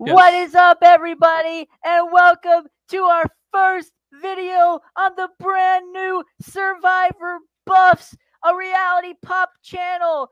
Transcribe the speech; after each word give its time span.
Yes. 0.00 0.12
What 0.12 0.34
is 0.34 0.56
up, 0.56 0.78
everybody, 0.82 1.68
and 1.84 2.12
welcome 2.12 2.66
to 2.88 2.98
our 3.04 3.26
first 3.52 3.92
video 4.20 4.80
on 4.96 5.12
the 5.16 5.28
brand 5.38 5.92
new 5.92 6.24
Survivor 6.42 7.38
Buffs, 7.64 8.16
a 8.44 8.56
reality 8.56 9.14
pop 9.22 9.50
channel. 9.62 10.28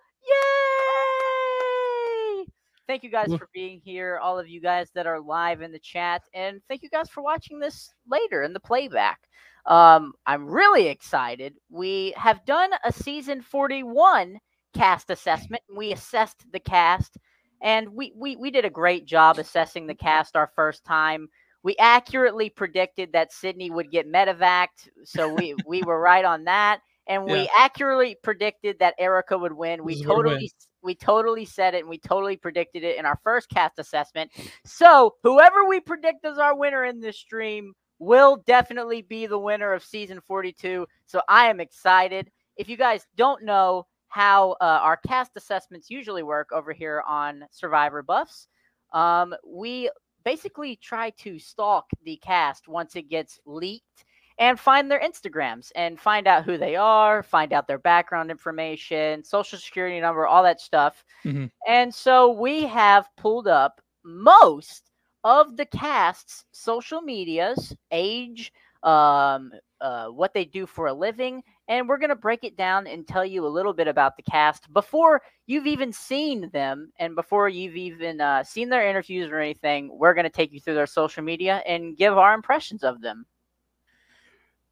Yay! 2.37 2.45
Thank 2.89 3.05
you 3.05 3.11
guys 3.11 3.33
for 3.37 3.49
being 3.55 3.81
here, 3.85 4.19
all 4.21 4.37
of 4.37 4.49
you 4.49 4.61
guys 4.61 4.91
that 4.97 5.07
are 5.07 5.21
live 5.21 5.63
in 5.63 5.71
the 5.71 5.79
chat, 5.79 6.23
and 6.35 6.61
thank 6.69 6.83
you 6.83 6.91
guys 6.91 7.09
for 7.09 7.23
watching 7.23 7.61
this 7.61 7.89
later 8.11 8.43
in 8.43 8.53
the 8.53 8.59
playback. 8.59 9.21
Um, 9.67 10.13
I'm 10.27 10.47
really 10.47 10.89
excited. 10.89 11.55
We 11.71 12.15
have 12.17 12.45
done 12.45 12.71
a 12.85 12.91
season 12.93 13.41
41 13.41 14.41
cast 14.75 15.11
assessment. 15.11 15.63
and 15.69 15.79
We 15.79 15.93
assessed 15.93 16.45
the 16.51 16.59
cast, 16.59 17.17
and 17.63 17.89
we, 17.91 18.13
we 18.17 18.37
we 18.37 18.51
did 18.51 18.65
a 18.65 18.71
great 18.71 19.07
job 19.07 19.39
assessing 19.39 19.87
the 19.87 19.95
cast 19.95 20.37
our 20.37 20.51
first 20.55 20.85
time. 20.85 21.29
We 21.63 21.77
accurately 21.79 22.51
predicted 22.51 23.13
that 23.13 23.33
Sydney 23.33 23.71
would 23.71 23.91
get 23.91 24.11
medevaced, 24.11 24.89
so 25.05 25.33
we 25.33 25.55
we 25.67 25.83
were 25.83 26.01
right 26.01 26.25
on 26.25 26.45
that. 26.45 26.81
And 27.09 27.25
we 27.25 27.51
accurately 27.57 28.17
predicted 28.23 28.79
that 28.79 28.95
Erika 28.97 29.37
would 29.37 29.53
win. 29.53 29.83
We 29.83 29.95
This 29.95 30.07
win. 30.07 30.09
totally 30.17 30.53
we 30.83 30.95
totally 30.95 31.45
said 31.45 31.75
it 31.75 31.81
and 31.81 31.89
we 31.89 31.99
totally 31.99 32.37
predicted 32.37 32.85
it 32.85 32.97
in 32.97 33.07
our 33.07 33.19
first 33.23 33.49
cast 33.49 33.79
assessment. 33.79 34.31
So 34.65 35.15
whoever 35.23 35.65
we 35.65 35.81
predict 35.81 36.25
as 36.25 36.39
our 36.39 36.57
winner 36.57 36.85
in 36.85 37.01
this 37.01 37.19
stream 37.19 37.75
will 37.99 38.43
definitely 38.47 39.03
be 39.03 39.27
the 39.27 39.39
winner 39.39 39.73
of 39.73 39.85
season 39.85 40.21
42. 40.27 40.87
So 41.07 41.23
I 41.29 41.49
am 41.49 41.61
excited. 41.61 42.31
If 42.57 42.69
you 42.69 42.77
guys 42.77 43.07
don't 43.17 43.45
know 43.45 43.87
how 44.13 44.53
uh, 44.61 44.79
our 44.83 44.99
cast 44.99 45.33
assessments 45.37 45.89
usually 45.89 46.23
work 46.23 46.51
over 46.53 46.75
here 46.75 47.03
on 47.09 47.45
Survivor 47.51 48.03
Buffs, 48.03 48.47
um, 48.93 49.35
we 49.47 49.91
basically 50.23 50.77
try 50.77 51.09
to 51.11 51.39
stalk 51.39 51.87
the 52.05 52.19
cast 52.19 52.69
once 52.69 52.95
it 52.95 53.09
gets 53.09 53.41
leaked 53.47 54.05
and 54.39 54.61
find 54.61 54.91
their 54.91 55.01
Instagrams 55.01 55.71
and 55.77 55.99
find 55.99 56.27
out 56.27 56.45
who 56.45 56.59
they 56.59 56.77
are, 56.77 57.23
find 57.23 57.55
out 57.55 57.67
their 57.67 57.79
background 57.79 58.31
information, 58.31 59.25
social 59.25 59.59
security 59.59 59.99
number, 59.99 60.27
all 60.27 60.43
that 60.43 60.61
stuff. 60.61 61.03
Mhm. 61.25 61.51
And 61.67 61.95
so 61.95 62.33
we 62.33 62.65
have 62.65 63.09
pulled 63.17 63.49
up 63.49 63.81
most 64.05 64.91
of 65.25 65.57
the 65.57 65.67
cast's 65.67 66.45
social 66.53 67.01
medias, 67.01 67.75
age, 67.91 68.53
um, 68.83 69.53
uh, 69.83 70.07
what 70.07 70.33
they 70.33 70.45
do 70.45 70.65
for 70.67 70.87
a 70.87 70.95
living, 70.95 71.43
and 71.69 71.89
we're 71.89 71.99
going 71.99 72.09
to 72.11 72.17
break 72.17 72.45
it 72.45 72.57
down 72.57 72.87
and 72.87 73.07
tell 73.07 73.25
you 73.25 73.45
a 73.45 73.49
little 73.49 73.73
bit 73.73 73.89
about 73.89 74.17
the 74.17 74.23
cast 74.23 74.73
before 74.73 75.21
you've 75.47 75.67
even 75.67 75.93
seen 75.93 76.49
them 76.53 76.93
and 76.99 77.15
before 77.15 77.49
you've 77.49 77.77
even 77.77 78.21
uh, 78.21 78.45
seen 78.45 78.69
their 78.69 78.89
interviews 78.89 79.31
or 79.31 79.41
anything. 79.41 79.91
We're 79.93 80.15
going 80.15 80.25
to 80.25 80.31
take 80.31 80.53
you 80.53 80.61
through 80.61 80.75
their 80.75 80.87
social 80.87 81.23
media 81.23 81.63
and 81.67 81.97
give 81.97 82.17
our 82.17 82.33
impressions 82.33 82.85
of 82.85 83.01
them. 83.01 83.27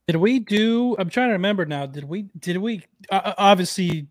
Did 0.07 0.17
we 0.17 0.39
do? 0.39 0.97
I'm 0.99 1.11
trying 1.11 1.29
to 1.29 1.35
remember 1.35 1.67
now. 1.67 1.87
Did 1.87 2.05
we? 2.05 2.27
Did 2.39 2.57
we? 2.57 2.85
Uh, 3.11 3.35
obviously, 3.37 4.07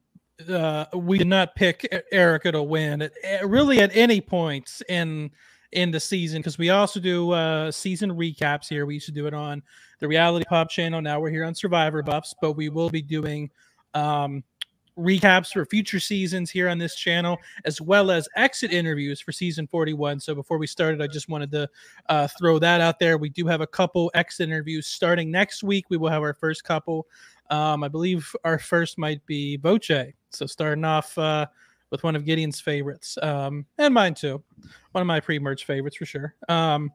uh, 0.48 0.86
we 0.94 1.18
did 1.18 1.28
not 1.28 1.56
pick 1.56 2.04
Erika 2.12 2.52
to 2.52 2.64
win 2.64 3.02
at, 3.02 3.12
eh, 3.24 3.42
really 3.44 3.80
at 3.82 3.96
any 3.96 4.22
points 4.22 4.82
in 4.88 5.32
in 5.72 5.92
the 5.92 6.00
season 6.00 6.40
because 6.40 6.58
we 6.58 6.70
also 6.70 7.00
do 7.00 7.32
uh, 7.32 7.72
season 7.72 8.12
recaps 8.12 8.68
here. 8.68 8.86
We 8.86 8.96
used 8.96 9.06
to 9.08 9.12
do 9.12 9.28
it 9.28 9.34
on 9.34 9.62
the 10.00 10.08
Reality 10.08 10.46
Pop 10.48 10.70
channel. 10.70 11.02
Now 11.02 11.20
we're 11.20 11.30
here 11.30 11.46
on 11.46 11.56
Survivor 11.56 12.02
Buffs, 12.02 12.34
but 12.42 12.54
we 12.54 12.70
will 12.70 12.90
be 12.90 13.02
doing 13.02 13.50
um, 13.94 14.44
recaps 14.98 15.54
for 15.54 15.66
future 15.66 16.00
seasons 16.00 16.50
here 16.50 16.70
on 16.70 16.78
this 16.78 16.96
channel, 16.96 17.38
as 17.66 17.82
well 17.82 18.12
as 18.12 18.28
exit 18.36 18.72
interviews 18.72 19.20
for 19.20 19.32
season 19.32 19.68
41. 19.68 20.20
So 20.20 20.36
before 20.36 20.58
we 20.58 20.68
started, 20.68 21.02
I 21.02 21.08
just 21.08 21.30
wanted 21.30 21.52
to 21.52 21.70
uh, 22.08 22.28
throw 22.38 22.60
that 22.60 22.82
out 22.82 23.00
there. 23.00 23.18
We 23.18 23.30
do 23.30 23.46
have 23.48 23.62
a 23.62 23.68
couple 23.68 24.12
exit 24.14 24.50
interviews 24.50 24.88
starting 24.88 25.32
next 25.32 25.64
week. 25.64 25.86
We 25.90 25.98
will 25.98 26.10
have 26.10 26.22
our 26.22 26.34
first 26.34 26.64
couple. 26.64 27.08
Um, 27.50 27.84
I 27.84 27.88
believe 27.88 28.36
our 28.44 28.60
first 28.60 28.98
might 28.98 29.26
be 29.26 29.58
Boche. 29.58 30.14
So 30.30 30.46
starting 30.46 30.86
off 30.86 31.18
uh, 31.18 31.48
with 31.90 32.04
one 32.04 32.16
of 32.16 32.26
Gideon's 32.26 32.62
favorites, 32.62 33.18
um, 33.24 33.66
and 33.78 33.94
mine 33.94 34.14
too. 34.14 34.44
One 34.92 35.02
of 35.02 35.08
my 35.08 35.20
pre-merge 35.20 35.66
favorites 35.66 35.98
for 35.98 36.06
sure. 36.06 36.36
Um, 36.48 36.92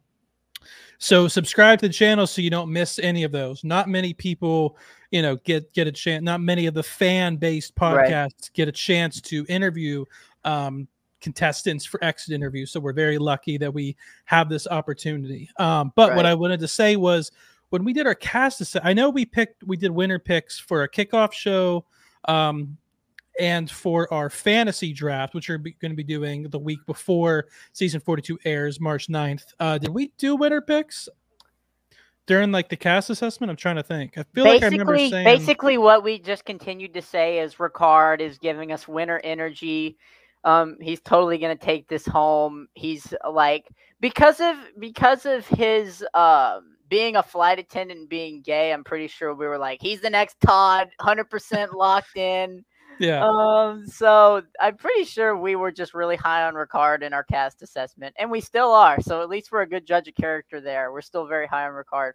so 0.98 1.28
subscribe 1.28 1.80
to 1.80 1.88
the 1.88 1.94
channel 1.94 2.26
so 2.26 2.42
you 2.42 2.50
don't 2.50 2.72
miss 2.72 2.98
any 2.98 3.24
of 3.24 3.32
those. 3.32 3.64
Not 3.64 3.88
many 3.88 4.12
people, 4.14 4.76
you 5.10 5.22
know, 5.22 5.36
get 5.36 5.72
get 5.72 5.86
a 5.86 5.92
chance. 5.92 6.22
Not 6.22 6.40
many 6.40 6.66
of 6.66 6.74
the 6.74 6.82
fan-based 6.82 7.72
Right. 7.80 8.10
podcasts 8.10 8.52
get 8.52 8.68
a 8.68 8.72
chance 8.72 9.20
to 9.22 9.44
interview 9.48 10.04
um, 10.44 10.88
contestants 11.20 11.84
for 11.84 12.02
exit 12.04 12.34
interviews. 12.34 12.70
So 12.70 12.80
we're 12.80 12.92
very 12.92 13.18
lucky 13.18 13.56
that 13.58 13.72
we 13.72 13.96
have 14.26 14.48
this 14.48 14.66
opportunity. 14.66 15.48
Um, 15.58 15.92
but 15.96 16.14
what 16.14 16.26
I 16.26 16.34
wanted 16.34 16.60
to 16.60 16.68
say 16.68 16.96
was 16.96 17.32
when 17.70 17.82
we 17.82 17.92
did 17.92 18.06
our 18.06 18.14
cast, 18.14 18.76
I 18.82 18.92
know 18.92 19.10
we 19.10 19.24
picked, 19.24 19.64
we 19.64 19.76
did 19.76 19.90
winner 19.90 20.18
picks 20.18 20.58
for 20.58 20.82
a 20.82 20.88
kickoff 20.88 21.32
show, 21.32 21.84
um, 22.28 22.76
and 23.38 23.70
for 23.70 24.12
our 24.12 24.30
fantasy 24.30 24.92
draft, 24.92 25.34
which 25.34 25.48
we're 25.48 25.58
going 25.58 25.90
to 25.90 25.94
be 25.94 26.04
doing 26.04 26.44
the 26.44 26.58
week 26.58 26.80
before 26.86 27.46
season 27.72 28.00
42 28.00 28.38
airs, 28.44 28.80
March 28.80 29.08
9th. 29.08 29.54
Uh, 29.58 29.78
did 29.78 29.90
we 29.90 30.12
do 30.18 30.36
winner 30.36 30.60
picks 30.60 31.08
during 32.26 32.52
like 32.52 32.68
the 32.68 32.76
cast 32.76 33.10
assessment? 33.10 33.50
I'm 33.50 33.56
trying 33.56 33.76
to 33.76 33.82
think. 33.82 34.16
I 34.16 34.24
feel 34.34 34.44
like 34.44 34.62
I 34.62 34.66
remember 34.66 34.96
saying, 34.96 35.24
basically, 35.24 35.78
what 35.78 36.02
we 36.02 36.18
just 36.18 36.44
continued 36.44 36.94
to 36.94 37.02
say 37.02 37.40
is 37.40 37.56
Ricard 37.56 38.20
is 38.20 38.38
giving 38.38 38.72
us 38.72 38.86
winter 38.88 39.20
energy. 39.24 39.96
Um, 40.44 40.76
he's 40.80 41.00
totally 41.00 41.38
gonna 41.38 41.56
take 41.56 41.88
this 41.88 42.06
home. 42.06 42.68
He's 42.74 43.14
like 43.30 43.68
because 44.00 44.40
of 44.40 44.56
because 44.78 45.26
of 45.26 45.46
his 45.46 46.04
um 46.14 46.76
being 46.88 47.16
a 47.16 47.22
flight 47.22 47.58
attendant 47.58 48.00
and 48.00 48.08
being 48.08 48.42
gay. 48.42 48.72
I'm 48.72 48.84
pretty 48.84 49.08
sure 49.08 49.34
we 49.34 49.46
were 49.46 49.58
like 49.58 49.80
he's 49.80 50.00
the 50.00 50.10
next 50.10 50.38
Todd, 50.40 50.90
hundred 51.00 51.30
percent 51.30 51.74
locked 51.74 52.16
in. 52.16 52.64
Yeah, 52.98 53.24
Um, 53.24 53.86
so 53.86 54.42
I'm 54.60 54.76
pretty 54.76 55.04
sure 55.04 55.36
we 55.36 55.56
were 55.56 55.72
just 55.72 55.94
really 55.94 56.16
high 56.16 56.44
on 56.44 56.54
Ricard 56.54 57.02
in 57.02 57.12
our 57.12 57.24
cast 57.24 57.62
assessment, 57.62 58.14
and 58.18 58.30
we 58.30 58.40
still 58.40 58.72
are. 58.72 59.00
So 59.00 59.22
at 59.22 59.28
least 59.28 59.50
we're 59.52 59.62
a 59.62 59.68
good 59.68 59.86
judge 59.86 60.08
of 60.08 60.14
character 60.14 60.60
there. 60.60 60.92
We're 60.92 61.00
still 61.00 61.26
very 61.26 61.46
high 61.46 61.66
on 61.66 61.72
Ricard. 61.72 62.12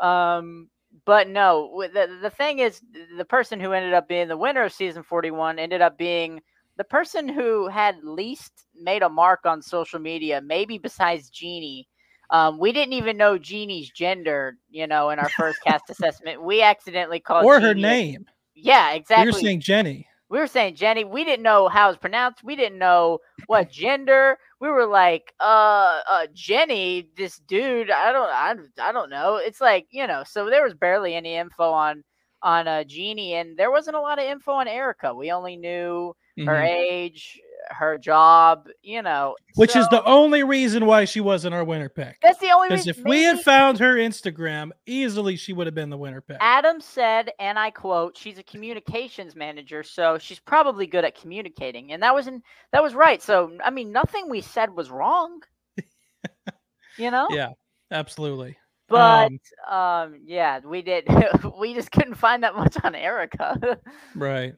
Um, 0.00 0.68
but 1.04 1.28
no, 1.28 1.82
the 1.92 2.18
the 2.22 2.30
thing 2.30 2.60
is, 2.60 2.80
the 3.16 3.24
person 3.24 3.58
who 3.60 3.72
ended 3.72 3.94
up 3.94 4.08
being 4.08 4.28
the 4.28 4.36
winner 4.36 4.64
of 4.64 4.72
season 4.72 5.02
41 5.02 5.58
ended 5.58 5.82
up 5.82 5.98
being 5.98 6.40
the 6.76 6.84
person 6.84 7.28
who 7.28 7.68
had 7.68 7.96
least 8.02 8.66
made 8.74 9.02
a 9.02 9.08
mark 9.08 9.40
on 9.44 9.62
social 9.62 9.98
media, 9.98 10.40
maybe 10.40 10.78
besides 10.78 11.30
Jeannie. 11.30 11.88
Um, 12.30 12.58
we 12.58 12.72
didn't 12.72 12.94
even 12.94 13.16
know 13.16 13.38
Jeannie's 13.38 13.90
gender, 13.90 14.56
you 14.70 14.86
know, 14.86 15.10
in 15.10 15.18
our 15.18 15.28
first 15.28 15.62
cast 15.62 15.84
assessment. 15.90 16.42
We 16.42 16.62
accidentally 16.62 17.20
called 17.20 17.44
or 17.44 17.60
her 17.60 17.74
Jeannie 17.74 17.84
a- 17.84 17.88
name. 17.88 18.26
Yeah, 18.54 18.92
exactly 18.92 19.26
We 19.26 19.32
were 19.32 19.38
saying 19.40 19.60
Jenny. 19.60 20.06
we 20.28 20.38
were 20.38 20.46
saying 20.46 20.76
Jenny. 20.76 21.04
We 21.04 21.24
didn't 21.24 21.42
know 21.42 21.68
how 21.68 21.88
it's 21.90 21.98
pronounced. 21.98 22.42
We 22.44 22.56
didn't 22.56 22.78
know 22.78 23.18
what 23.46 23.70
gender. 23.70 24.38
We 24.60 24.68
were 24.70 24.86
like, 24.86 25.34
uh, 25.40 26.00
uh, 26.10 26.26
Jenny, 26.32 27.08
this 27.16 27.38
dude. 27.38 27.90
I 27.90 28.12
don't, 28.12 28.30
I, 28.30 28.54
I 28.88 28.92
don't 28.92 29.10
know. 29.10 29.36
It's 29.36 29.60
like 29.60 29.86
you 29.90 30.06
know. 30.06 30.22
So 30.26 30.48
there 30.50 30.62
was 30.64 30.74
barely 30.74 31.14
any 31.14 31.34
info 31.34 31.70
on 31.70 32.02
on 32.42 32.68
uh, 32.68 32.84
Jeannie, 32.84 33.34
and 33.34 33.56
there 33.56 33.70
wasn't 33.70 33.96
a 33.96 34.00
lot 34.00 34.18
of 34.18 34.24
info 34.26 34.52
on 34.52 34.68
Erika. 34.68 35.14
We 35.14 35.30
only 35.32 35.56
knew 35.56 36.14
her 36.46 36.52
Mhm. 36.62 36.66
age, 36.68 37.40
her 37.70 37.98
job. 37.98 38.68
You 38.82 39.02
know, 39.02 39.36
Which 39.56 39.76
is 39.76 39.88
the 39.88 40.04
only 40.04 40.42
reason 40.44 40.86
why 40.86 41.04
she 41.04 41.20
wasn't 41.20 41.54
our 41.54 41.64
winner 41.64 41.88
pick. 41.88 42.18
that's 42.22 42.38
the 42.38 42.50
only 42.50 42.68
Because 42.68 42.86
reason. 42.86 43.00
if 43.02 43.08
we 43.08 43.22
had 43.22 43.40
found 43.40 43.78
her 43.78 43.94
Instagram, 43.96 44.70
easily 44.86 45.36
she 45.36 45.52
would 45.52 45.66
have 45.66 45.74
been 45.74 45.90
the 45.90 45.96
winner 45.98 46.20
pick. 46.20 46.36
Adam 46.40 46.80
said, 46.80 47.30
and 47.38 47.58
I 47.58 47.70
quote, 47.70 48.16
"She's 48.16 48.38
a 48.38 48.42
communications 48.42 49.34
manager, 49.36 49.82
so 49.82 50.18
she's 50.18 50.38
probably 50.40 50.86
good 50.86 51.04
at 51.04 51.14
communicating." 51.20 51.92
And 51.92 52.02
that 52.02 52.14
was 52.14 52.26
in, 52.26 52.42
that 52.72 52.82
was 52.82 52.94
right. 52.94 53.22
So 53.22 53.56
I 53.64 53.70
mean, 53.70 53.92
nothing 53.92 54.28
we 54.28 54.40
said 54.40 54.74
was 54.74 54.90
wrong. 54.90 55.40
you 56.96 57.10
know? 57.10 57.26
Yeah, 57.30 57.50
absolutely. 57.90 58.56
But 58.88 59.30
um, 59.68 59.74
um, 59.76 60.20
yeah, 60.24 60.60
we 60.64 60.82
did. 60.82 61.08
we 61.58 61.74
just 61.74 61.90
couldn't 61.90 62.14
find 62.16 62.42
that 62.42 62.54
much 62.54 62.76
on 62.84 62.94
Erika. 62.94 63.78
Right. 64.14 64.54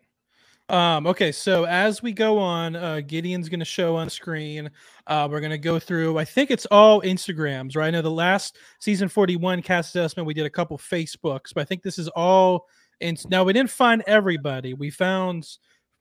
Um, 0.68 1.06
okay, 1.06 1.30
so 1.30 1.64
as 1.64 2.02
we 2.02 2.12
go 2.12 2.38
on, 2.38 2.74
uh, 2.74 3.00
Gideon's 3.06 3.48
going 3.48 3.60
to 3.60 3.64
show 3.64 3.94
on 3.94 4.10
screen. 4.10 4.68
Uh, 5.06 5.28
we're 5.30 5.38
going 5.40 5.50
to 5.52 5.58
go 5.58 5.78
through, 5.78 6.18
I 6.18 6.24
think 6.24 6.50
it's 6.50 6.66
all 6.66 7.02
Instagrams, 7.02 7.76
right? 7.76 7.86
I 7.86 7.90
know 7.90 8.02
the 8.02 8.10
last 8.10 8.56
season 8.80 9.08
41 9.08 9.62
cast 9.62 9.94
assessment, 9.94 10.26
we 10.26 10.34
did 10.34 10.44
a 10.44 10.50
couple 10.50 10.76
Facebooks, 10.76 11.54
but 11.54 11.60
I 11.60 11.64
think 11.64 11.82
this 11.82 11.98
is 11.98 12.08
all. 12.08 12.66
In, 13.00 13.16
now, 13.28 13.44
we 13.44 13.52
didn't 13.52 13.70
find 13.70 14.02
everybody. 14.08 14.74
We 14.74 14.90
found, 14.90 15.46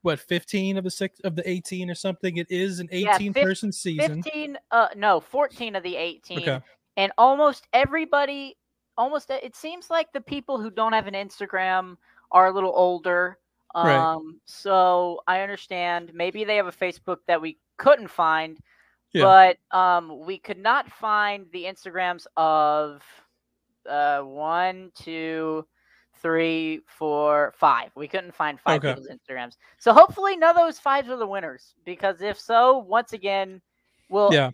what, 0.01 0.19
15 0.19 0.77
of 0.77 0.83
the 0.83 0.89
six 0.89 1.19
of 1.19 1.35
the 1.35 1.47
18 1.47 1.89
or 1.91 1.95
something? 1.95 2.37
It 2.37 2.47
is 2.49 2.79
an 2.79 2.87
Yeah, 2.91 3.15
18 3.15 3.33
fif- 3.33 3.43
person 3.43 3.71
season. 3.71 4.23
Fifteen, 4.23 4.57
uh, 4.71 4.87
no, 4.95 5.19
fourteen 5.19 5.75
of 5.75 5.83
the 5.83 5.95
eighteen, 5.95 6.39
Okay. 6.39 6.59
and 6.95 7.11
almost 7.17 7.67
everybody, 7.73 8.55
almost 8.97 9.29
it 9.29 9.55
seems 9.55 9.89
like 9.89 10.11
the 10.13 10.21
people 10.21 10.59
who 10.59 10.71
don't 10.71 10.93
have 10.93 11.07
an 11.07 11.13
Instagram 11.15 11.97
are 12.31 12.47
a 12.47 12.51
little 12.51 12.73
older. 12.73 13.37
Um, 13.75 13.85
Right. 13.85 14.35
so 14.45 15.21
I 15.27 15.41
understand 15.41 16.11
maybe 16.13 16.43
they 16.45 16.55
have 16.55 16.67
a 16.67 16.71
Facebook 16.71 17.17
that 17.27 17.41
we 17.41 17.57
couldn't 17.77 18.07
find, 18.09 18.57
Yeah. 19.13 19.55
But 19.71 19.77
um, 19.77 20.25
we 20.25 20.37
could 20.39 20.57
not 20.57 20.89
find 20.91 21.45
the 21.51 21.65
Instagrams 21.65 22.25
of 22.35 23.03
uh, 23.87 24.21
one, 24.21 24.91
two, 24.95 25.65
three, 26.21 26.81
four, 26.87 27.53
five. 27.55 27.91
We 27.95 28.07
couldn't 28.07 28.33
find 28.33 28.59
five 28.59 28.77
Okay. 28.83 28.93
people's 28.93 29.07
Instagrams. 29.09 29.57
So 29.77 29.93
hopefully 29.93 30.35
none 30.37 30.49
of 30.51 30.55
those 30.55 30.79
fives 30.79 31.09
are 31.09 31.17
the 31.17 31.27
winners. 31.27 31.75
Because 31.85 32.21
if 32.21 32.39
so, 32.39 32.79
once 32.79 33.13
again, 33.13 33.61
we'll. 34.09 34.33
Yeah. 34.33 34.51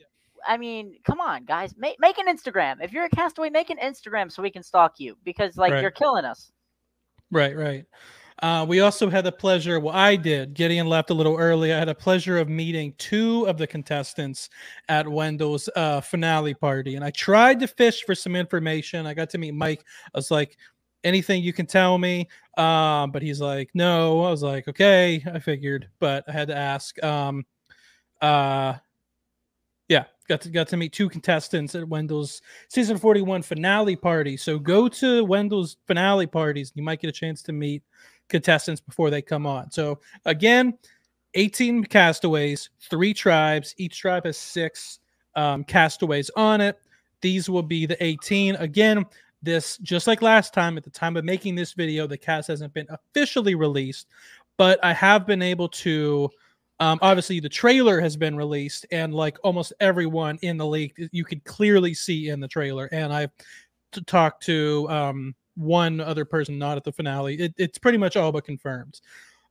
I 0.47 0.57
mean, 0.57 0.97
come 1.06 1.21
on, 1.21 1.45
guys, 1.45 1.75
make 1.77 2.00
make 2.00 2.17
an 2.17 2.27
Instagram. 2.27 2.77
If 2.81 2.91
you're 2.91 3.06
a 3.06 3.09
castaway, 3.09 3.51
make 3.51 3.69
an 3.69 3.77
Instagram 3.77 4.31
so 4.31 4.41
we 4.41 4.50
can 4.50 4.63
stalk 4.63 5.00
you 5.00 5.15
because 5.24 5.56
like 5.56 5.71
Right. 5.74 5.81
you're 5.81 5.91
killing 5.91 6.25
us. 6.25 6.51
Right, 7.29 7.56
right. 7.56 7.85
Uh, 8.39 8.65
we 8.67 8.79
also 8.79 9.09
had 9.09 9.23
the 9.23 9.31
pleasure, 9.31 9.79
well, 9.79 9.95
I 9.95 10.15
did. 10.15 10.53
Gideon 10.53 10.87
left 10.87 11.09
a 11.09 11.13
little 11.13 11.37
early. 11.37 11.73
I 11.73 11.77
had 11.77 11.89
a 11.89 11.95
pleasure 11.95 12.37
of 12.37 12.49
meeting 12.49 12.93
two 12.97 13.45
of 13.47 13.57
the 13.57 13.67
contestants 13.67 14.49
at 14.89 15.07
Wendell's 15.07 15.69
uh, 15.75 16.01
finale 16.01 16.53
party. 16.53 16.95
And 16.95 17.05
I 17.05 17.11
tried 17.11 17.59
to 17.59 17.67
fish 17.67 18.03
for 18.03 18.15
some 18.15 18.35
information. 18.35 19.05
I 19.05 19.13
got 19.13 19.29
to 19.31 19.37
meet 19.37 19.53
Mike. 19.53 19.83
I 20.13 20.17
was 20.17 20.31
like, 20.31 20.57
anything 21.03 21.43
you 21.43 21.53
can 21.53 21.65
tell 21.65 21.97
me? 21.97 22.27
Um, 22.57 23.11
but 23.11 23.21
he's 23.21 23.41
like, 23.41 23.69
no. 23.73 24.23
I 24.23 24.31
was 24.31 24.43
like, 24.43 24.67
okay, 24.67 25.23
I 25.31 25.39
figured, 25.39 25.89
but 25.99 26.23
I 26.27 26.31
had 26.31 26.47
to 26.47 26.55
ask. 26.55 27.01
Um, 27.03 27.45
uh, 28.21 28.75
yeah, 29.87 30.05
got 30.29 30.41
to 30.41 30.49
got 30.49 30.67
to 30.69 30.77
meet 30.77 30.93
two 30.93 31.09
contestants 31.09 31.75
at 31.75 31.87
Wendell's 31.87 32.41
season 32.69 32.97
41 32.97 33.41
finale 33.41 33.95
party. 33.95 34.37
So 34.37 34.57
go 34.57 34.87
to 34.87 35.25
Wendell's 35.25 35.77
finale 35.85 36.27
parties. 36.27 36.71
You 36.75 36.83
might 36.83 37.01
get 37.01 37.09
a 37.09 37.13
chance 37.13 37.41
to 37.43 37.51
meet 37.51 37.83
contestants 38.31 38.81
before 38.81 39.11
they 39.11 39.21
come 39.21 39.45
on. 39.45 39.69
So 39.71 39.99
again, 40.25 40.77
18 41.35 41.85
castaways, 41.85 42.69
three 42.89 43.13
tribes. 43.13 43.75
Each 43.77 43.99
tribe 43.99 44.25
has 44.25 44.37
six 44.37 44.99
um, 45.35 45.63
castaways 45.63 46.29
on 46.35 46.61
it. 46.61 46.79
These 47.21 47.49
will 47.49 47.63
be 47.63 47.85
the 47.85 48.03
18. 48.03 48.55
Again, 48.55 49.05
this 49.43 49.77
just 49.77 50.07
like 50.07 50.21
last 50.21 50.53
time, 50.53 50.77
at 50.77 50.83
the 50.83 50.89
time 50.89 51.17
of 51.17 51.25
making 51.25 51.55
this 51.55 51.73
video, 51.73 52.07
the 52.07 52.17
cast 52.17 52.47
hasn't 52.47 52.73
been 52.73 52.87
officially 52.89 53.55
released, 53.55 54.07
but 54.57 54.83
I 54.83 54.93
have 54.93 55.25
been 55.25 55.41
able 55.41 55.69
to. 55.69 56.29
Um, 56.79 56.97
obviously, 57.03 57.39
the 57.39 57.49
trailer 57.49 58.01
has 58.01 58.17
been 58.17 58.35
released, 58.35 58.87
and 58.91 59.13
like 59.13 59.37
almost 59.43 59.71
everyone 59.79 60.39
in 60.41 60.57
the 60.57 60.65
league, 60.65 61.09
you 61.11 61.23
could 61.23 61.43
clearly 61.43 61.93
see 61.93 62.29
in 62.29 62.39
the 62.39 62.47
trailer. 62.47 62.89
And 62.91 63.13
I've 63.13 63.29
talked 64.07 64.43
to 64.45 64.87
um, 64.89 65.35
one 65.56 66.00
other 66.00 66.25
person 66.25 66.57
not 66.57 66.77
at 66.77 66.83
the 66.83 66.92
finale. 66.92 67.36
It, 67.36 67.53
it's 67.57 67.77
pretty 67.77 67.98
much 67.98 68.15
all 68.18 68.31
but 68.31 68.44
confirmed. 68.45 69.01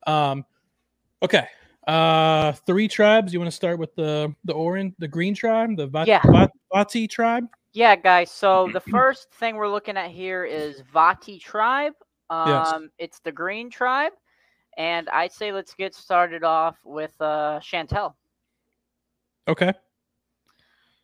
Um, 0.07 0.45
okay, 1.23 1.47
uh, 1.87 2.53
three 2.53 2.89
tribes. 2.89 3.33
You 3.33 3.39
want 3.41 3.51
to 3.51 3.57
start 3.57 3.79
with 3.79 3.95
the 3.95 4.35
the 4.45 4.53
orange, 4.55 4.95
the 4.99 5.09
green 5.09 5.35
tribe, 5.35 5.77
the 5.77 5.87
Vat- 5.87 6.07
Yeah. 6.09 6.47
Vati 6.73 7.07
tribe? 7.09 7.47
Yeah, 7.73 7.95
guys. 7.97 8.31
So 8.31 8.69
the 8.73 8.81
first 8.81 9.31
thing 9.35 9.57
we're 9.57 9.69
looking 9.69 9.97
at 9.97 10.11
here 10.11 10.45
is 10.45 10.83
Vati 10.93 11.39
tribe. 11.39 11.93
Um, 12.31 12.49
Yes. 12.49 12.75
it's 12.99 13.21
the 13.21 13.33
green 13.33 13.71
tribe, 13.71 14.13
and 14.77 15.09
I'd 15.11 15.33
say 15.33 15.53
let's 15.53 15.75
get 15.75 15.95
started 15.95 16.45
off 16.45 16.79
with 16.85 17.15
uh, 17.21 17.59
Chantel. 17.61 18.15
Okay, 19.49 19.73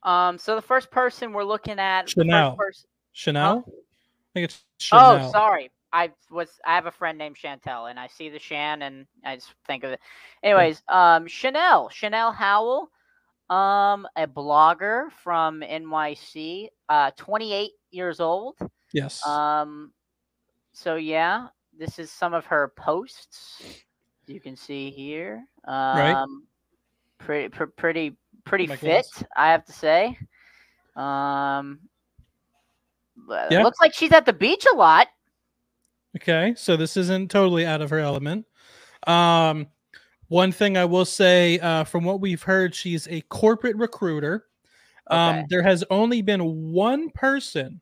Um, 0.05 0.39
so 0.39 0.55
the 0.55 0.63
first 0.63 0.91
person 0.91 1.33
we're 1.33 1.43
looking 1.45 1.81
at, 1.81 2.09
Chanel. 2.09 2.55
person- 2.55 2.89
Chanel. 3.13 3.65
I 3.67 3.71
think 4.37 4.44
it's 4.44 4.65
Chanel. 4.79 5.27
Oh, 5.27 5.33
sorry. 5.33 5.71
I 5.93 6.11
was 6.31 6.49
I 6.67 6.75
have 6.75 6.87
a 6.87 6.91
friend 6.91 7.17
named 7.17 7.37
Chantel, 7.37 7.88
and 7.88 7.99
I 7.99 8.06
see 8.09 8.29
the 8.29 8.38
Shan, 8.38 8.83
and 8.83 9.06
I 9.25 9.37
just 9.37 9.55
think 9.67 9.83
of 9.83 9.93
it. 9.93 10.00
Anyways, 10.43 10.83
um, 10.88 11.27
Chanel, 11.27 11.88
Chanel 11.88 12.33
Howell, 12.33 12.91
um, 13.49 14.06
a 14.17 14.27
blogger 14.27 15.11
from 15.23 15.62
NYC, 15.62 16.69
uh, 16.88 17.12
28 17.17 17.71
years 17.93 18.21
old. 18.21 18.56
Yes. 18.93 19.27
Um, 19.27 19.93
so 20.73 20.97
yeah, 20.97 21.47
this 21.79 21.99
is 21.99 22.11
some 22.11 22.35
of 22.35 22.44
her 22.47 22.73
posts. 22.77 23.62
You 24.27 24.41
can 24.41 24.56
see 24.56 24.91
here. 24.91 25.47
Um, 25.65 26.47
Pretty, 27.19 27.49
pr- 27.49 27.65
pretty, 27.65 28.17
pretty 28.44 28.67
my 28.67 28.77
fit, 28.77 29.06
goodness. 29.06 29.25
I 29.35 29.50
have 29.50 29.65
to 29.65 29.73
say. 29.73 30.19
Um, 30.94 31.81
Yeah. 33.51 33.63
looks 33.63 33.79
like 33.81 33.95
she's 33.95 34.13
at 34.13 34.27
the 34.27 34.33
beach 34.33 34.65
a 34.73 34.77
lot. 34.77 35.09
Okay, 36.17 36.55
so 36.57 36.77
this 36.77 36.97
isn't 36.97 37.31
totally 37.31 37.67
out 37.67 37.83
of 37.83 37.91
her 37.91 37.99
element. 37.99 38.47
Um, 39.07 39.67
one 40.29 40.51
thing 40.53 40.77
I 40.77 40.85
will 40.85 41.05
say, 41.05 41.59
uh, 41.61 41.85
from 41.85 42.05
what 42.05 42.21
we've 42.21 42.43
heard, 42.43 42.75
she's 42.75 43.07
a 43.09 43.21
corporate 43.23 43.77
recruiter. 43.77 44.47
Um, 45.09 45.37
Okay. 45.37 45.45
there 45.51 45.63
has 45.63 45.85
only 45.91 46.23
been 46.23 46.73
one 46.73 47.11
person 47.11 47.81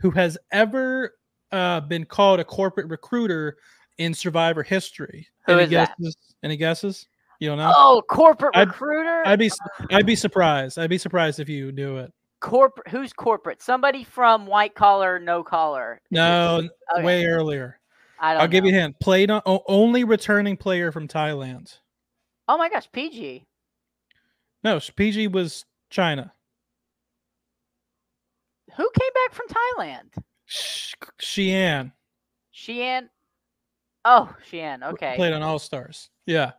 who 0.00 0.10
has 0.10 0.36
ever 0.52 1.14
uh, 1.52 1.80
been 1.80 2.04
called 2.04 2.40
a 2.40 2.44
corporate 2.44 2.88
recruiter 2.88 3.56
in 3.98 4.12
Survivor 4.12 4.62
history. 4.62 5.26
Who 5.46 5.52
Any 5.54 5.62
is 5.64 5.70
that? 5.70 5.94
guesses? 5.98 6.16
Any 6.42 6.56
guesses? 6.56 7.06
You 7.40 7.48
don't 7.48 7.58
know? 7.58 7.72
Oh, 7.74 8.02
corporate 8.08 8.54
I'd- 8.56 8.68
recruiter. 8.68 9.22
I'd 9.24 9.38
be 9.38 9.50
I'd 9.90 10.04
be 10.06 10.16
surprised. 10.16 10.78
I'd 10.78 10.90
be 10.90 10.98
surprised 10.98 11.40
if 11.40 11.48
you 11.48 11.72
knew 11.72 11.96
it. 11.98 12.12
Corporate. 12.40 12.88
Who's 12.88 13.12
corporate? 13.12 13.60
Somebody 13.62 14.04
from 14.04 14.46
white 14.46 14.74
collar, 14.74 15.18
no 15.18 15.42
collar. 15.42 16.00
No, 16.10 16.68
Okay. 16.94 17.04
way 17.04 17.26
earlier. 17.26 17.80
I 18.20 18.32
don't. 18.32 18.42
I'll 18.42 18.48
give 18.48 18.64
you 18.64 18.70
a 18.70 18.74
hint. 18.74 18.98
Played 19.00 19.30
on 19.30 19.42
only 19.44 20.04
returning 20.04 20.56
player 20.56 20.92
from 20.92 21.08
Thailand. 21.08 21.78
Oh 22.48 22.56
my 22.56 22.68
gosh, 22.68 22.88
Peih-Gee. 22.90 23.44
No, 24.64 24.76
Peih-Gee 24.76 25.28
was 25.28 25.64
China. 25.90 26.32
Who 28.76 28.90
came 28.98 29.10
back 29.14 29.34
from 29.34 29.46
Thailand? 29.48 30.24
Sh- 30.46 30.94
Shii 31.20 31.50
Ann 31.50 31.92
Sheehan. 32.52 33.08
Oh, 34.04 34.32
Shii 34.50 34.60
Ann. 34.60 34.82
Okay. 34.82 35.14
played 35.16 35.32
on 35.32 35.42
All 35.42 35.58
Stars. 35.58 36.10
Yeah. 36.26 36.52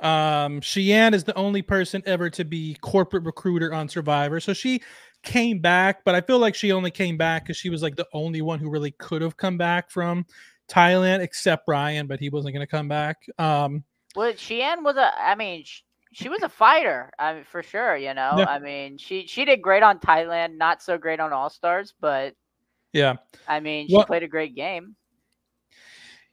Um, 0.00 0.60
Shii 0.60 0.90
Ann 0.90 1.14
is 1.14 1.24
the 1.24 1.34
only 1.36 1.62
person 1.62 2.02
ever 2.06 2.28
to 2.30 2.44
be 2.44 2.76
corporate 2.80 3.24
recruiter 3.24 3.72
on 3.72 3.88
Survivor. 3.88 4.40
So 4.40 4.52
she 4.52 4.82
came 5.26 5.58
back, 5.58 6.04
but 6.04 6.14
I 6.14 6.22
feel 6.22 6.38
like 6.38 6.54
she 6.54 6.72
only 6.72 6.90
came 6.90 7.18
back 7.18 7.44
because 7.44 7.58
she 7.58 7.68
was 7.68 7.82
like 7.82 7.96
the 7.96 8.06
only 8.14 8.40
one 8.40 8.58
who 8.58 8.70
really 8.70 8.92
could 8.92 9.20
have 9.20 9.36
come 9.36 9.58
back 9.58 9.90
from 9.90 10.24
Thailand, 10.68 11.20
except 11.20 11.66
Brian, 11.66 12.06
but 12.06 12.18
he 12.18 12.30
wasn't 12.30 12.54
going 12.54 12.66
to 12.66 12.70
come 12.70 12.88
back. 12.88 13.26
Um, 13.38 13.84
Well, 14.14 14.32
Shii 14.32 14.60
Ann 14.62 14.82
was 14.82 14.96
a. 14.96 15.12
I 15.20 15.34
mean, 15.34 15.64
sh- 15.64 15.82
she 16.12 16.28
was 16.30 16.42
a 16.42 16.48
fighter. 16.48 17.10
I 17.18 17.34
mean, 17.34 17.44
for 17.44 17.62
sure. 17.62 17.96
You 17.96 18.14
know. 18.14 18.36
Yeah. 18.38 18.46
I 18.48 18.58
mean, 18.58 18.96
she 18.96 19.26
she 19.26 19.44
did 19.44 19.60
great 19.60 19.82
on 19.82 19.98
Thailand. 19.98 20.56
Not 20.56 20.82
so 20.82 20.96
great 20.96 21.20
on 21.20 21.32
All 21.32 21.50
Stars, 21.50 21.92
but 22.00 22.34
yeah. 22.92 23.16
I 23.46 23.60
mean, 23.60 23.88
she 23.88 23.94
What- 23.94 24.06
played 24.06 24.22
a 24.22 24.28
great 24.28 24.54
game. 24.54 24.96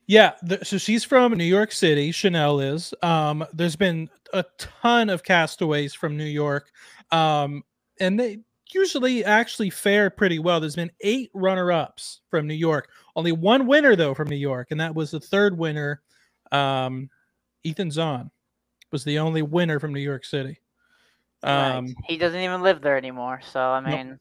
Yeah, 0.06 0.34
th- 0.48 0.65
so 0.65 0.77
she's 0.77 1.06
from 1.06 1.32
New 1.34 1.46
York 1.46 1.72
City. 1.72 2.12
Chanel 2.12 2.60
is. 2.60 2.94
Um, 3.01 3.46
there's 3.53 3.77
been 3.77 4.10
a 4.34 4.44
ton 4.58 5.10
of 5.10 5.24
castaways 5.24 5.94
from 5.94 6.17
New 6.17 6.25
York, 6.25 6.72
um, 7.12 7.63
and 8.01 8.20
they 8.20 8.39
usually 8.74 9.24
actually 9.24 9.70
fare 9.70 10.10
pretty 10.10 10.39
well. 10.39 10.60
There's 10.60 10.75
been 10.75 10.92
eight 11.01 11.32
runner-ups 11.34 12.22
from 12.30 12.48
New 12.48 12.53
York. 12.53 12.89
Only 13.15 13.32
one 13.32 13.68
winner 13.68 13.96
though 13.96 14.13
from 14.13 14.30
New 14.30 14.36
York, 14.36 14.70
and 14.72 14.80
that 14.80 14.96
was 14.96 15.12
the 15.12 15.20
third 15.20 15.58
winner. 15.58 16.01
Um, 16.51 17.10
Ethan 17.63 17.89
Zohn 17.89 18.30
was 18.92 19.03
the 19.03 19.20
only 19.20 19.42
winner 19.42 19.80
from 19.80 19.94
New 19.94 20.00
York 20.01 20.25
City. 20.25 20.60
Right. 21.44 21.72
Um, 21.77 21.96
He 22.08 22.18
doesn't 22.18 22.39
even 22.39 22.62
live 22.62 22.82
there 22.82 22.98
anymore. 22.98 23.42
So 23.51 23.60
I 23.60 23.82
mean, 23.82 24.20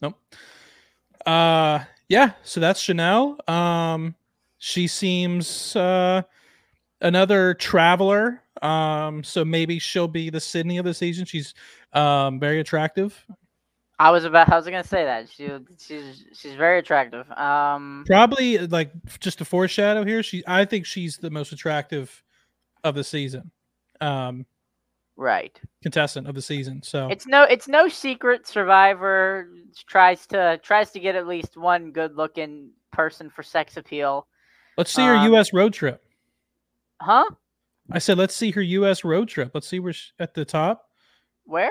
Nope. 0.00 0.14
mean, 0.30 1.34
uh, 1.34 1.84
yeah. 2.08 2.32
So 2.42 2.60
that's 2.60 2.80
Chanel. 2.80 3.38
Um, 3.48 4.14
she 4.58 4.86
seems 4.86 5.74
uh, 5.76 6.22
another 7.00 7.54
traveler. 7.54 8.42
Um, 8.62 9.22
so 9.22 9.44
maybe 9.44 9.78
she'll 9.78 10.08
be 10.08 10.30
the 10.30 10.40
Sydney 10.40 10.78
of 10.78 10.84
the 10.84 10.94
season. 10.94 11.24
She's 11.24 11.54
um 11.92 12.38
very 12.38 12.60
attractive. 12.60 13.24
I 14.00 14.10
was 14.10 14.24
about. 14.24 14.50
I 14.50 14.56
was 14.56 14.64
gonna 14.64 14.84
say 14.84 15.04
that 15.04 15.28
she 15.28 15.48
she's 15.78 16.24
she's 16.32 16.54
very 16.54 16.78
attractive. 16.78 17.30
Um, 17.32 18.04
Probably 18.06 18.58
like 18.58 18.92
just 19.18 19.38
to 19.38 19.44
foreshadow 19.44 20.04
here. 20.04 20.22
She, 20.22 20.44
I 20.46 20.64
think 20.64 20.86
she's 20.86 21.16
the 21.16 21.30
most 21.30 21.52
attractive 21.52 22.22
of 22.84 22.94
the 22.94 23.02
season. 23.02 23.50
Um, 24.00 24.46
right. 25.16 25.60
contestant 25.82 26.28
of 26.28 26.36
the 26.36 26.42
season. 26.42 26.82
So 26.82 27.08
It's 27.08 27.26
no 27.26 27.42
it's 27.42 27.66
no 27.66 27.88
secret 27.88 28.46
Survivor 28.46 29.48
tries 29.86 30.26
to 30.28 30.60
tries 30.62 30.92
to 30.92 31.00
get 31.00 31.16
at 31.16 31.26
least 31.26 31.56
one 31.56 31.90
good 31.90 32.16
looking 32.16 32.70
person 32.92 33.28
for 33.28 33.42
sex 33.42 33.76
appeal. 33.76 34.28
let's 34.76 34.92
see 34.92 35.02
her 35.02 35.16
um, 35.16 35.32
U.S. 35.32 35.52
road 35.52 35.72
trip. 35.72 36.04
Huh? 37.02 37.28
I 37.90 37.98
said 37.98 38.16
let's 38.16 38.34
see 38.36 38.52
her 38.52 38.62
U.S. 38.62 39.02
road 39.02 39.28
trip. 39.28 39.50
Let's 39.54 39.66
see 39.66 39.80
where 39.80 39.92
she, 39.92 40.12
at 40.20 40.34
the 40.34 40.44
top 40.44 40.88
Where? 41.44 41.70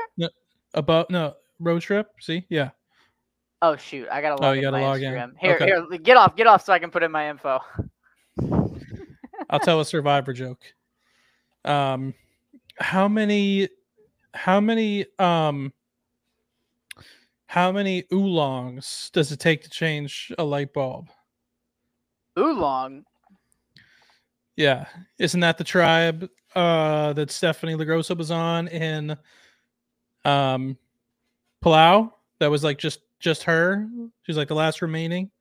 above. 0.74 1.10
No 1.10 1.36
road 1.60 1.82
trip. 1.82 2.08
See, 2.20 2.46
yeah. 2.50 2.70
Oh 3.62 3.76
shoot! 3.76 4.08
I 4.12 4.22
gotta 4.22 4.36
Oh, 4.42 4.48
log 4.48 4.56
you 4.58 4.62
gotta 4.62 4.78
log 4.78 5.02
in. 5.02 5.34
Here, 5.40 5.56
Okay. 5.56 5.66
here, 5.66 5.88
get 6.00 6.16
off, 6.18 6.36
get 6.36 6.46
off, 6.48 6.64
so 6.64 6.74
I 6.74 6.80
can 6.80 6.92
put 6.92 7.02
in 7.04 7.12
my 7.12 7.30
info. 7.30 7.60
I'll 9.50 9.60
tell 9.60 9.80
a 9.80 9.86
survivor 9.86 10.34
joke. 10.34 10.62
Um, 11.66 12.14
how 12.80 13.08
many 13.08 13.70
how 14.34 14.60
many 14.60 15.06
um 15.18 15.74
how 17.48 17.72
many 17.72 18.04
Ulongs 18.04 19.12
does 19.12 19.32
it 19.32 19.40
take 19.40 19.64
to 19.64 19.70
change 19.70 20.32
a 20.38 20.44
light 20.44 20.74
bulb? 20.74 21.10
Ulong. 22.38 23.04
Yeah, 24.56 24.86
isn't 25.18 25.40
that 25.40 25.58
the 25.58 25.64
tribe 25.64 26.30
uh 26.56 27.14
that 27.14 27.32
Stephenie 27.32 27.74
LaGrossa 27.76 28.16
was 28.16 28.30
on 28.30 28.68
in 28.68 29.18
um 30.26 30.78
Palau? 31.64 32.12
That 32.40 32.52
was 32.52 32.64
like 32.64 32.78
just 32.78 33.00
just 33.20 33.44
her. 33.44 33.88
She's 34.24 34.38
like 34.38 34.48
the 34.48 34.56
last 34.56 34.82
remaining. 34.82 35.32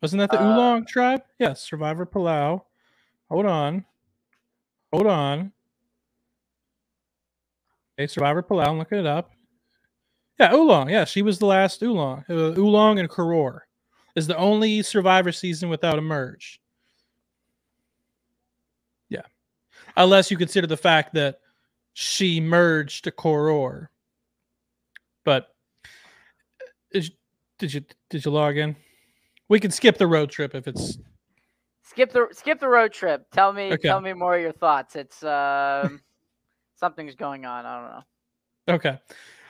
Wasn't 0.00 0.20
that 0.20 0.30
the 0.30 0.40
Uh, 0.40 0.56
Ulong 0.56 0.86
tribe? 0.86 1.22
Yes, 1.38 1.60
Survivor 1.62 2.06
Palau. 2.06 2.62
Hold 3.30 3.46
on. 3.46 3.84
Hold 4.92 5.06
on. 5.06 5.52
Okay, 7.98 8.06
Survivor 8.06 8.42
Palau, 8.42 8.68
I'm 8.68 8.78
looking 8.78 8.98
it 8.98 9.06
up. 9.06 9.32
Yeah, 10.38 10.52
Ulong. 10.52 10.88
Yeah, 10.90 11.04
she 11.04 11.20
was 11.22 11.38
the 11.40 11.46
last 11.46 11.80
Ulong. 11.82 12.24
Uh, 12.30 12.54
Ulong 12.54 13.00
and 13.00 13.10
Koror 13.10 13.60
is 14.14 14.26
the 14.28 14.36
only 14.36 14.82
Survivor 14.82 15.32
season 15.32 15.68
without 15.68 15.98
a 15.98 16.02
merge. 16.02 16.60
Yeah. 19.08 19.22
Unless 19.96 20.30
you 20.30 20.38
consider 20.38 20.68
the 20.68 20.76
fact 20.76 21.12
that 21.14 21.40
she 21.92 22.40
merged 22.40 23.04
to 23.04 23.10
Koror. 23.10 23.88
But 25.28 25.48
is, 26.90 27.10
did 27.58 27.74
you 27.74 27.82
did 28.08 28.24
you 28.24 28.30
log 28.30 28.56
in? 28.56 28.74
We 29.50 29.60
can 29.60 29.70
skip 29.70 29.98
the 29.98 30.06
road 30.06 30.30
trip 30.30 30.54
if 30.54 30.66
it's 30.66 30.96
Skip 31.82 32.14
the 32.14 32.28
skip 32.32 32.58
the 32.58 32.68
road 32.68 32.94
trip. 32.94 33.26
Tell 33.30 33.52
me 33.52 33.72
Okay. 33.72 33.90
tell 33.90 34.00
me 34.00 34.14
more 34.14 34.36
of 34.36 34.40
your 34.40 34.52
thoughts. 34.52 34.96
It's 34.96 35.22
um 35.22 36.00
something's 36.76 37.14
going 37.14 37.44
on. 37.44 37.66
I 37.66 37.78
don't 37.78 37.90
know. 37.90 38.74
Okay. 38.74 38.98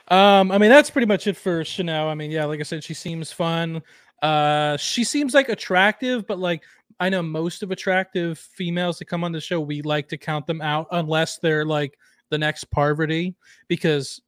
Um, 0.09 0.51
I 0.51 0.57
mean, 0.57 0.69
that's 0.69 0.89
pretty 0.89 1.07
much 1.07 1.27
it 1.27 1.37
for 1.37 1.63
Chanel. 1.63 2.09
I 2.09 2.13
mean, 2.13 2.29
yeah, 2.29 2.43
like 2.43 2.59
I 2.59 2.63
said, 2.63 2.83
she 2.83 2.93
seems 2.93 3.31
fun. 3.31 3.81
Uh, 4.21 4.75
she 4.75 5.05
seems 5.05 5.33
like 5.33 5.47
attractive, 5.47 6.27
but 6.27 6.39
like 6.39 6.61
I 6.99 7.07
know 7.07 7.23
most 7.23 7.63
of 7.63 7.71
attractive 7.71 8.37
females 8.37 8.99
that 8.99 9.05
come 9.05 9.23
on 9.23 9.31
the 9.31 9.39
show, 9.39 9.61
we 9.61 9.81
like 9.81 10.09
to 10.09 10.17
count 10.17 10.45
them 10.45 10.59
out 10.59 10.87
unless 10.91 11.37
they're 11.37 11.63
like 11.63 11.97
the 12.31 12.37
next 12.37 12.65
Parvati, 12.65 13.33
because 13.69 14.21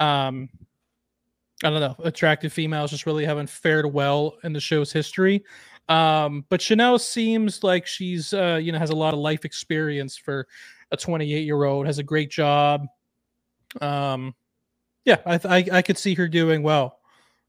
um, 0.00 0.48
I 1.64 1.70
don't 1.70 1.80
know, 1.80 1.96
attractive 2.04 2.52
females 2.52 2.92
just 2.92 3.06
really 3.06 3.26
haven't 3.26 3.50
fared 3.50 3.92
well 3.92 4.36
in 4.44 4.52
the 4.52 4.60
show's 4.60 4.92
history. 4.92 5.44
Um, 5.88 6.44
but 6.50 6.62
Chanel 6.62 6.98
seems 7.00 7.64
like 7.64 7.86
she's 7.86 8.34
uh, 8.34 8.60
you 8.62 8.72
know, 8.72 8.78
has 8.78 8.90
a 8.90 8.96
lot 8.96 9.14
of 9.14 9.20
life 9.20 9.44
experience 9.44 10.16
for 10.16 10.46
a 10.92 10.98
28 10.98 11.40
year 11.44 11.64
old, 11.64 11.86
has 11.86 11.98
a 11.98 12.04
great 12.04 12.30
job. 12.30 12.86
Um, 13.80 14.34
yeah, 15.04 15.18
I, 15.26 15.40
I 15.44 15.66
I 15.78 15.82
could 15.82 15.98
see 15.98 16.14
her 16.14 16.28
doing 16.28 16.62
well. 16.62 16.98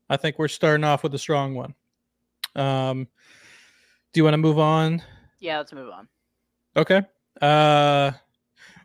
I 0.10 0.18
think 0.18 0.40
we're 0.40 0.48
starting 0.50 0.84
off 0.84 1.04
with 1.04 1.14
a 1.16 1.20
strong 1.20 1.56
one. 1.56 1.76
Um, 2.56 3.08
do 4.14 4.20
you 4.20 4.24
want 4.24 4.34
to 4.36 4.40
move 4.40 4.60
on? 4.60 5.02
Yeah, 5.40 5.58
let's 5.58 5.74
move 5.74 5.90
on. 5.90 6.08
Okay. 6.76 7.02
Uh, 7.42 8.12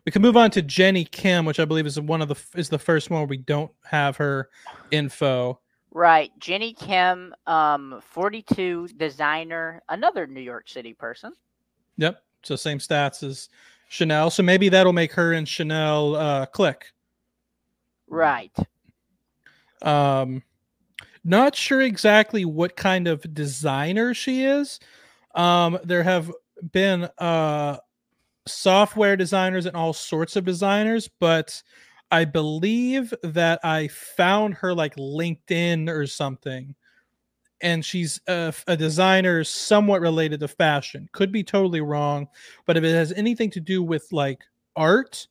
we 0.05 0.11
can 0.11 0.21
move 0.21 0.37
on 0.37 0.51
to 0.51 0.61
Jenny 0.61 1.05
Kim, 1.05 1.45
which 1.45 1.59
I 1.59 1.65
believe 1.65 1.85
is 1.85 1.99
one 1.99 2.21
of 2.21 2.27
the 2.27 2.37
is 2.55 2.69
the 2.69 2.79
first 2.79 3.09
one 3.09 3.21
where 3.21 3.27
we 3.27 3.37
don't 3.37 3.71
have 3.83 4.17
her 4.17 4.49
info. 4.91 5.59
Right. 5.93 6.31
Jenny 6.39 6.73
Kim, 6.73 7.35
um, 7.47 8.01
42, 8.01 8.89
designer, 8.95 9.81
another 9.89 10.25
New 10.25 10.41
York 10.41 10.69
City 10.69 10.93
person. 10.93 11.33
Yep. 11.97 12.23
So 12.43 12.55
same 12.55 12.79
stats 12.79 13.23
as 13.23 13.49
Chanel. 13.89 14.29
So 14.29 14.41
maybe 14.41 14.69
that'll 14.69 14.93
make 14.93 15.11
her 15.13 15.33
and 15.33 15.47
Chanel 15.47 16.15
uh, 16.15 16.45
click. 16.45 16.93
Right. 18.07 18.55
Um, 19.81 20.43
not 21.25 21.55
sure 21.55 21.81
exactly 21.81 22.45
what 22.45 22.77
kind 22.77 23.07
of 23.07 23.33
designer 23.33 24.13
she 24.13 24.45
is. 24.45 24.79
Um, 25.35 25.77
there 25.83 26.03
have 26.03 26.31
been 26.71 27.09
uh, 27.17 27.77
software 28.47 29.15
designers 29.15 29.65
and 29.65 29.75
all 29.75 29.93
sorts 29.93 30.35
of 30.35 30.45
designers, 30.45 31.09
but 31.19 31.61
I 32.11 32.25
believe 32.25 33.13
that 33.23 33.59
I 33.63 33.87
found 33.87 34.55
her 34.55 34.73
like 34.73 34.95
LinkedIn 34.95 35.89
or 35.89 36.07
something. 36.07 36.75
And 37.61 37.85
she's 37.85 38.19
a, 38.27 38.53
a 38.67 38.75
designer 38.75 39.43
somewhat 39.43 40.01
related 40.01 40.39
to 40.39 40.47
fashion. 40.47 41.07
Could 41.11 41.31
be 41.31 41.43
totally 41.43 41.81
wrong, 41.81 42.27
but 42.65 42.75
if 42.75 42.83
it 42.83 42.93
has 42.93 43.11
anything 43.13 43.51
to 43.51 43.59
do 43.59 43.83
with 43.83 44.07
like 44.11 44.41
art, 44.75 45.27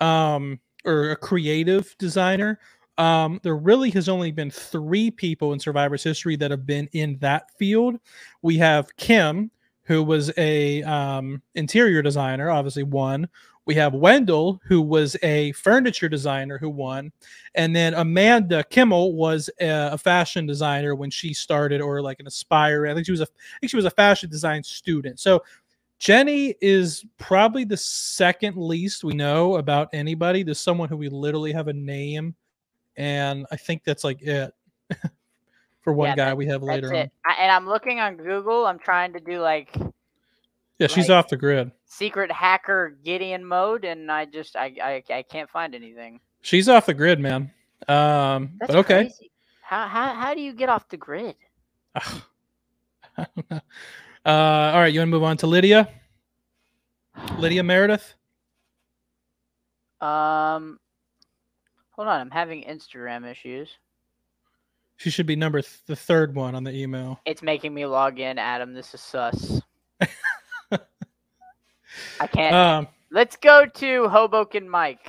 um, 0.00 0.58
or 0.84 1.10
a 1.10 1.16
creative 1.16 1.94
designer, 1.98 2.58
um, 2.98 3.40
there 3.42 3.56
really 3.56 3.90
has 3.90 4.08
only 4.08 4.32
been 4.32 4.50
three 4.50 5.10
people 5.10 5.52
in 5.52 5.60
Survivor's 5.60 6.02
history 6.02 6.36
that 6.36 6.50
have 6.50 6.66
been 6.66 6.88
in 6.92 7.18
that 7.18 7.50
field. 7.58 7.96
We 8.42 8.56
have 8.58 8.94
Kim, 8.96 9.50
who 9.90 10.04
was 10.04 10.30
a 10.36 10.84
um, 10.84 11.42
interior 11.56 12.00
designer, 12.00 12.48
obviously 12.48 12.84
one. 12.84 13.28
We 13.66 13.74
have 13.74 13.92
Wendell, 13.92 14.60
who 14.64 14.80
was 14.80 15.16
a 15.24 15.50
furniture 15.50 16.08
designer, 16.08 16.58
who 16.58 16.70
won, 16.70 17.10
and 17.56 17.74
then 17.74 17.94
Amanda 17.94 18.62
Kimmel 18.62 19.14
was 19.16 19.50
a, 19.60 19.90
a 19.90 19.98
fashion 19.98 20.46
designer 20.46 20.94
when 20.94 21.10
she 21.10 21.34
started, 21.34 21.80
or 21.80 22.00
like 22.02 22.20
an 22.20 22.28
aspire. 22.28 22.86
I 22.86 22.94
think 22.94 23.04
she 23.04 23.10
was 23.10 23.20
a, 23.20 23.24
I 23.24 23.58
think 23.58 23.70
she 23.70 23.76
was 23.76 23.84
a 23.84 23.90
fashion 23.90 24.30
design 24.30 24.62
student. 24.62 25.18
So 25.18 25.42
Jenny 25.98 26.54
is 26.60 27.04
probably 27.18 27.64
the 27.64 27.76
second 27.76 28.56
least 28.56 29.02
we 29.02 29.14
know 29.14 29.56
about 29.56 29.88
anybody. 29.92 30.44
There's 30.44 30.60
someone 30.60 30.88
who 30.88 30.96
we 30.96 31.08
literally 31.08 31.50
have 31.50 31.66
a 31.66 31.72
name, 31.72 32.36
and 32.94 33.44
I 33.50 33.56
think 33.56 33.82
that's 33.82 34.04
like 34.04 34.22
it 34.22 34.54
for 35.82 35.92
one 35.92 36.08
Yeah, 36.10 36.16
guy 36.16 36.24
that- 36.26 36.36
we 36.36 36.46
have 36.46 36.62
later 36.62 36.88
on. 36.94 37.10
I, 37.24 37.34
and 37.40 37.50
I'm 37.52 37.66
looking 37.66 38.00
on 38.00 38.16
Google. 38.16 38.66
I'm 38.66 38.78
trying 38.78 39.12
to 39.14 39.20
do 39.20 39.40
like 39.40 39.74
Yeah, 40.78 40.86
she's 40.86 41.08
Right. 41.08 41.16
off 41.16 41.28
the 41.28 41.36
grid. 41.36 41.72
secret 41.84 42.30
hacker 42.32 42.96
Gideon 43.04 43.44
mode, 43.44 43.84
and 43.84 44.10
I 44.10 44.24
just 44.24 44.56
I 44.56 44.74
I, 44.82 45.02
I 45.14 45.22
can't 45.22 45.48
find 45.50 45.74
anything. 45.74 46.20
She's 46.42 46.68
off 46.68 46.86
the 46.86 46.94
grid, 46.94 47.20
man. 47.20 47.50
Um, 47.88 48.52
That's 48.58 48.72
but 48.72 48.76
okay. 48.80 49.02
crazy. 49.04 49.30
How 49.62 49.86
how 49.88 50.14
how 50.14 50.34
do 50.34 50.40
you 50.40 50.52
get 50.52 50.68
off 50.68 50.88
the 50.88 50.96
grid? 50.96 51.36
I 51.94 52.22
don't 53.16 53.50
know. 53.50 53.60
Uh, 54.24 54.72
all 54.74 54.80
right, 54.80 54.92
you 54.92 55.00
want 55.00 55.08
to 55.08 55.10
move 55.10 55.22
on 55.22 55.36
to 55.38 55.46
Lydia? 55.46 55.88
Lydia 57.38 57.62
Meredith. 57.62 58.14
Um, 60.00 60.78
hold 61.90 62.08
on. 62.08 62.20
I'm 62.20 62.30
having 62.30 62.62
Instagram 62.64 63.30
issues. 63.30 63.68
She 65.00 65.08
should 65.08 65.24
be 65.24 65.34
number 65.34 65.62
th- 65.62 65.78
the 65.86 65.96
third 65.96 66.34
one 66.34 66.54
on 66.54 66.62
the 66.62 66.74
email. 66.76 67.20
It's 67.24 67.40
making 67.42 67.72
me 67.72 67.86
log 67.86 68.20
in, 68.20 68.38
Adam. 68.38 68.74
This 68.74 68.92
is 68.92 69.00
sus. 69.00 69.62
I 72.20 72.26
can't. 72.26 72.54
Um, 72.54 72.88
Let's 73.10 73.36
go 73.36 73.64
to 73.66 74.08
Hoboken 74.08 74.68
Mike. 74.68 75.06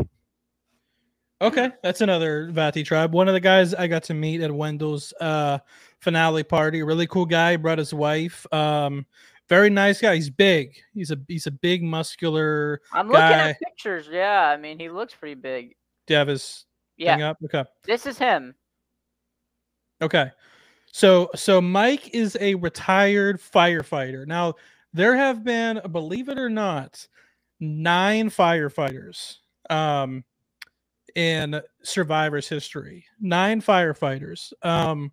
okay, 1.41 1.71
that's 1.83 1.99
another 2.01 2.49
Vati 2.51 2.83
tribe. 2.83 3.13
One 3.13 3.27
of 3.27 3.33
the 3.33 3.39
guys 3.41 3.73
I 3.73 3.87
got 3.87 4.03
to 4.03 4.13
meet 4.13 4.39
at 4.41 4.51
Wendell's 4.51 5.13
uh, 5.19 5.59
finale 5.99 6.43
party. 6.43 6.81
Really 6.83 7.05
cool 7.07 7.25
guy. 7.25 7.57
Brought 7.57 7.77
his 7.77 7.93
wife. 7.93 8.45
Um, 8.53 9.05
very 9.49 9.69
nice 9.69 9.99
guy. 10.01 10.15
He's 10.15 10.29
big. 10.29 10.77
He's 10.93 11.11
a 11.11 11.17
he's 11.27 11.47
a 11.47 11.51
big 11.51 11.83
muscular. 11.83 12.81
I'm 12.93 13.07
looking 13.07 13.19
Guy. 13.21 13.49
at 13.49 13.59
pictures. 13.59 14.07
Yeah, 14.09 14.47
I 14.47 14.55
mean, 14.57 14.79
he 14.79 14.89
looks 14.89 15.13
pretty 15.13 15.35
big. 15.35 15.75
Do 16.07 16.13
you 16.13 16.17
have 16.17 16.29
his 16.29 16.65
Yeah, 16.97 17.15
thing 17.15 17.23
up? 17.23 17.37
Okay. 17.43 17.65
this 17.83 18.05
is 18.05 18.17
him. 18.17 18.55
Okay. 20.01 20.31
So 20.91 21.29
so 21.35 21.61
Mike 21.61 22.13
is 22.13 22.37
a 22.41 22.55
retired 22.55 23.39
firefighter. 23.39 24.25
Now 24.25 24.55
there 24.93 25.15
have 25.15 25.43
been, 25.43 25.79
believe 25.91 26.27
it 26.27 26.37
or 26.37 26.49
not, 26.49 27.07
nine 27.59 28.29
firefighters 28.29 29.37
um 29.69 30.23
in 31.15 31.61
survivors 31.83 32.47
history. 32.49 33.05
Nine 33.19 33.61
firefighters. 33.61 34.51
Um 34.63 35.11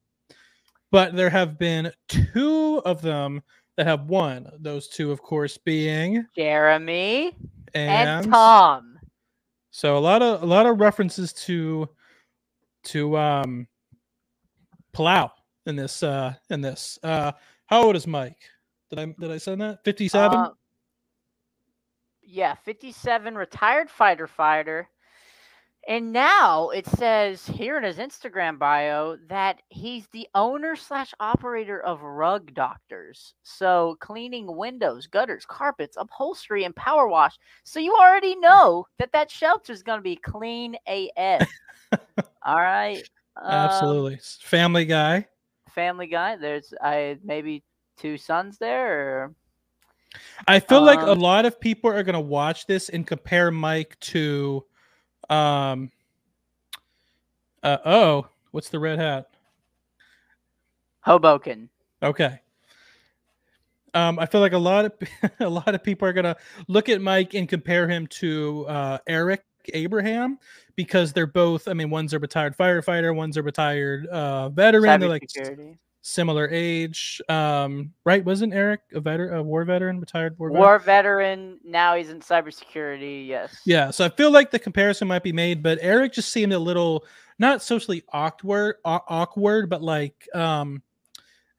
but 0.91 1.15
there 1.15 1.31
have 1.31 1.59
been 1.59 1.93
two 2.09 2.81
of 2.85 3.03
them 3.03 3.43
that 3.77 3.87
have 3.87 4.09
won. 4.09 4.51
Those 4.59 4.89
two 4.89 5.13
of 5.13 5.23
course 5.23 5.59
being 5.59 6.27
Jeremy 6.35 7.37
and, 7.75 8.25
and, 8.25 8.33
Tom. 8.33 8.99
so 9.71 9.97
a 9.97 10.01
lot 10.01 10.23
of 10.23 10.43
a 10.43 10.47
lot 10.47 10.67
of 10.67 10.81
references 10.81 11.33
to 11.35 11.89
to 12.85 13.17
um 13.17 13.69
Palau 14.99 15.31
in 15.67 15.77
this 15.77 16.03
uh 16.03 16.35
in 16.51 16.61
this. 16.61 16.99
Uh 17.03 17.33
how 17.67 17.83
old 17.85 17.97
is 17.97 18.07
Mike? 18.07 18.39
Did 18.91 18.99
I 18.99 19.15
did 19.19 19.31
I 19.31 19.39
send 19.39 19.61
that? 19.61 19.85
57? 19.85 20.39
Uh, 20.39 20.51
yeah, 22.23 22.55
57, 22.55 23.35
retired 23.35 23.91
fighter 23.91 24.27
fighter. 24.27 24.89
And 25.87 26.13
now 26.13 26.69
it 26.69 26.87
says 26.87 27.47
here 27.47 27.79
in 27.79 27.85
his 27.85 27.97
Instagram 27.97 28.59
bio 28.59 29.17
that 29.29 29.63
he's 29.71 30.07
the 30.09 30.29
owner 30.35 30.77
slash 30.77 31.15
operator 31.19 31.81
of 31.81 32.03
Rug 32.03 32.53
Doctors. 32.53 33.33
So 33.43 33.97
cleaning 34.01 34.55
windows, 34.55 35.07
gutters, 35.07 35.47
carpets, 35.47 35.97
upholstery, 35.99 36.65
and 36.65 36.77
power 36.77 37.09
wash. 37.09 37.39
So 37.65 37.81
you 37.81 37.95
already 37.95 38.37
know 38.37 38.87
that 38.99 39.13
that 39.13 39.31
shelter 39.31 39.73
is 39.73 39.83
going 39.83 39.99
to 39.99 40.03
be 40.03 40.17
clean 40.17 40.77
AF. 40.87 41.49
All 42.45 42.61
right. 42.61 43.09
Um, 43.41 43.51
Absolutely. 43.51 44.19
Family 44.43 44.85
Guy. 44.85 45.27
Family 45.75 46.07
Guy. 46.07 46.37
There's 46.37 46.75
I 46.83 47.19
maybe 47.23 47.63
two 47.97 48.17
sons 48.17 48.59
there. 48.59 49.25
Or... 49.25 49.35
I 50.47 50.61
feel 50.61 50.83
like 50.83 51.01
a 51.01 51.13
Um, 51.13 51.21
lot 51.21 51.45
of 51.45 51.61
people 51.61 51.91
are 51.91 52.03
going 52.03 52.15
to 52.15 52.21
watch 52.21 52.67
this 52.67 52.89
and 52.89 53.07
compare 53.07 53.51
Mike 53.51 53.99
to, 54.01 54.65
um, 55.31 55.91
uh, 57.63 57.79
oh, 57.85 58.29
what's 58.51 58.71
the 58.71 58.79
red 58.79 58.99
hat? 58.99 59.29
Hoboken. 61.01 61.69
Okay. 62.03 62.41
Um, 63.95 64.19
I 64.19 64.27
feel 64.27 64.41
like 64.41 64.53
a 64.53 64.59
lot 64.59 64.85
of 64.85 64.93
a 65.41 65.49
lot 65.49 65.75
of 65.75 65.83
people 65.83 66.07
are 66.07 66.13
gonna 66.13 66.37
look 66.69 66.89
at 66.89 67.01
Mike 67.01 67.35
and 67.35 67.49
compare 67.49 67.89
him 67.89 68.07
to 68.09 68.67
uh, 68.69 68.99
Eric 69.07 69.43
Abraham 69.73 70.39
because 70.77 71.13
they're 71.13 71.27
both. 71.27 71.69
I 71.69 71.73
mean, 71.75 71.91
one's 71.91 72.13
a 72.15 72.19
retired 72.19 72.57
firefighter, 72.57 73.15
one's 73.15 73.37
a 73.37 73.43
retired 73.43 74.07
uh, 74.07 74.49
veteran. 74.51 75.01
They're 75.01 75.09
like 75.09 75.25
s- 75.25 75.49
Cybersecurity. 75.49 75.79
similar 76.01 76.49
age, 76.51 77.21
um, 77.29 77.93
right? 78.05 78.25
Wasn't 78.25 78.55
Eric 78.55 78.81
a 78.95 79.01
veteran, 79.01 79.35
a 79.37 79.43
war 79.43 79.65
veteran, 79.65 80.01
retired 80.01 80.39
war 80.39 80.49
veteran? 80.49 80.63
War 80.63 80.79
veteran. 80.79 81.59
Now 81.65 81.97
he's 81.97 82.09
in 82.11 82.21
cybersecurity. 82.21 83.27
Yes. 83.27 83.61
Yeah, 83.67 83.91
so 83.91 84.05
I 84.05 84.09
feel 84.09 84.31
like 84.31 84.51
the 84.51 84.59
comparison 84.59 85.09
might 85.09 85.23
be 85.23 85.33
made, 85.33 85.63
but 85.63 85.79
Eric 85.81 86.13
just 86.13 86.31
seemed 86.31 86.53
a 86.53 86.59
little 86.59 87.05
not 87.39 87.63
socially 87.63 88.03
awkward, 88.13 88.77
awkward, 88.85 89.69
but 89.71 89.83
like 89.83 90.29
um, 90.35 90.83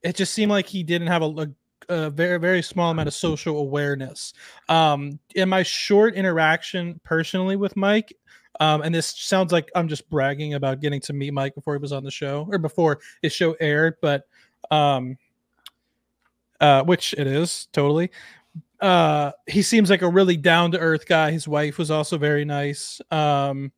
it 0.01 0.15
just 0.15 0.33
seemed 0.33 0.51
like 0.51 0.65
he 0.67 0.83
didn't 0.83 1.07
have 1.07 1.21
a, 1.21 1.25
a, 1.25 1.47
a 1.89 2.09
very 2.09 2.39
very 2.39 2.61
small 2.61 2.91
amount 2.91 3.07
of 3.07 3.13
social 3.13 3.59
awareness. 3.59 4.33
Um, 4.69 5.19
in 5.35 5.49
my 5.49 5.63
short 5.63 6.15
interaction 6.15 6.99
personally 7.03 7.55
with 7.55 7.75
Mike, 7.75 8.13
um, 8.59 8.81
and 8.81 8.93
this 8.93 9.07
sounds 9.07 9.51
like 9.51 9.69
I'm 9.75 9.87
just 9.87 10.09
bragging 10.09 10.53
about 10.53 10.79
getting 10.79 11.01
to 11.01 11.13
meet 11.13 11.33
Mike 11.33 11.55
before 11.55 11.73
he 11.75 11.79
was 11.79 11.91
on 11.91 12.03
the 12.03 12.11
show 12.11 12.47
or 12.51 12.57
before 12.57 12.99
his 13.21 13.33
show 13.33 13.53
aired, 13.59 13.95
but 14.01 14.27
um, 14.71 15.17
uh, 16.61 16.83
which 16.83 17.13
it 17.17 17.27
is 17.27 17.67
totally 17.73 18.11
uh 18.81 19.31
he 19.47 19.61
seems 19.61 19.89
like 19.89 20.01
a 20.01 20.07
really 20.07 20.37
down 20.37 20.71
to 20.71 20.79
earth 20.79 21.05
guy 21.05 21.31
his 21.31 21.47
wife 21.47 21.77
was 21.77 21.91
also 21.91 22.17
very 22.17 22.45
nice 22.45 23.01
um 23.11 23.71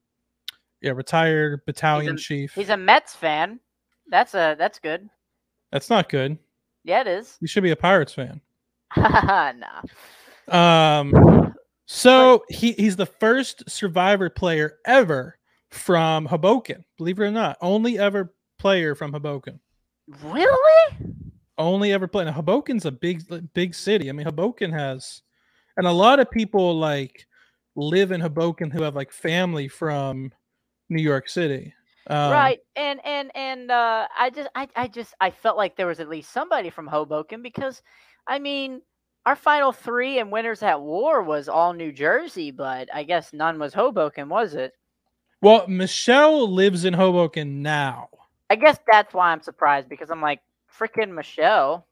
yeah 0.82 0.92
retired 0.92 1.60
battalion 1.66 2.18
chief 2.18 2.54
He's 2.54 2.70
a 2.70 2.78
Mets 2.78 3.16
fan. 3.16 3.60
That's 4.08 4.34
a 4.36 4.56
that's 4.58 4.78
good. 4.80 5.10
that's 5.72 5.90
not 5.90 6.08
good 6.10 6.38
Yeah, 6.84 7.02
it 7.02 7.08
is. 7.08 7.38
you 7.42 7.48
should 7.48 7.64
be 7.64 7.72
a 7.72 7.76
pirates 7.76 8.14
fan 8.14 8.42
nah. 8.98 9.82
um 10.50 11.54
so 11.86 12.44
he 12.50 12.74
he's 12.74 12.96
the 12.96 13.06
first 13.06 13.70
survivor 13.70 14.30
player 14.30 14.78
ever 14.86 15.38
from 15.70 16.26
hoboken 16.26 16.84
believe 16.98 17.20
it 17.20 17.24
or 17.24 17.32
not 17.32 17.58
only 17.62 17.98
ever 18.00 18.34
player 18.60 18.96
from 18.96 19.14
hoboken 19.14 19.60
Really? 20.24 20.98
only 21.58 21.94
ever 21.94 22.08
played. 22.08 22.26
Now, 22.26 22.34
Hoboken's 22.34 22.86
a 22.86 22.92
big, 22.92 23.22
big 23.54 23.74
city. 23.76 24.10
I 24.10 24.14
mean, 24.14 24.26
Hoboken 24.26 24.72
has, 24.74 25.22
and 25.78 25.86
a 25.88 25.92
lot 25.92 26.20
of 26.20 26.30
people 26.30 26.78
like 26.78 27.28
live 27.76 28.12
in 28.12 28.20
Hoboken 28.20 28.72
who 28.72 28.82
have 28.82 28.96
like 28.96 29.12
family 29.12 29.68
from 29.70 30.32
New 30.90 31.02
York 31.02 31.30
City. 31.30 31.74
Um, 32.08 32.32
right. 32.32 32.60
And 32.76 33.00
and 33.06 33.32
and 33.36 33.72
uh 33.72 34.08
I 34.18 34.30
just 34.30 34.50
I 34.56 34.68
I 34.76 34.88
just 34.88 35.14
I 35.22 35.32
felt 35.32 35.58
like 35.58 35.76
there 35.76 35.88
was 35.88 36.00
at 36.00 36.10
least 36.10 36.32
somebody 36.32 36.70
from 36.70 36.88
Hoboken 36.88 37.42
because 37.42 37.82
I 38.28 38.40
mean 38.40 38.82
our 39.26 39.36
final 39.36 39.72
three 39.72 40.20
and 40.20 40.32
winners 40.32 40.64
at 40.64 40.82
war 40.82 41.22
was 41.22 41.48
all 41.48 41.74
New 41.74 41.92
Jersey, 41.92 42.50
but 42.52 42.90
I 42.94 43.04
guess 43.04 43.34
none 43.34 43.60
was 43.60 43.74
Hoboken, 43.74 44.30
was 44.30 44.56
it? 44.56 44.74
Well, 45.42 45.68
Michelle 45.68 46.52
lives 46.52 46.86
in 46.86 46.94
Hoboken 46.94 47.62
now, 47.62 48.10
I 48.50 48.56
guess 48.56 48.78
that's 48.92 49.14
why 49.14 49.32
I'm 49.32 49.42
surprised 49.42 49.90
because 49.90 50.10
I'm 50.12 50.22
like 50.22 50.42
freaking 50.78 51.14
Michelle. 51.14 51.88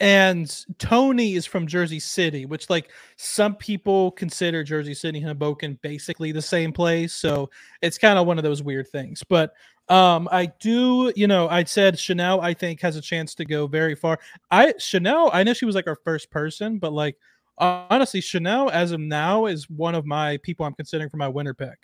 And 0.00 0.64
Tony 0.78 1.34
is 1.34 1.46
from 1.46 1.66
Jersey 1.66 2.00
City, 2.00 2.44
which 2.44 2.68
like 2.68 2.90
some 3.16 3.54
people 3.54 4.10
consider 4.12 4.62
Jersey 4.62 4.94
City 4.94 5.18
and 5.18 5.26
Hoboken 5.26 5.78
basically 5.82 6.32
the 6.32 6.42
same 6.42 6.72
place. 6.72 7.14
So 7.14 7.50
it's 7.80 7.98
kind 7.98 8.18
of 8.18 8.26
one 8.26 8.38
of 8.38 8.44
those 8.44 8.62
weird 8.62 8.88
things. 8.88 9.22
But 9.26 9.54
um, 9.88 10.28
I 10.30 10.46
do, 10.60 11.12
you 11.16 11.26
know, 11.26 11.48
I 11.48 11.64
said 11.64 11.98
Chanel, 11.98 12.40
I 12.40 12.52
think 12.52 12.80
has 12.80 12.96
a 12.96 13.00
chance 13.00 13.34
to 13.36 13.44
go 13.44 13.66
very 13.66 13.94
far. 13.94 14.18
I 14.50 14.74
Chanel, 14.78 15.30
I 15.32 15.42
know 15.42 15.54
she 15.54 15.64
was 15.64 15.74
like 15.74 15.86
our 15.86 15.98
first 16.04 16.30
person, 16.30 16.78
but 16.78 16.92
like 16.92 17.16
honestly, 17.58 18.20
Chanel 18.20 18.68
as 18.70 18.92
of 18.92 19.00
now 19.00 19.46
is 19.46 19.70
one 19.70 19.94
of 19.94 20.04
my 20.04 20.38
people 20.38 20.66
I'm 20.66 20.74
considering 20.74 21.08
for 21.08 21.16
my 21.16 21.28
winner 21.28 21.54
pick 21.54 21.78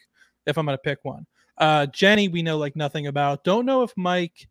if 0.47 0.59
I'm 0.59 0.67
gonna 0.67 0.79
pick 0.79 0.99
one. 1.03 1.27
Uh, 1.59 1.87
Jenny, 1.87 2.29
we 2.29 2.43
know 2.43 2.59
like 2.59 2.77
nothing 2.77 3.07
about. 3.07 3.45
Don't 3.45 3.67
know 3.67 3.83
if 3.83 3.93
Mike 3.97 4.49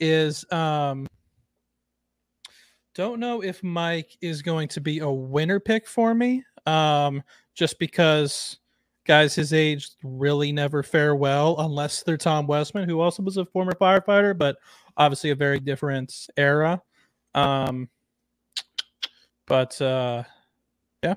is 0.00 0.44
um 0.52 1.06
don't 2.98 3.20
know 3.20 3.44
if 3.44 3.62
Mike 3.62 4.18
is 4.20 4.42
going 4.42 4.66
to 4.66 4.80
be 4.80 4.98
a 4.98 5.08
winner 5.08 5.60
pick 5.60 5.86
for 5.86 6.16
me. 6.16 6.42
Um, 6.66 7.22
just 7.54 7.78
because 7.78 8.58
guys 9.06 9.36
his 9.36 9.52
age 9.52 9.90
really 10.02 10.50
never 10.50 10.82
fare 10.82 11.14
well 11.14 11.54
unless 11.60 12.02
they're 12.02 12.16
Tom 12.16 12.48
Westman, 12.48 12.88
who 12.88 12.98
also 12.98 13.22
was 13.22 13.36
a 13.36 13.44
former 13.44 13.72
firefighter, 13.72 14.36
but 14.36 14.56
obviously 14.96 15.30
a 15.30 15.36
very 15.36 15.60
different 15.60 16.26
era. 16.36 16.82
Um, 17.36 17.88
but 19.46 19.80
uh, 19.80 20.24
yeah, 21.04 21.14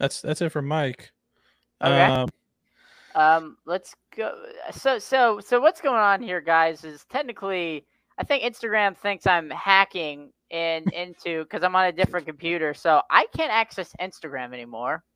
that's 0.00 0.22
that's 0.22 0.42
it 0.42 0.50
for 0.50 0.60
Mike. 0.60 1.12
Okay. 1.80 2.02
Um, 2.02 2.28
Um, 3.14 3.58
let's 3.64 3.94
go. 4.16 4.34
So, 4.72 4.98
so, 4.98 5.38
so, 5.38 5.60
what's 5.60 5.80
going 5.80 6.00
on 6.00 6.20
here, 6.20 6.40
guys? 6.40 6.82
Is 6.82 7.04
technically, 7.10 7.86
I 8.18 8.24
think 8.24 8.42
Instagram 8.44 8.96
thinks 8.96 9.26
I'm 9.26 9.50
hacking 9.50 10.32
in 10.50 10.88
into 10.90 11.44
because 11.44 11.62
I'm 11.62 11.74
on 11.74 11.86
a 11.86 11.92
different 11.92 12.26
computer, 12.26 12.74
so 12.74 13.02
I 13.10 13.26
can't 13.36 13.52
access 13.52 13.94
Instagram 14.00 14.52
anymore. 14.52 15.02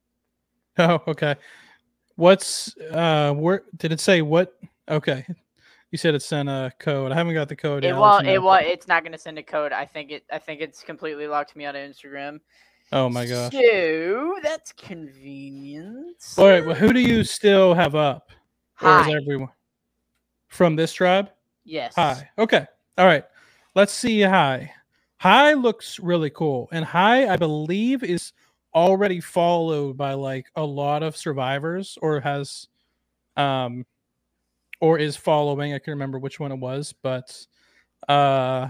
Oh, 0.78 1.02
okay. 1.08 1.36
What's 2.16 2.76
uh 2.76 3.32
where 3.32 3.62
did 3.78 3.92
it 3.92 4.00
say 4.00 4.20
what 4.20 4.58
okay. 4.90 5.24
You 5.90 5.96
said 5.96 6.14
it 6.14 6.20
sent 6.20 6.50
a 6.50 6.70
code. 6.78 7.12
I 7.12 7.14
haven't 7.14 7.32
got 7.32 7.48
the 7.48 7.56
code 7.56 7.82
It 7.82 7.88
yet. 7.88 7.96
Won't. 7.96 8.26
It 8.26 8.42
won't. 8.42 8.66
It's 8.66 8.86
not 8.86 9.02
going 9.02 9.12
to 9.12 9.18
send 9.18 9.38
a 9.38 9.42
code. 9.42 9.72
I 9.72 9.86
think 9.86 10.10
it. 10.10 10.24
I 10.30 10.38
think 10.38 10.60
it's 10.60 10.82
completely 10.82 11.28
locked 11.28 11.56
me 11.56 11.64
out 11.64 11.76
of 11.76 11.90
Instagram. 11.90 12.40
Oh 12.92 13.08
my 13.08 13.24
gosh. 13.24 13.52
So 13.52 14.36
that's 14.42 14.72
convenient. 14.72 16.22
All 16.36 16.46
right, 16.46 16.64
well 16.64 16.76
who 16.76 16.92
do 16.92 17.00
you 17.00 17.24
still 17.24 17.72
have 17.72 17.94
up? 17.94 18.30
Or 18.82 19.00
is 19.00 19.06
Hai. 19.06 19.14
everyone 19.14 19.48
from 20.48 20.76
this 20.76 20.92
tribe? 20.92 21.30
Yes. 21.64 21.94
Hai. 21.96 22.28
Okay. 22.38 22.66
All 22.98 23.04
right. 23.06 23.24
Let's 23.74 23.92
see 23.92 24.22
Hai. 24.22 24.72
Hai 25.18 25.52
looks 25.52 25.98
really 25.98 26.30
cool. 26.30 26.68
And 26.72 26.84
Hai, 26.84 27.28
I 27.28 27.36
believe, 27.36 28.02
is 28.02 28.32
already 28.74 29.20
followed 29.20 29.98
by 29.98 30.14
like 30.14 30.46
a 30.56 30.64
lot 30.64 31.02
of 31.02 31.16
survivors 31.16 31.98
or 32.00 32.20
has 32.20 32.68
um 33.36 33.84
or 34.80 34.98
is 34.98 35.14
following. 35.14 35.74
I 35.74 35.78
can't 35.78 35.88
remember 35.88 36.18
which 36.18 36.40
one 36.40 36.52
it 36.52 36.58
was, 36.58 36.94
but 37.02 37.46
uh 38.08 38.68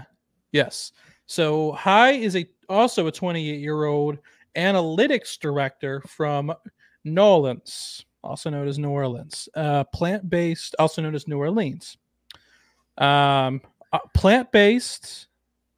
yes. 0.51 0.91
So 1.25 1.71
Hai 1.71 2.11
is 2.11 2.35
a 2.35 2.45
also 2.67 3.07
a 3.07 3.11
28 3.11 3.61
year 3.61 3.85
old 3.85 4.17
analytics 4.57 5.39
director 5.39 6.01
from 6.01 6.53
Nolans, 7.05 8.05
also 8.23 8.49
known 8.49 8.67
as 8.67 8.77
New 8.77 8.89
Orleans, 8.89 9.47
uh, 9.55 9.85
plant 9.85 10.29
based, 10.29 10.75
also 10.79 11.01
known 11.01 11.15
as 11.15 11.29
New 11.29 11.37
Orleans. 11.37 11.97
Um, 12.97 13.61
uh, 13.93 13.99
plant 14.13 14.51
based. 14.51 15.27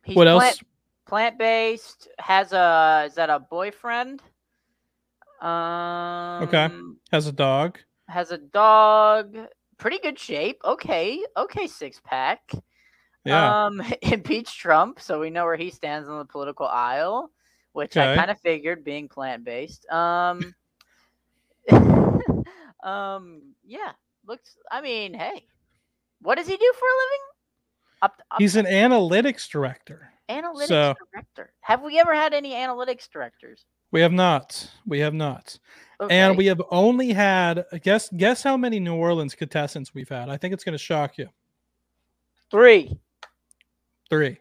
He's 0.03 0.15
What 0.15 0.25
plant, 0.25 0.43
else? 0.43 0.63
Plant 1.07 1.37
based. 1.37 2.07
Has 2.19 2.53
a. 2.53 3.05
Is 3.07 3.15
that 3.15 3.29
a 3.29 3.39
boyfriend? 3.39 4.21
Um. 5.41 6.97
Has 7.11 7.27
a 7.27 7.31
dog. 7.31 7.79
Has 8.07 8.31
a 8.31 8.37
dog. 8.37 9.37
Pretty 9.77 9.99
good 9.99 10.19
shape. 10.19 10.61
Okay. 10.65 11.23
Okay. 11.37 11.67
Six 11.67 12.01
pack. 12.03 12.41
Yeah. 13.25 13.65
Um. 13.65 13.81
Impeach 14.01 14.57
Trump, 14.57 14.99
so 14.99 15.19
we 15.19 15.29
know 15.29 15.45
where 15.45 15.57
he 15.57 15.69
stands 15.69 16.09
on 16.09 16.19
the 16.19 16.25
political 16.25 16.67
aisle, 16.67 17.31
which 17.73 17.95
I 17.97 18.15
kind 18.15 18.31
of 18.31 18.39
figured 18.39 18.83
being 18.83 19.07
plant 19.07 19.43
based. 19.43 19.87
Um. 19.89 20.55
um. 22.83 23.41
Yeah. 23.65 23.91
Looks. 24.27 24.57
I 24.71 24.81
mean, 24.81 25.13
hey, 25.13 25.45
what 26.21 26.35
does 26.35 26.47
he 26.47 26.57
do 26.57 26.73
for 26.77 26.85
a 26.85 26.97
living? 26.97 27.28
Up. 28.01 28.21
up 28.31 28.39
He's 28.39 28.55
an 28.55 28.65
analytics 28.65 29.49
director. 29.49 30.11
analytics 30.29 30.67
so- 30.67 30.95
director. 31.13 31.53
Have 31.61 31.81
we 31.81 31.99
ever 31.99 32.15
had 32.15 32.33
any 32.33 32.53
analytics 32.53 33.09
directors? 33.09 33.65
We 33.91 34.01
have 34.01 34.11
not. 34.11 34.69
We 34.85 34.99
have 34.99 35.13
not. 35.13 35.57
Okay. 35.99 36.15
And 36.15 36.37
we 36.37 36.45
have 36.45 36.61
only 36.69 37.11
had 37.11 37.65
guess 37.81 38.09
guess 38.15 38.43
how 38.43 38.55
many 38.55 38.79
New 38.79 38.95
Orleans 38.95 39.35
contestants 39.35 39.93
we've 39.93 40.07
had. 40.07 40.29
I 40.29 40.37
think 40.37 40.53
it's 40.53 40.63
going 40.63 40.73
to 40.73 40.77
shock 40.77 41.17
you. 41.17 41.27
three. 42.51 42.97
Three. 44.09 44.37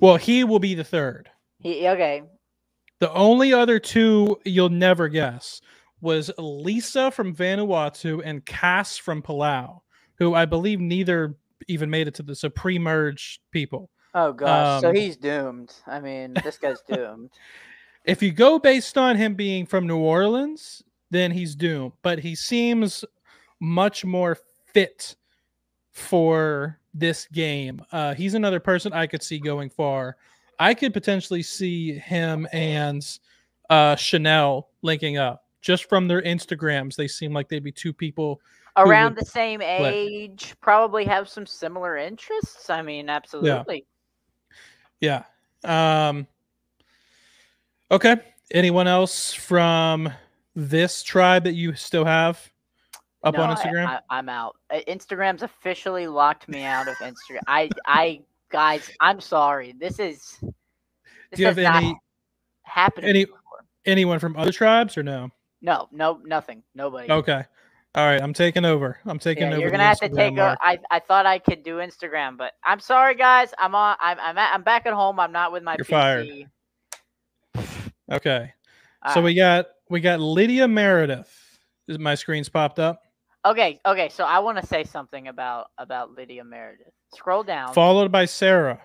Well, 0.00 0.16
he 0.16 0.44
will 0.44 0.58
be 0.58 0.74
the 0.74 0.84
third. 0.84 1.30
He 1.60 1.86
okay. 1.88 2.22
The 2.98 3.12
only 3.12 3.52
other 3.52 3.78
two 3.78 4.38
you'll 4.44 4.68
never 4.68 5.08
guess 5.08 5.60
was 6.00 6.30
Lisa 6.38 7.10
from 7.10 7.34
Vanuatu 7.34 8.20
and 8.24 8.44
Cass 8.44 8.98
from 8.98 9.22
Palau, 9.22 9.80
who 10.18 10.34
I 10.34 10.44
believe 10.44 10.80
neither 10.80 11.34
even 11.68 11.90
made 11.90 12.08
it 12.08 12.14
to 12.14 12.22
the 12.22 12.34
so 12.34 12.48
pre-merge 12.48 13.40
people. 13.50 13.90
Oh 14.14 14.32
gosh, 14.32 14.80
so 14.80 14.90
Um, 14.90 14.94
he's 14.94 15.16
doomed. 15.16 15.72
I 15.86 16.00
mean, 16.00 16.34
this 16.44 16.58
guy's 16.58 16.80
doomed. 16.88 17.30
If 18.04 18.22
you 18.22 18.32
go 18.32 18.58
based 18.58 18.96
on 18.98 19.16
him 19.16 19.34
being 19.34 19.66
from 19.66 19.86
New 19.86 19.98
Orleans, 19.98 20.82
then 21.10 21.30
he's 21.30 21.54
doomed. 21.54 21.92
But 22.02 22.18
he 22.18 22.34
seems 22.34 23.04
much 23.60 24.04
more 24.04 24.36
fit 24.72 25.16
for 25.90 26.78
this 26.92 27.26
game. 27.32 27.82
Uh, 27.92 28.14
he's 28.14 28.34
another 28.34 28.60
person 28.60 28.92
I 28.92 29.06
could 29.06 29.22
see 29.22 29.38
going 29.38 29.70
far. 29.70 30.16
I 30.58 30.74
could 30.74 30.92
potentially 30.92 31.42
see 31.42 31.98
him 31.98 32.46
and 32.52 33.04
uh, 33.70 33.96
Chanel 33.96 34.68
linking 34.82 35.16
up 35.16 35.44
just 35.60 35.88
from 35.88 36.06
their 36.06 36.22
Instagrams. 36.22 36.94
They 36.94 37.08
seem 37.08 37.32
like 37.32 37.48
they'd 37.48 37.64
be 37.64 37.72
two 37.72 37.92
people. 37.92 38.40
Around 38.76 39.16
the 39.16 39.24
same 39.24 39.62
age, 39.62 40.54
probably 40.60 41.04
have 41.04 41.28
some 41.28 41.46
similar 41.46 41.96
interests. 41.96 42.70
I 42.70 42.82
mean, 42.82 43.08
absolutely. 43.08 43.86
Yeah. 45.00 45.22
Um, 45.62 46.26
okay. 47.90 48.16
Anyone 48.50 48.88
else 48.88 49.32
from 49.32 50.12
this 50.56 51.02
tribe 51.02 51.44
that 51.44 51.54
you 51.54 51.74
still 51.74 52.04
have 52.04 52.50
up 53.22 53.34
No, 53.34 53.42
on 53.42 53.56
Instagram? 53.56 54.00
I, 54.10 54.18
am 54.18 54.28
out. 54.28 54.56
Instagram's 54.72 55.42
officially 55.42 56.06
locked 56.06 56.48
me 56.48 56.62
out 56.62 56.88
of 56.88 56.96
Instagram. 56.96 57.40
I, 57.46 57.70
I, 57.86 58.20
guys, 58.50 58.90
I'm 59.00 59.20
sorry. 59.20 59.74
This 59.78 59.98
is. 59.98 60.38
This 60.40 61.36
Do 61.38 61.42
you 61.42 61.46
have 61.46 61.58
any 61.58 61.96
happened 62.62 63.06
any- 63.06 63.26
anyone 63.86 64.18
from 64.18 64.36
other 64.36 64.52
tribes 64.52 64.96
or 64.98 65.02
no? 65.02 65.30
No, 65.62 65.88
no, 65.92 66.20
nothing. 66.24 66.62
Nobody. 66.74 67.10
Okay. 67.10 67.44
All 67.96 68.04
right. 68.04 68.20
I'm 68.20 68.32
taking 68.32 68.64
over. 68.64 68.98
I'm 69.06 69.18
taking 69.18 69.44
Yeah, 69.44 69.52
over. 69.52 69.60
you're 69.60 69.70
gonna 69.70 69.84
have 69.84 70.00
to 70.00 70.08
take. 70.08 70.32
A, 70.32 70.36
mark. 70.36 70.58
I 70.60 70.78
I 70.90 70.98
thought 70.98 71.26
I 71.26 71.38
could 71.38 71.62
do 71.62 71.76
Instagram, 71.76 72.36
but 72.36 72.52
I'm 72.64 72.80
sorry, 72.80 73.14
guys. 73.14 73.54
I'm 73.58 73.74
on. 73.74 73.96
I'm 74.00 74.18
I'm, 74.20 74.36
at, 74.36 74.52
I'm 74.54 74.62
back 74.62 74.86
at 74.86 74.92
home. 74.92 75.20
I'm 75.20 75.30
not 75.32 75.52
with 75.52 75.62
my 75.62 75.76
You're 75.78 75.84
PC. 75.84 75.88
fired. 75.88 76.28
Okay. 78.10 78.52
All 79.02 79.12
so 79.14 79.20
right. 79.20 79.24
we 79.24 79.34
got 79.34 79.66
we 79.90 80.00
got 80.00 80.20
Lydia 80.20 80.66
Meredith. 80.66 81.30
Is 81.86 81.98
my 81.98 82.14
screen's 82.14 82.48
popped 82.48 82.78
up? 82.78 83.02
Okay, 83.46 83.78
okay. 83.86 84.08
So 84.08 84.24
I 84.24 84.38
want 84.38 84.58
to 84.58 84.66
say 84.66 84.84
something 84.84 85.28
about 85.28 85.66
about 85.78 86.12
Lydia 86.12 86.42
Meredith. 86.44 86.92
Scroll 87.14 87.42
down. 87.42 87.72
Followed 87.74 88.10
by 88.10 88.24
Sarah. 88.24 88.80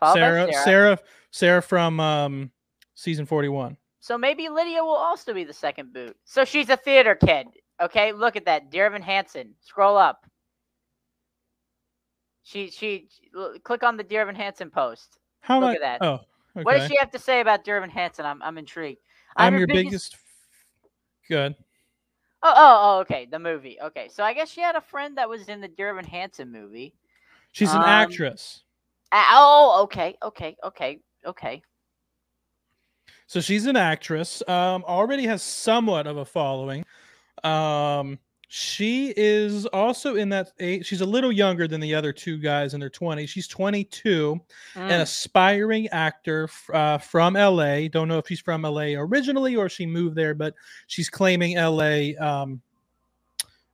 followed 0.00 0.14
by 0.14 0.20
Sarah, 0.20 0.52
Sarah. 0.52 0.64
Sarah, 0.64 0.98
Sarah 1.30 1.62
from 1.62 2.00
um 2.00 2.50
season 2.94 3.26
41. 3.26 3.76
So 4.00 4.16
maybe 4.18 4.48
Lydia 4.48 4.82
will 4.82 4.96
also 4.96 5.34
be 5.34 5.44
the 5.44 5.52
second 5.52 5.92
boot. 5.92 6.16
So 6.24 6.44
she's 6.44 6.70
a 6.70 6.76
theater 6.76 7.14
kid. 7.14 7.46
Okay, 7.80 8.12
look 8.12 8.36
at 8.36 8.44
that. 8.46 8.70
Dear 8.70 8.86
Evan 8.86 9.02
Hansen. 9.02 9.54
Scroll 9.60 9.96
up. 9.96 10.26
She 12.42 12.70
she 12.70 13.08
click 13.62 13.82
on 13.82 13.96
the 13.96 14.02
Dear 14.02 14.22
Evan 14.22 14.34
Hansen 14.34 14.70
post. 14.70 15.18
How 15.40 15.60
Look 15.60 15.68
much? 15.68 15.76
at 15.76 15.82
that. 15.82 16.06
Oh, 16.06 16.14
okay. 16.14 16.24
What 16.62 16.76
does 16.76 16.88
she 16.88 16.96
have 16.96 17.10
to 17.10 17.18
say 17.18 17.40
about 17.40 17.64
Dear 17.64 17.76
Evan 17.76 17.90
Hansen? 17.90 18.24
I'm 18.24 18.42
I'm 18.42 18.58
intrigued. 18.58 19.00
I'm, 19.36 19.56
your 19.56 19.66
biggest. 19.66 20.16
Good. 21.28 21.54
Oh, 22.42 22.52
oh, 22.56 22.78
oh, 22.80 23.00
okay. 23.00 23.26
The 23.30 23.38
movie. 23.38 23.78
Okay, 23.82 24.08
so 24.10 24.24
I 24.24 24.32
guess 24.32 24.50
she 24.50 24.60
had 24.60 24.74
a 24.74 24.80
friend 24.80 25.18
that 25.18 25.28
was 25.28 25.48
in 25.48 25.60
the 25.60 25.68
Dear 25.68 25.90
Evan 25.90 26.04
Hansen 26.04 26.50
movie. 26.50 26.94
She's 27.52 27.72
an 27.72 27.82
Um, 27.82 27.88
actress. 27.88 28.62
Oh, 29.12 29.80
okay, 29.84 30.16
okay, 30.22 30.56
okay, 30.64 31.00
okay. 31.26 31.62
So 33.26 33.40
she's 33.40 33.66
an 33.66 33.76
actress. 33.76 34.42
Um, 34.48 34.84
already 34.86 35.26
has 35.26 35.42
somewhat 35.42 36.06
of 36.06 36.16
a 36.16 36.24
following. 36.24 36.84
Um, 37.44 38.18
she 38.50 39.12
is 39.14 39.66
also 39.66 40.16
in 40.16 40.30
that 40.30 40.52
age. 40.58 40.86
She's 40.86 41.02
a 41.02 41.06
little 41.06 41.30
younger 41.30 41.68
than 41.68 41.82
the 41.82 41.94
other 41.94 42.14
two 42.14 42.38
guys 42.38 42.72
in 42.72 42.80
their 42.80 42.88
20s. 42.88 43.28
She's 43.28 43.46
22, 43.46 44.40
an 44.74 44.88
Mm, 44.88 45.02
aspiring 45.02 45.86
actor 45.88 46.48
uh, 46.72 46.96
from 46.96 47.34
LA. 47.34 47.88
Don't 47.88 48.08
know 48.08 48.16
if 48.16 48.26
she's 48.26 48.40
from 48.40 48.62
LA 48.62 48.94
originally 48.96 49.54
or 49.54 49.68
she 49.68 49.84
moved 49.84 50.16
there, 50.16 50.34
but 50.34 50.54
she's 50.86 51.10
claiming 51.10 51.56
LA. 51.58 52.12
Um, 52.18 52.62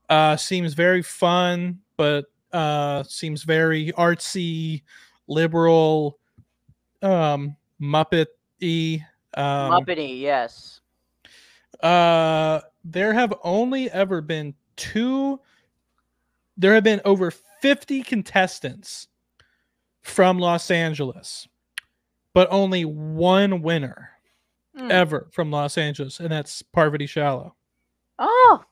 uh, 0.08 0.36
seems 0.36 0.74
very 0.74 1.02
fun, 1.02 1.78
but 1.96 2.24
uh, 2.52 3.04
seems 3.04 3.44
very 3.44 3.92
artsy, 3.92 4.82
liberal, 5.28 6.18
um, 7.00 7.56
Muppet 7.80 8.26
y. 8.60 9.06
Um, 9.36 9.84
Muppety, 9.84 10.20
yes. 10.20 10.80
uh, 11.80 12.60
there 12.84 13.12
have 13.14 13.32
only 13.42 13.90
ever 13.90 14.20
been 14.20 14.54
two. 14.76 15.40
There 16.56 16.74
have 16.74 16.84
been 16.84 17.00
over 17.04 17.30
50 17.30 18.02
contestants 18.02 19.08
from 20.02 20.38
Los 20.38 20.70
Angeles, 20.70 21.48
but 22.32 22.48
only 22.50 22.84
one 22.84 23.62
winner 23.62 24.10
Mm. 24.76 24.90
ever 24.90 25.28
from 25.30 25.52
Los 25.52 25.78
Angeles, 25.78 26.18
and 26.18 26.32
that's 26.32 26.60
Parvati 26.62 27.06
Shallow. 27.06 27.54
Oh, 28.18 28.64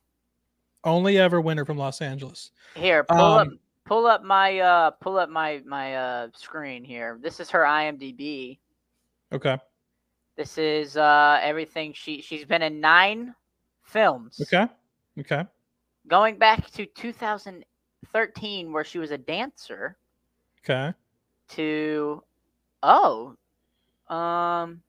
Only 0.83 1.17
ever 1.17 1.41
winner 1.41 1.65
from 1.65 1.79
Los 1.79 2.01
Angeles. 2.03 2.51
here, 2.75 3.05
pull 3.05 3.17
up, 3.21 3.47
Um, 3.47 3.59
pull 3.85 4.07
up 4.09 4.25
my, 4.25 4.59
uh, 4.59 4.91
pull 4.91 5.17
up 5.17 5.29
my 5.29 5.63
my 5.65 5.95
uh 5.95 6.29
screen 6.35 6.83
here. 6.83 7.19
This 7.23 7.39
is 7.39 7.51
her 7.51 7.63
IMDb. 7.63 8.59
Okay. 9.33 9.57
This 10.37 10.59
is 10.59 10.97
uh 10.97 11.39
everything 11.41 11.93
she 11.93 12.21
she's 12.21 12.45
been 12.45 12.63
in 12.63 12.81
nine 12.81 13.33
films. 13.93 14.41
Okay. 14.41 14.67
Okay. 15.21 15.45
Going 16.09 16.37
back 16.37 16.71
to 16.73 16.87
2013, 16.87 18.73
where 18.73 18.85
she 18.85 18.99
was 18.99 19.11
a 19.13 19.19
dancer, 19.19 19.97
Okay. 20.65 20.93
to 21.51 22.23
oh, 22.83 23.37
um, 24.09 24.83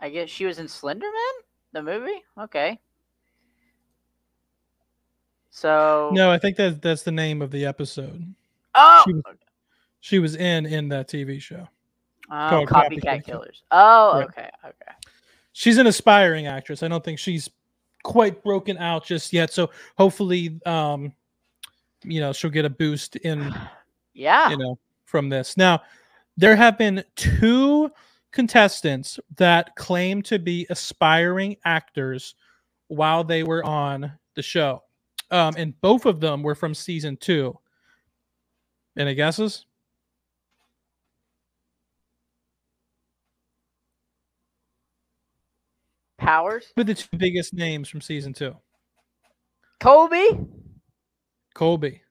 I 0.00 0.08
guess 0.10 0.30
she 0.30 0.46
was 0.46 0.58
in 0.58 0.66
Slenderman, 0.66 1.32
the 1.72 1.82
movie. 1.82 2.22
Okay. 2.38 2.78
So 5.50 6.10
No, 6.12 6.30
I 6.30 6.38
think 6.38 6.56
that 6.56 6.80
that's 6.82 7.02
the 7.02 7.10
name 7.12 7.42
of 7.42 7.50
the 7.50 7.66
episode. 7.66 8.34
oh, 8.74 9.02
She 9.06 9.12
was, 9.14 9.22
she 10.00 10.18
was 10.18 10.36
in 10.36 10.66
in 10.66 10.88
that 10.90 11.08
TV 11.08 11.40
show. 11.40 11.66
oh 12.30 12.64
called 12.66 12.68
copycat, 12.68 13.02
Copycat 13.02 13.24
killers. 13.24 13.62
Oh, 13.70 14.18
Right. 14.18 14.24
okay, 14.28 14.50
okay. 14.64 14.92
she's 15.52 15.78
an 15.78 15.86
aspiring 15.86 16.46
actress. 16.46 16.82
I 16.82 16.88
don't 16.88 17.04
think 17.04 17.18
she's 17.18 17.50
quite 18.08 18.42
broken 18.42 18.78
out 18.78 19.04
just 19.04 19.34
yet. 19.34 19.52
So 19.52 19.70
hopefully, 19.98 20.58
um, 20.64 21.12
you 22.02 22.20
know, 22.20 22.32
she'll 22.32 22.50
get 22.50 22.64
a 22.64 22.70
boost 22.70 23.16
in, 23.16 23.54
Yeah. 24.14 24.48
you 24.48 24.56
know, 24.56 24.78
from 25.04 25.28
this. 25.28 25.56
Now, 25.58 25.82
there 26.38 26.56
have 26.56 26.78
been 26.78 27.04
two 27.16 27.92
contestants 28.32 29.20
that 29.36 29.76
claim 29.76 30.22
to 30.22 30.38
be 30.38 30.66
aspiring 30.70 31.56
actors 31.66 32.34
while 32.86 33.24
they 33.24 33.42
were 33.42 33.62
on 33.64 34.10
the 34.34 34.42
show. 34.42 34.82
Um, 35.30 35.54
and 35.58 35.78
both 35.82 36.06
of 36.06 36.18
them 36.20 36.42
were 36.42 36.54
from 36.54 36.74
season 36.74 37.18
two. 37.18 37.58
Any 38.96 39.14
guesses? 39.14 39.66
Powers. 46.28 46.72
Are 46.76 46.84
the 46.84 46.94
two 46.94 47.16
biggest 47.16 47.54
names 47.54 47.88
from 47.88 48.02
season 48.02 48.34
two? 48.34 48.54
Kobe. 49.80 50.28
Colby. 51.54 52.02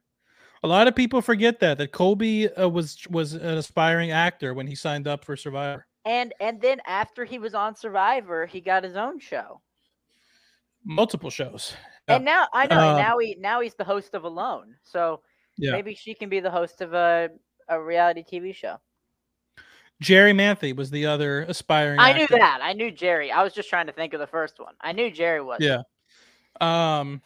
A 0.64 0.68
lot 0.68 0.88
of 0.88 0.96
people 0.96 1.22
forget 1.22 1.60
that 1.60 1.78
that 1.78 1.92
Colby 1.92 2.52
uh, 2.52 2.68
was 2.68 2.98
was 3.12 3.34
an 3.34 3.58
aspiring 3.60 4.10
actor 4.10 4.56
when 4.56 4.66
he 4.66 4.74
signed 4.74 5.08
up 5.08 5.24
for 5.24 5.36
Survivor. 5.36 5.86
And 6.06 6.34
and 6.40 6.60
then 6.60 6.82
after 6.88 7.26
he 7.26 7.38
was 7.38 7.54
on 7.54 7.76
Survivor, 7.76 8.48
he 8.48 8.60
got 8.60 8.84
his 8.84 8.96
own 8.96 9.20
show. 9.20 9.62
Multiple 10.84 11.30
shows. 11.30 11.76
And 12.08 12.26
now 12.26 12.48
I 12.54 12.66
know 12.66 12.80
Um, 12.80 12.98
now 12.98 13.18
he 13.20 13.36
now 13.40 13.62
he's 13.62 13.76
the 13.76 13.84
host 13.84 14.16
of 14.16 14.24
Alone. 14.24 14.76
So 14.82 15.22
Yeah. 15.58 15.74
maybe 15.74 15.94
she 15.94 16.16
can 16.16 16.28
be 16.28 16.40
the 16.40 16.50
host 16.50 16.82
of 16.82 16.94
a 16.96 17.30
a 17.70 17.80
reality 17.80 18.24
TV 18.24 18.52
show. 18.56 18.78
Jerri 20.04 20.34
Manthey 20.36 20.76
was 20.76 20.90
the 20.92 21.06
other 21.08 21.42
aspiring. 21.44 22.00
I 22.00 22.14
knew 22.14 22.28
that. 22.28 22.60
I 22.62 22.74
knew 22.74 22.92
Jerry. 22.92 23.32
I 23.32 23.44
was 23.44 23.54
just 23.54 23.70
trying 23.70 23.88
to 23.88 23.94
think 23.94 24.14
of 24.14 24.20
the 24.20 24.28
first 24.28 24.60
one. 24.60 24.74
I 24.82 24.92
knew 24.92 25.10
Jerry 25.12 25.42
was. 25.42 25.58
Yeah. 25.60 25.82
Um. 26.62 27.22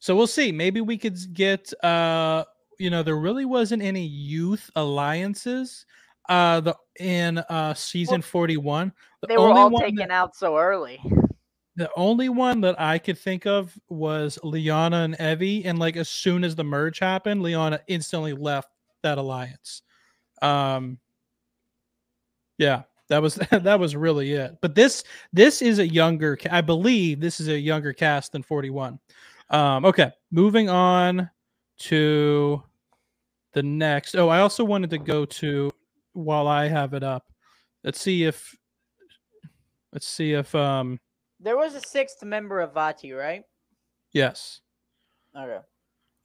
So 0.00 0.14
we'll 0.14 0.26
see. 0.26 0.52
Maybe 0.52 0.80
we 0.80 0.98
could 0.98 1.16
get. 1.32 1.72
Uh. 1.82 2.44
You 2.78 2.90
know, 2.90 3.04
there 3.04 3.16
really 3.16 3.44
wasn't 3.44 3.82
any 3.82 4.04
youth 4.04 4.68
alliances. 4.76 5.86
uh 6.28 6.60
the 6.60 6.74
in 6.98 7.38
uh 7.38 7.74
season 7.74 8.20
41 8.22 8.92
the 9.20 9.26
They 9.28 9.36
were 9.36 9.48
only 9.50 9.60
all 9.60 9.78
taken 9.78 9.96
that- 9.96 10.10
out 10.10 10.34
so 10.34 10.56
early. 10.56 10.98
the 11.76 11.90
only 11.96 12.28
one 12.30 12.60
that 12.62 12.80
i 12.80 12.98
could 12.98 13.18
think 13.18 13.46
of 13.46 13.76
was 13.90 14.38
liana 14.42 14.98
and 15.02 15.18
evvie 15.18 15.66
and 15.66 15.78
like 15.78 15.96
as 15.96 16.08
soon 16.08 16.42
as 16.44 16.54
the 16.56 16.64
merge 16.64 16.98
happened 17.00 17.42
liana 17.42 17.80
instantly 17.88 18.32
left 18.32 18.68
that 19.02 19.18
alliance 19.18 19.82
um 20.40 20.98
yeah 22.58 22.82
that 23.08 23.20
was 23.22 23.34
that 23.50 23.78
was 23.78 23.96
really 23.96 24.32
it 24.32 24.56
but 24.60 24.74
this 24.74 25.04
this 25.32 25.62
is 25.62 25.78
a 25.78 25.86
younger 25.86 26.38
i 26.50 26.60
believe 26.60 27.20
this 27.20 27.40
is 27.40 27.48
a 27.48 27.58
younger 27.58 27.92
cast 27.92 28.32
than 28.32 28.42
41 28.42 28.98
um 29.50 29.84
okay 29.84 30.10
moving 30.30 30.68
on 30.68 31.28
to 31.78 32.62
the 33.52 33.62
next 33.62 34.14
oh 34.14 34.28
i 34.28 34.40
also 34.40 34.64
wanted 34.64 34.90
to 34.90 34.98
go 34.98 35.24
to 35.24 35.70
while 36.12 36.46
i 36.46 36.68
have 36.68 36.94
it 36.94 37.02
up 37.02 37.32
let's 37.82 38.00
see 38.00 38.24
if 38.24 38.56
let's 39.92 40.06
see 40.08 40.32
if 40.32 40.54
um 40.54 40.98
There 41.40 41.56
was 41.56 41.74
a 41.74 41.80
sixth 41.80 42.22
member 42.22 42.60
of 42.60 42.72
Vati, 42.72 43.12
right? 43.12 43.42
yes 44.12 44.60
Okay. 45.36 45.58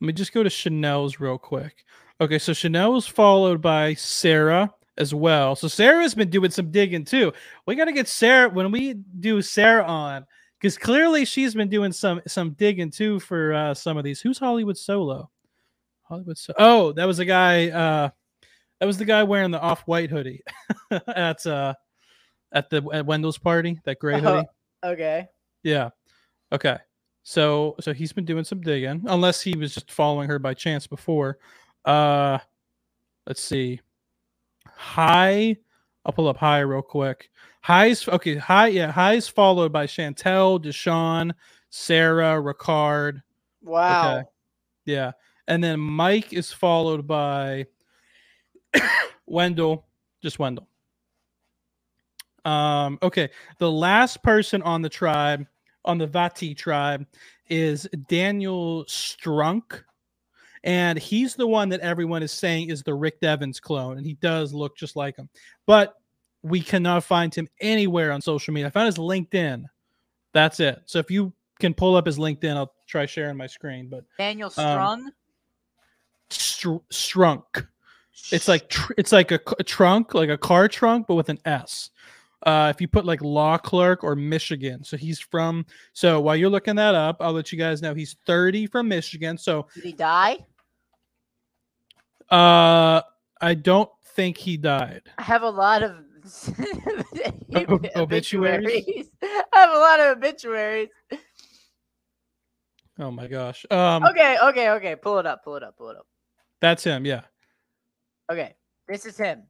let 0.02 0.06
me 0.08 0.14
just 0.14 0.34
go 0.34 0.44
to 0.44 0.50
chanel's 0.50 1.20
real 1.20 1.38
quick 1.38 1.84
okay 2.22 2.38
so 2.38 2.54
chanel's 2.54 3.08
followed 3.08 3.62
by 3.62 3.96
sarah 3.96 4.72
as 5.00 5.14
well 5.14 5.56
so 5.56 5.68
sarah's 5.68 6.14
been 6.14 6.30
doing 6.30 6.52
some 6.52 6.70
digging 6.72 7.06
too 7.06 7.32
we 7.66 7.76
got 7.76 7.86
to 7.86 7.92
get 7.94 8.08
sarah 8.08 8.50
when 8.50 8.72
we 8.72 8.94
do 9.20 9.42
sarah 9.42 9.84
on 9.86 10.26
because 10.60 10.78
clearly 10.78 11.26
she's 11.26 11.56
been 11.56 11.70
doing 11.70 11.92
some 11.92 12.22
some 12.28 12.52
digging 12.52 12.92
too 12.92 13.20
for 13.20 13.54
uh 13.54 13.74
some 13.74 13.98
of 13.98 14.04
these 14.04 14.22
who's 14.22 14.38
hollywood 14.38 14.78
solo 14.78 15.30
hollywood 16.04 16.38
so 16.38 16.54
oh 16.58 16.92
that 16.92 17.06
was 17.06 17.20
a 17.20 17.26
guy 17.26 17.70
uh 17.70 18.10
that 18.80 18.86
was 18.86 18.98
the 18.98 19.06
guy 19.06 19.24
wearing 19.24 19.52
the 19.52 19.60
off-white 19.60 20.10
hoodie 20.10 20.44
at 21.08 21.46
uh 21.46 21.74
at 22.52 22.70
the 22.70 22.84
at 22.94 23.06
wendell's 23.06 23.38
party 23.38 23.80
that 23.86 24.00
gray 24.00 24.20
hoodie 24.20 24.48
Okay. 24.84 25.28
yeah. 25.64 25.90
Okay. 26.52 26.78
So 27.24 27.76
so 27.80 27.94
he's 27.94 28.14
been 28.14 28.26
doing 28.26 28.44
some 28.44 28.62
digging, 28.62 29.04
unless 29.08 29.42
he 29.42 29.58
was 29.58 29.74
just 29.74 29.92
following 29.92 30.30
her 30.30 30.40
by 30.40 30.54
chance 30.54 30.88
before. 30.88 31.38
Uh 31.86 32.40
let's 33.28 33.42
see. 33.42 33.82
Hai. 34.80 35.58
I'll 36.06 36.14
pull 36.14 36.30
up 36.30 36.38
Hai 36.38 36.60
real 36.60 36.82
quick. 36.82 37.30
Hai's 37.62 38.08
okay, 38.08 38.38
Hai, 38.38 38.68
yeah, 38.68 38.90
Hai's 38.94 39.28
followed 39.28 39.74
by 39.74 39.86
Chantel, 39.86 40.64
Deshawn, 40.64 41.34
Sarah, 41.70 42.42
Ricard. 42.42 43.22
Wow. 43.62 44.30
Yeah. 44.86 45.12
And 45.50 45.62
then 45.62 45.82
Mike 45.82 46.32
is 46.32 46.54
followed 46.54 47.06
by 47.06 47.66
Wendell, 49.28 49.86
just 50.24 50.40
Wendell. 50.40 50.70
Um, 52.46 53.00
okay. 53.04 53.32
The 53.58 53.70
last 53.70 54.24
person 54.24 54.62
on 54.62 54.82
the 54.82 54.90
tribe, 54.90 55.46
on 55.84 55.98
the 55.98 56.08
Vati 56.08 56.56
tribe, 56.56 57.06
is 57.50 57.86
Daniel 58.08 58.86
Strunk. 58.86 59.84
And 60.64 61.00
he's 61.00 61.36
the 61.36 61.48
one 61.48 61.70
that 61.70 61.80
everyone 61.80 62.24
is 62.24 62.32
saying 62.32 62.70
is 62.70 62.84
the 62.84 62.94
Rick 62.94 63.22
Devens 63.22 63.60
clone. 63.60 63.98
And 63.98 64.06
he 64.06 64.16
does 64.16 64.54
look 64.54 64.76
just 64.78 64.96
like 64.96 65.16
him. 65.16 65.30
But 65.66 65.96
we 66.42 66.62
cannot 66.62 67.04
find 67.04 67.34
him 67.34 67.48
anywhere 67.62 68.12
on 68.12 68.22
social 68.22 68.54
media. 68.54 68.68
I 68.68 68.72
found 68.72 68.88
his 68.88 68.98
LinkedIn. 68.98 69.66
That's 70.34 70.60
it. 70.60 70.82
So 70.86 71.00
if 71.00 71.10
you 71.10 71.34
can 71.60 71.74
pull 71.74 71.96
up 71.96 72.06
his 72.06 72.18
LinkedIn, 72.18 72.56
I'll 72.56 72.74
try 72.88 73.06
sharing 73.06 73.38
my 73.38 73.48
screen. 73.48 73.90
But 73.90 74.06
Daniel 74.18 74.52
Um, 74.58 75.12
str- 76.30 76.78
strunk. 76.92 77.68
It's 78.32 78.48
like 78.48 78.70
tr- 78.70 78.94
it's 78.98 79.12
like 79.12 79.32
a, 79.32 79.40
a 79.60 79.64
trunk, 79.64 80.14
like 80.14 80.30
a 80.30 80.38
car 80.38 80.68
trunk, 80.68 81.08
but 81.08 81.16
with 81.16 81.30
an 81.30 81.40
S. 81.46 81.90
Uh, 82.44 82.72
if 82.74 82.80
you 82.80 82.88
put 82.88 83.06
like 83.06 83.22
law 83.22 83.58
clerk 83.58 84.04
or 84.04 84.16
Michigan, 84.16 84.84
so 84.84 84.96
he's 84.96 85.20
from. 85.20 85.66
So 85.94 86.22
while 86.22 86.36
you're 86.36 86.50
looking 86.50 86.76
that 86.76 86.96
up, 86.96 87.18
I'll 87.20 87.34
let 87.34 87.52
you 87.52 87.58
guys 87.58 87.82
know 87.82 87.94
he's 87.94 88.16
30 88.26 88.68
from 88.68 88.88
Michigan. 88.88 89.38
So 89.38 89.68
Did 89.76 89.84
he 89.84 89.92
die? 89.92 90.38
Uh, 92.32 93.02
I 93.42 93.54
don't 93.56 93.90
think 94.16 94.38
he 94.38 94.58
died. 94.58 95.04
I 95.18 95.24
have 95.24 95.44
a 95.44 95.50
lot 95.50 95.84
of 95.84 95.92
Ob- 97.56 97.86
obituaries? 97.96 99.10
I 99.24 99.44
have 99.54 99.70
a 99.72 99.78
lot 99.78 100.00
of 100.00 100.18
obituaries. 100.18 100.90
Oh 103.00 103.12
my 103.12 103.28
gosh. 103.28 103.66
Um, 103.72 104.04
Okay, 104.04 104.38
okay, 104.44 104.70
okay. 104.72 104.96
Pull 104.96 105.20
it 105.20 105.26
up. 105.26 105.44
Pull 105.44 105.56
it 105.56 105.64
up. 105.64 105.78
Pull 105.78 105.90
it 105.90 105.98
up. 105.98 106.06
that's 106.60 106.84
him. 106.84 107.06
Yeah, 107.06 107.22
Okay, 108.32 108.56
this 108.88 109.06
is 109.06 109.18
him. 109.18 109.44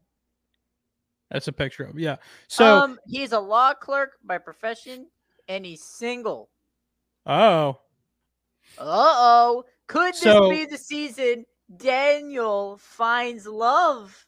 that's 1.31 1.47
a 1.47 1.51
picture 1.51 1.83
of. 1.83 1.91
Him, 1.91 1.99
Yeah. 1.99 2.17
So 2.47 2.65
um, 2.77 2.99
he's 3.07 3.31
a 3.31 3.39
law 3.39 3.73
clerk 3.73 4.13
by 4.23 4.37
profession, 4.37 5.07
and 5.47 5.65
he's 5.65 5.83
single. 5.83 6.49
oh, 7.25 7.79
Uh 8.77 8.83
oh. 8.85 9.63
Could 9.87 10.13
this 10.13 10.21
So- 10.21 10.49
be 10.51 10.65
the 10.65 10.77
season 10.77 11.43
Daniel 11.77 12.77
finds 12.77 13.45
love? 13.45 14.25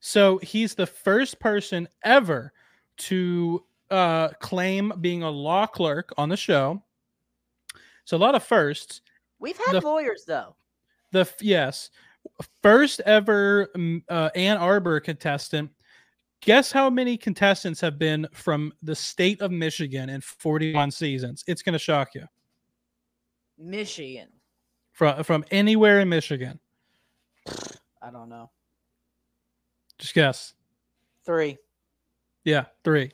So 0.00 0.38
he's 0.38 0.74
the 0.74 0.86
first 0.86 1.40
person 1.40 1.88
ever 2.02 2.52
to 2.98 3.64
uh, 3.90 4.28
claim 4.40 4.92
being 5.00 5.22
a 5.22 5.30
law 5.30 5.66
clerk 5.66 6.12
on 6.18 6.28
the 6.28 6.36
show. 6.36 6.82
So 8.04 8.16
a 8.16 8.18
lot 8.18 8.34
of 8.34 8.42
firsts. 8.42 9.00
We've 9.38 9.58
had 9.66 9.76
The- 9.76 9.80
lawyers 9.86 10.24
though. 10.26 10.56
The 11.12 11.30
yes, 11.40 11.90
first 12.62 13.00
ever 13.06 13.68
uh, 14.08 14.30
Ann 14.34 14.56
Arbor 14.58 15.00
contestant. 15.00 15.70
Guess 16.40 16.72
how 16.72 16.90
many 16.90 17.16
contestants 17.16 17.80
have 17.80 17.98
been 17.98 18.26
from 18.32 18.72
the 18.82 18.94
state 18.94 19.40
of 19.40 19.50
Michigan 19.50 20.10
in 20.10 20.20
41 20.20 20.90
seasons? 20.90 21.44
It's 21.46 21.62
going 21.62 21.72
to 21.72 21.78
shock 21.78 22.14
you. 22.14 22.24
Michigan. 23.56 24.28
From 24.94 25.24
from 25.24 25.44
anywhere 25.50 26.00
in 26.00 26.08
Michigan. 26.08 26.60
I 28.00 28.10
don't 28.12 28.28
know. 28.28 28.50
Just 29.98 30.14
guess. 30.14 30.54
Three. 31.26 31.58
Yeah, 32.44 32.66
three. 32.84 33.10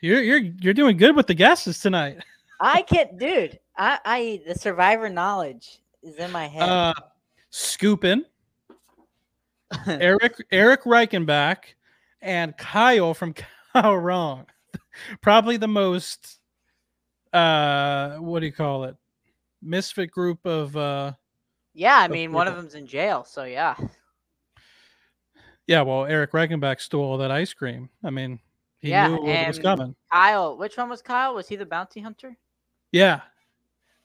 You're 0.00 0.22
you're 0.22 0.38
you're 0.60 0.74
doing 0.74 0.96
good 0.96 1.16
with 1.16 1.26
the 1.26 1.34
guesses 1.34 1.80
tonight. 1.80 2.18
I 2.60 2.82
can't, 2.82 3.18
dude. 3.18 3.58
I, 3.76 3.98
I, 4.04 4.42
the 4.46 4.54
survivor 4.54 5.08
knowledge 5.08 5.80
is 6.02 6.14
in 6.16 6.30
my 6.30 6.46
head. 6.46 6.62
Uh, 6.62 6.94
Scoopin, 7.50 8.22
Eric 9.86 10.36
Eric 10.52 10.84
Reichenbach, 10.84 11.58
and 12.22 12.56
Kyle 12.56 13.14
from 13.14 13.34
Kyle 13.72 13.96
Wrong. 13.96 14.46
Probably 15.20 15.56
the 15.56 15.68
most 15.68 16.38
uh 17.32 18.16
what 18.18 18.40
do 18.40 18.46
you 18.46 18.52
call 18.52 18.84
it? 18.84 18.96
Misfit 19.64 20.10
group 20.10 20.44
of 20.44 20.76
uh 20.76 21.12
yeah, 21.72 21.98
I 21.98 22.04
of 22.04 22.10
mean, 22.12 22.32
one 22.32 22.46
of 22.46 22.54
them's 22.54 22.74
in 22.74 22.86
jail, 22.86 23.24
so 23.24 23.44
yeah. 23.44 23.74
yeah, 25.66 25.82
well 25.82 26.04
Eric 26.04 26.32
Reichenbach 26.32 26.80
stole 26.80 27.04
all 27.04 27.18
that 27.18 27.30
ice 27.30 27.52
cream. 27.52 27.88
I 28.04 28.10
mean, 28.10 28.38
he 28.78 28.90
Yeah, 28.90 29.08
knew 29.08 29.22
what 29.22 29.46
was 29.46 29.58
coming. 29.58 29.94
Kyle, 30.12 30.56
which 30.56 30.76
one 30.76 30.88
was 30.88 31.02
Kyle? 31.02 31.34
Was 31.34 31.48
he 31.48 31.56
the 31.56 31.66
bounty 31.66 32.00
hunter? 32.00 32.36
Yeah. 32.92 33.22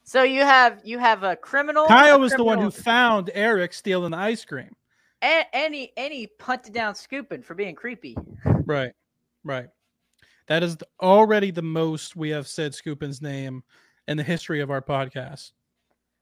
So 0.04 0.24
you 0.24 0.42
have 0.42 0.82
you 0.84 0.98
have 0.98 1.24
a 1.24 1.36
criminal. 1.36 1.86
Kyle 1.86 2.16
a 2.16 2.20
was 2.20 2.34
the 2.34 2.44
one 2.44 2.58
who 2.60 2.72
found 2.72 3.30
Eric 3.36 3.74
stealing 3.74 4.12
the 4.12 4.18
ice 4.18 4.44
cream. 4.44 4.76
and, 5.22 5.46
any 5.54 5.92
he 5.96 6.28
punted 6.40 6.74
down 6.74 6.96
scooping 6.96 7.44
for 7.44 7.54
being 7.54 7.76
creepy. 7.76 8.18
Right. 8.66 8.94
Right. 9.44 9.68
That 10.48 10.64
is 10.64 10.78
already 11.00 11.52
the 11.52 11.62
most 11.62 12.16
we 12.16 12.30
have 12.30 12.48
said 12.48 12.72
Scoopin's 12.72 13.22
name 13.22 13.64
in 14.10 14.18
the 14.18 14.24
history 14.24 14.60
of 14.60 14.72
our 14.72 14.82
podcast. 14.82 15.52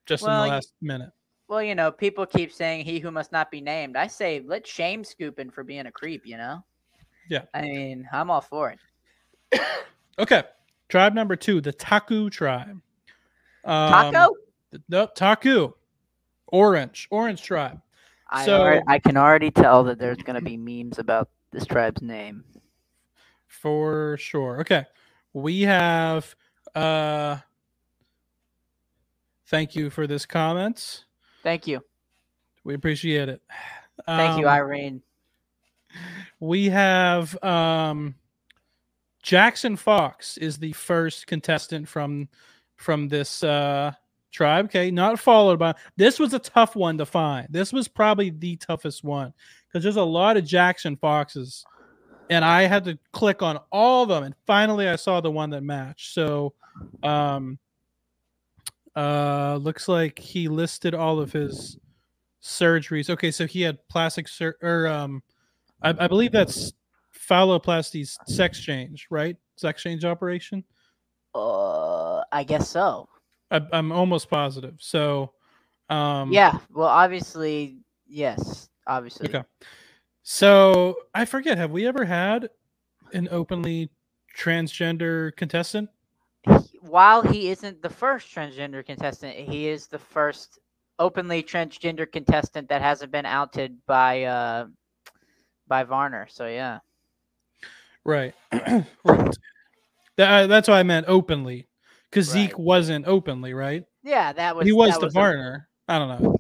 Just 0.06 0.24
Well, 0.24 0.44
in 0.44 0.50
the 0.50 0.56
last 0.56 0.74
minute. 0.82 1.10
Well, 1.48 1.64
you 1.64 1.76
know, 1.76 1.92
people 1.92 2.26
keep 2.26 2.52
saying 2.52 2.86
he 2.86 3.00
who 3.00 3.10
must 3.10 3.32
not 3.32 3.50
be 3.50 3.62
named. 3.62 3.96
I 3.96 4.08
say 4.08 4.44
let's 4.46 4.70
shame 4.70 5.04
Scoopin 5.04 5.52
for 5.52 5.64
being 5.64 5.86
a 5.88 5.92
creep. 5.92 6.26
You 6.26 6.38
know. 6.38 6.64
Yeah. 7.30 7.44
I 7.54 7.62
mean, 7.62 8.08
I'm 8.12 8.30
all 8.30 8.42
for 8.42 8.72
it. 8.72 9.60
Okay. 10.20 10.42
Tribe 10.90 11.14
number 11.14 11.36
two, 11.36 11.62
the 11.62 11.72
Taku 11.72 12.32
tribe. 12.32 12.82
Um, 13.64 14.12
Taco. 14.12 14.34
Nope, 14.90 15.14
Taku. 15.14 15.74
Orange. 16.48 17.08
Orange 17.12 17.44
tribe. 17.44 17.80
I, 18.28 18.44
so- 18.44 18.62
alre- 18.62 18.82
I 18.88 18.98
can 18.98 19.16
already 19.16 19.52
tell 19.52 19.84
that 19.84 20.00
there's 20.00 20.18
gonna 20.18 20.42
be 20.42 20.58
memes 20.58 20.98
about 20.98 21.30
this 21.52 21.68
tribe's 21.68 22.02
name. 22.02 22.44
For 23.46 24.18
sure. 24.20 24.60
Okay. 24.62 24.86
We 25.34 25.62
have 25.62 26.36
uh 26.74 27.38
thank 29.48 29.76
you 29.76 29.90
for 29.90 30.08
this 30.08 30.26
comment. 30.26 31.06
Thank 31.44 31.68
you. 31.68 31.82
We 32.64 32.74
appreciate 32.74 33.30
it. 33.30 33.42
Thank 34.06 34.40
you, 34.40 34.48
Um, 34.48 34.54
Irene. 34.54 35.02
we 36.40 36.66
have 36.70 37.42
um 37.44 38.16
Jackson 39.24 39.76
Fox 39.76 40.38
is 40.38 40.58
the 40.58 40.72
first 40.74 41.28
contestant 41.28 41.88
from 41.88 42.30
from 42.76 43.08
this 43.08 43.44
uh 43.44 43.92
Tribe, 44.30 44.66
okay, 44.66 44.92
not 44.92 45.18
followed 45.20 45.58
by. 45.58 45.74
This 45.96 46.20
was 46.20 46.34
a 46.34 46.40
tough 46.40 46.76
one 46.76 46.98
to 47.00 47.06
find. 47.06 47.48
This 47.50 47.72
was 47.74 47.88
probably 47.88 48.30
the 48.30 48.58
toughest 48.58 49.04
one 49.04 49.34
because 49.68 49.82
there's 49.82 49.96
a 49.96 50.04
lot 50.04 50.38
of 50.38 50.44
Jackson 50.46 50.96
Foxes, 50.98 51.66
and 52.30 52.44
I 52.46 52.64
had 52.64 52.84
to 52.84 53.00
click 53.14 53.42
on 53.42 53.58
all 53.72 54.04
of 54.04 54.10
them, 54.10 54.24
and 54.26 54.36
finally 54.46 54.90
I 54.90 54.98
saw 54.98 55.22
the 55.22 55.32
one 55.32 55.50
that 55.52 55.64
matched. 55.64 56.14
So, 56.14 56.54
um, 57.04 57.58
uh, 58.98 59.60
looks 59.62 59.88
like 59.88 60.18
he 60.18 60.48
listed 60.48 60.96
all 60.96 61.20
of 61.20 61.32
his 61.32 61.78
surgeries. 62.42 63.12
Okay, 63.12 63.30
so 63.30 63.46
he 63.46 63.62
had 63.62 63.78
plastic 63.90 64.28
sur- 64.28 64.58
or 64.64 64.88
um, 64.88 65.22
I, 65.84 65.94
I 66.00 66.08
believe 66.08 66.32
that's 66.32 66.74
phalloplasty 67.30 68.10
sex 68.28 68.60
change, 68.60 69.08
right? 69.12 69.38
Sex 69.56 69.84
change 69.84 70.04
operation. 70.04 70.64
Uh, 71.36 72.24
I 72.32 72.44
guess 72.44 72.70
so. 72.70 73.08
I, 73.52 73.62
I'm 73.72 73.92
almost 73.92 74.30
positive. 74.30 74.76
So, 74.80 75.34
um, 75.90 76.32
Yeah. 76.32 76.58
Well, 76.74 76.88
obviously, 76.88 77.78
yes. 78.08 78.70
Obviously. 78.88 79.30
Okay. 79.30 79.44
So 80.24 80.96
I 81.14 81.26
forget. 81.26 81.58
Have 81.58 81.72
we 81.72 81.86
ever 81.86 82.04
had 82.04 82.50
an 83.14 83.28
openly 83.32 83.90
transgender 84.36 85.36
contestant? 85.36 85.90
While 86.88 87.22
he 87.22 87.50
isn't 87.50 87.82
the 87.82 87.90
first 87.90 88.34
transgender 88.34 88.86
contestant, 88.86 89.36
he 89.36 89.68
is 89.68 89.88
the 89.88 90.00
first 90.00 90.60
openly 91.00 91.44
transgender 91.44 92.12
contestant 92.12 92.70
that 92.70 92.82
hasn't 92.82 93.12
been 93.12 93.26
outed 93.26 93.78
by 93.86 94.24
uh 94.24 94.68
by 95.68 95.84
Varner. 95.84 96.28
So 96.30 96.48
yeah. 96.48 96.80
Right. 98.06 98.34
right. 98.52 99.38
That, 100.16 100.48
that's 100.48 100.68
why 100.68 100.80
I 100.80 100.84
meant 100.84 101.06
openly, 101.08 101.68
because 102.10 102.34
Right. 102.34 102.48
Zeke 102.50 102.58
wasn't 102.58 103.06
openly, 103.08 103.54
right? 103.54 103.84
Yeah, 104.04 104.32
that 104.34 104.56
was 104.56 104.66
he 104.66 104.72
was 104.72 104.98
the 104.98 105.08
a- 105.08 105.12
Varner. 105.12 105.68
I 105.88 106.00
don't 106.00 106.22
know. 106.22 106.38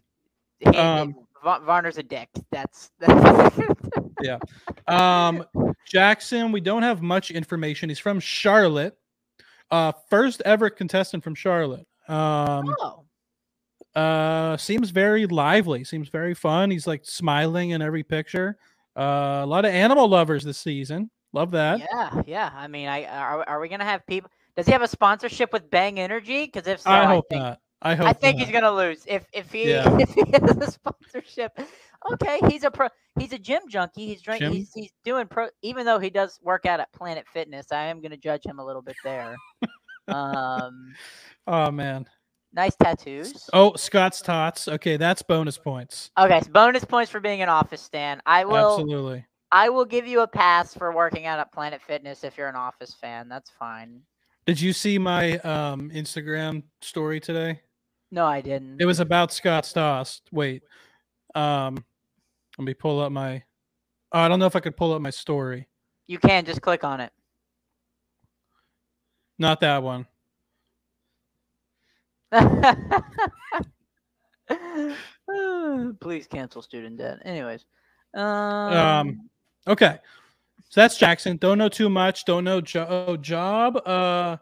he- 0.59 0.69
he- 0.71 0.77
Um, 0.77 1.15
Va- 1.43 1.61
Varner's 1.63 1.97
a 1.99 2.03
dick. 2.03 2.29
That's, 2.51 2.89
that's 2.99 3.59
yeah. 4.21 4.39
Um, 4.87 5.45
Jackson, 5.87 6.51
we 6.51 6.61
don't 6.61 6.81
have 6.81 7.01
much 7.03 7.29
information. 7.29 7.89
He's 7.89 7.99
from 7.99 8.19
Charlotte. 8.19 8.97
Uh, 9.69 9.91
first 10.09 10.41
ever 10.45 10.69
contestant 10.69 11.23
from 11.23 11.35
Charlotte. 11.35 11.87
Um, 12.07 12.73
oh, 12.79 13.03
uh, 13.95 14.55
seems 14.57 14.91
very 14.91 15.25
lively. 15.25 15.83
Seems 15.83 16.09
very 16.09 16.33
fun. 16.33 16.69
He's 16.71 16.87
like 16.87 17.01
smiling 17.03 17.71
in 17.71 17.81
every 17.81 18.03
picture. 18.03 18.57
Uh, 18.95 19.41
a 19.43 19.45
lot 19.45 19.65
of 19.65 19.71
animal 19.71 20.07
lovers 20.07 20.43
this 20.43 20.57
season. 20.57 21.09
Love 21.33 21.51
that. 21.51 21.79
yeah, 21.79 22.21
yeah. 22.25 22.51
I 22.55 22.67
mean, 22.67 22.87
I 22.87 23.05
are, 23.05 23.43
are 23.47 23.59
we 23.59 23.67
gonna 23.69 23.83
have 23.83 24.05
people? 24.07 24.29
Does 24.55 24.65
he 24.65 24.71
have 24.71 24.81
a 24.81 24.87
sponsorship 24.87 25.51
with 25.51 25.69
Bang 25.69 25.99
Energy? 25.99 26.45
Because 26.45 26.67
if 26.67 26.81
so, 26.81 26.89
I 26.89 27.03
I, 27.03 27.05
hope 27.05 27.25
think 27.29 27.41
not. 27.41 27.59
I 27.81 27.95
hope. 27.95 28.07
I 28.07 28.13
think 28.13 28.37
not. 28.37 28.45
he's 28.45 28.53
gonna 28.53 28.71
lose 28.71 29.03
if 29.07 29.25
if 29.33 29.51
he 29.51 29.71
Yeah. 29.71 29.97
if 29.99 30.13
he 30.13 30.23
has 30.31 30.57
a 30.57 30.71
sponsorship. 30.71 31.59
Okay, 32.13 32.39
he's 32.49 32.63
a 32.63 32.71
pro. 32.71 32.87
He's 33.19 33.33
a 33.33 33.39
gym 33.39 33.61
junkie. 33.67 34.05
He's 34.07 34.21
drinking. 34.21 34.53
He's 34.53 34.71
he's 34.73 34.91
doing 35.03 35.27
pro. 35.27 35.47
Even 35.61 35.85
though 35.85 35.99
he 35.99 36.09
does 36.09 36.39
work 36.43 36.65
out 36.65 36.79
at 36.79 36.91
Planet 36.93 37.25
Fitness, 37.33 37.71
I 37.71 37.85
am 37.85 38.01
gonna 38.01 38.17
judge 38.17 38.45
him 38.45 38.59
a 38.59 38.65
little 38.65 38.81
bit 38.81 38.95
there. 39.03 39.35
um, 40.07 40.93
Oh 41.47 41.71
man. 41.71 42.07
nice 42.53 42.75
tattoos. 42.75 43.49
Oh, 43.53 43.73
Scott's 43.75 44.21
tots. 44.21 44.67
Okay, 44.67 44.97
that's 44.97 45.21
bonus 45.21 45.57
points. 45.57 46.11
Okay, 46.17 46.41
so 46.41 46.51
bonus 46.51 46.85
points 46.85 47.11
for 47.11 47.19
being 47.19 47.41
an 47.41 47.49
office 47.49 47.81
stand. 47.81 48.21
I 48.25 48.45
will. 48.45 48.79
Absolutely. 48.79 49.25
I 49.51 49.69
will 49.69 49.85
give 49.85 50.05
you 50.05 50.21
a 50.21 50.27
pass 50.27 50.73
for 50.73 50.91
working 50.93 51.25
out 51.25 51.39
at 51.39 51.53
Planet 51.53 51.81
Fitness 51.81 52.23
if 52.23 52.37
you're 52.37 52.49
an 52.49 52.55
office 52.55 52.93
fan. 52.93 53.29
That's 53.29 53.49
fine. 53.49 54.01
Did 54.45 54.59
you 54.61 54.73
see 54.73 54.97
my 54.97 55.37
um 55.39 55.89
Instagram 55.91 56.63
story 56.81 57.19
today? 57.19 57.61
No, 58.11 58.25
I 58.25 58.39
didn't. 58.41 58.81
It 58.81 58.85
was 58.85 58.99
about 59.01 59.33
Scott's 59.33 59.73
Tots. 59.73 60.21
Wait. 60.31 60.63
Um 61.37 61.85
let 62.57 62.65
me 62.65 62.73
pull 62.73 62.99
up 62.99 63.11
my 63.11 63.43
oh, 64.11 64.19
I 64.19 64.27
don't 64.27 64.39
know 64.39 64.47
if 64.47 64.55
I 64.55 64.59
could 64.59 64.75
pull 64.75 64.93
up 64.93 65.01
my 65.01 65.11
story. 65.11 65.67
You 66.07 66.17
can 66.17 66.45
just 66.45 66.61
click 66.61 66.83
on 66.83 66.99
it. 66.99 67.11
Not 69.37 69.59
that 69.59 69.83
one. 69.83 70.07
Please 75.99 76.27
cancel 76.27 76.61
student 76.61 76.97
debt. 76.97 77.19
Anyways, 77.23 77.65
um, 78.15 78.23
Um 78.23 79.29
okay. 79.67 79.99
So 80.69 80.81
that's 80.81 80.97
Jackson. 80.97 81.37
Don't 81.37 81.59
know 81.59 81.69
too 81.69 81.89
much. 81.89 82.25
Don't 82.25 82.43
know 82.43 82.59
jo- 82.59 83.05
oh, 83.07 83.17
job. 83.17 83.77
Uh 83.85 84.37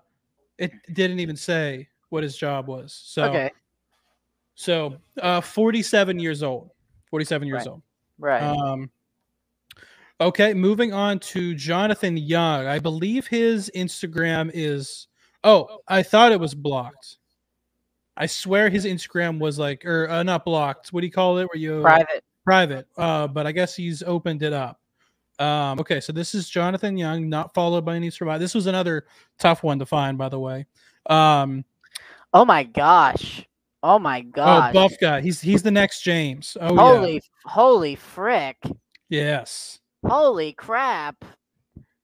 it 0.57 0.71
didn't 0.93 1.19
even 1.19 1.35
say 1.35 1.89
what 2.09 2.23
his 2.23 2.37
job 2.37 2.67
was. 2.67 2.99
So 3.03 3.25
okay, 3.25 3.51
so 4.55 4.95
uh 5.21 5.41
47 5.41 6.19
years 6.19 6.41
old. 6.41 6.71
47 7.15 7.47
years 7.47 7.59
Right. 7.59 7.67
old. 7.67 7.81
right. 8.19 8.41
Um, 8.43 8.89
okay, 10.19 10.53
moving 10.53 10.91
on 10.91 11.17
to 11.19 11.55
Jonathan 11.55 12.17
Young. 12.17 12.67
I 12.67 12.77
believe 12.79 13.25
his 13.27 13.71
Instagram 13.73 14.51
is. 14.53 15.07
Oh, 15.45 15.79
I 15.87 16.03
thought 16.03 16.33
it 16.33 16.39
was 16.41 16.53
blocked. 16.53 17.19
I 18.17 18.25
swear 18.25 18.69
his 18.69 18.83
Instagram 18.85 19.39
was 19.39 19.57
like, 19.57 19.85
or 19.85 20.09
uh, 20.09 20.23
not 20.23 20.43
blocked. 20.43 20.91
What 20.91 21.01
do 21.01 21.07
you 21.07 21.11
call 21.13 21.37
it? 21.37 21.45
Were 21.45 21.55
you 21.57 21.81
Private. 21.81 22.23
private? 22.43 22.87
Uh, 22.97 23.27
but 23.27 23.47
I 23.47 23.53
guess 23.53 23.75
he's 23.77 24.03
opened 24.03 24.43
it 24.43 24.51
up. 24.51 24.81
Um, 25.39 25.79
okay, 25.79 26.01
so 26.01 26.11
this 26.11 26.35
is 26.35 26.49
Jonathan 26.49 26.97
Young, 26.97 27.29
not 27.29 27.53
followed 27.53 27.85
by 27.85 27.95
any 27.95 28.09
survivor. 28.09 28.39
This 28.39 28.55
was 28.55 28.67
another 28.67 29.05
tough 29.39 29.63
one 29.63 29.79
to 29.79 29.85
find, 29.85 30.17
by 30.17 30.27
the 30.27 30.39
way. 30.39 30.65
Um, 31.09 31.63
Oh 32.33 32.43
my 32.43 32.63
gosh. 32.63 33.45
Oh 33.87 33.99
my 33.99 34.21
god. 34.21 34.71
oh, 34.71 34.73
buff 34.73 34.93
guy. 34.99 35.21
He's 35.21 35.39
he's 35.39 35.61
the 35.61 35.69
next 35.69 36.01
James. 36.01 36.57
Oh 36.59 36.75
holy, 36.75 37.21
holy 37.45 37.93
frick. 37.95 38.57
Yes. 39.09 39.79
Holy 40.03 40.53
crap. 40.53 41.23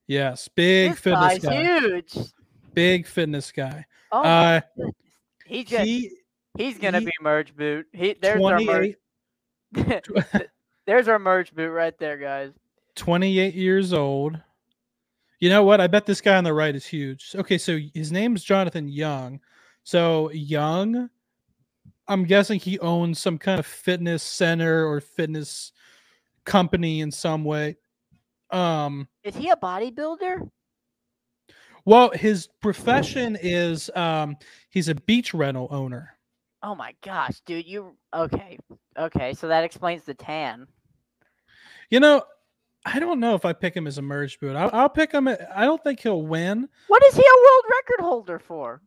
Yes. 0.06 0.46
Big 0.54 0.92
this 0.92 1.00
fitness 1.00 1.38
guy's 1.38 1.42
guy. 1.42 1.62
huge. 1.80 2.14
Big 2.72 3.04
fitness 3.08 3.50
guy. 3.50 3.84
Oh, 4.12 4.22
Uh, 4.22 4.60
he 5.44 5.64
just 5.64 5.84
he 5.84 6.10
he's 6.56 6.78
gonna 6.78 7.00
he- 7.00 7.06
be 7.06 7.12
merge 7.20 7.56
boot. 7.56 7.86
He 7.92 8.14
there's 8.20 8.40
our 8.40 8.60
merge 8.60 8.94
there's 10.86 11.08
our 11.08 11.18
merge 11.18 11.52
boot 11.52 11.70
right 11.72 11.98
there, 11.98 12.16
guys. 12.16 12.52
28 12.94 13.54
years 13.54 13.92
old. 13.92 14.38
You 15.40 15.48
know 15.48 15.64
what? 15.64 15.80
I 15.80 15.88
bet 15.88 16.06
this 16.06 16.20
guy 16.20 16.36
on 16.36 16.44
the 16.44 16.54
right 16.54 16.76
is 16.76 16.86
huge. 16.86 17.32
Okay, 17.34 17.58
so 17.58 17.80
his 17.92 18.12
name's 18.12 18.44
Jonathan 18.44 18.86
Young. 18.86 19.40
So 19.82 20.30
Young, 20.30 21.10
I'm 22.12 22.24
guessing 22.24 22.60
he 22.60 22.78
owns 22.80 23.18
some 23.18 23.38
kind 23.38 23.58
of 23.58 23.66
fitness 23.66 24.22
center 24.22 24.86
or 24.86 25.00
fitness 25.00 25.72
company 26.44 27.00
in 27.00 27.10
some 27.10 27.42
way. 27.44 27.76
Um, 28.50 29.08
Is 29.24 29.34
he 29.34 29.48
a 29.48 29.56
bodybuilder? 29.56 30.48
well, 31.84 32.10
his 32.10 32.48
profession 32.60 33.36
is 33.40 33.90
um, 33.96 34.36
he's 34.70 34.88
a 34.88 34.94
beach 34.94 35.32
rental 35.32 35.68
owner. 35.70 36.16
Oh 36.62 36.74
my 36.74 36.94
gosh, 37.02 37.40
dude, 37.46 37.66
you 37.66 37.96
okay. 38.14 38.58
Okay, 38.98 39.32
so 39.32 39.48
that 39.48 39.64
explains 39.64 40.04
the 40.04 40.14
tan. 40.14 40.66
You 41.90 41.98
know, 41.98 42.22
I 42.84 42.98
don't 43.00 43.20
know 43.20 43.34
if 43.34 43.44
I 43.44 43.52
pick 43.52 43.74
him 43.74 43.86
as 43.86 43.98
a 43.98 44.02
merge 44.02 44.38
boot. 44.38 44.54
I'll, 44.54 44.70
I'll 44.72 44.88
pick 44.88 45.12
him. 45.12 45.28
At, 45.28 45.48
I 45.56 45.64
don't 45.64 45.82
think 45.82 46.00
he'll 46.00 46.22
win. 46.22 46.68
What 46.88 47.02
is 47.06 47.16
he 47.16 47.22
a 47.22 47.40
world 47.42 47.64
record 47.70 48.04
holder 48.04 48.38
for? 48.38 48.82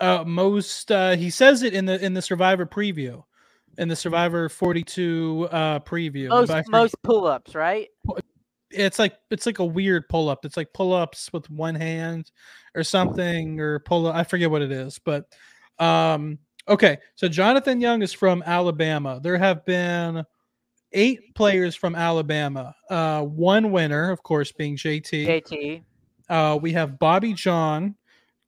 Uh, 0.00 0.24
most 0.26 0.92
uh, 0.92 1.16
he 1.16 1.30
says 1.30 1.62
it 1.62 1.74
in 1.74 1.84
the 1.84 2.02
in 2.04 2.14
the 2.14 2.22
Survivor 2.22 2.66
preview, 2.66 3.22
in 3.78 3.88
the 3.88 3.96
Survivor 3.96 4.48
42 4.48 5.48
uh 5.50 5.80
preview. 5.80 6.28
Most 6.28 6.52
most 6.68 7.02
pull-ups, 7.02 7.54
right? 7.54 7.88
it's 8.70 8.98
like 8.98 9.16
it's 9.30 9.46
like 9.46 9.58
a 9.58 9.64
weird 9.64 10.08
pull 10.08 10.28
up. 10.28 10.44
It's 10.44 10.56
like 10.56 10.72
pull 10.72 10.92
ups 10.92 11.32
with 11.32 11.48
one 11.50 11.74
hand 11.74 12.30
or 12.74 12.84
something 12.84 13.60
or 13.60 13.78
pull 13.80 14.06
up. 14.06 14.14
I 14.14 14.24
forget 14.24 14.50
what 14.50 14.62
it 14.62 14.72
is, 14.72 14.98
but 14.98 15.24
um 15.78 16.38
okay. 16.68 16.98
So 17.14 17.28
Jonathan 17.28 17.80
Young 17.80 18.02
is 18.02 18.12
from 18.12 18.42
Alabama. 18.44 19.20
There 19.22 19.38
have 19.38 19.64
been 19.64 20.24
eight 20.92 21.34
players 21.34 21.74
from 21.74 21.94
Alabama. 21.94 22.74
Uh 22.90 23.22
one 23.22 23.70
winner, 23.70 24.10
of 24.10 24.22
course, 24.22 24.52
being 24.52 24.76
JT. 24.76 25.26
JT. 25.26 25.82
Uh 26.28 26.58
we 26.60 26.72
have 26.72 26.98
Bobby 26.98 27.32
John, 27.32 27.94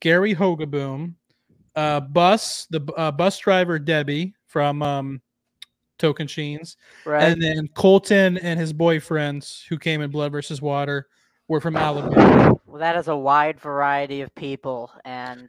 Gary 0.01 0.35
Hogeboom, 0.35 1.15
uh 1.81 2.01
Bus, 2.01 2.67
the 2.71 2.81
uh, 2.97 3.11
bus 3.11 3.39
driver 3.39 3.79
Debbie 3.79 4.35
from 4.47 4.83
um 4.83 5.21
Tocantins. 5.99 6.77
Right. 7.05 7.23
And 7.23 7.43
then 7.43 7.69
Colton 7.69 8.39
and 8.39 8.59
his 8.59 8.73
boyfriends 8.73 9.67
who 9.67 9.79
came 9.79 10.01
in 10.01 10.11
Blood 10.11 10.33
versus 10.33 10.61
Water 10.63 11.09
were 11.49 11.61
from 11.61 11.77
Alabama. 11.77 12.57
well, 12.67 12.79
that 12.79 12.97
is 12.97 13.09
a 13.09 13.17
wide 13.17 13.61
variety 13.61 14.21
of 14.21 14.35
people, 14.35 14.91
and 15.05 15.49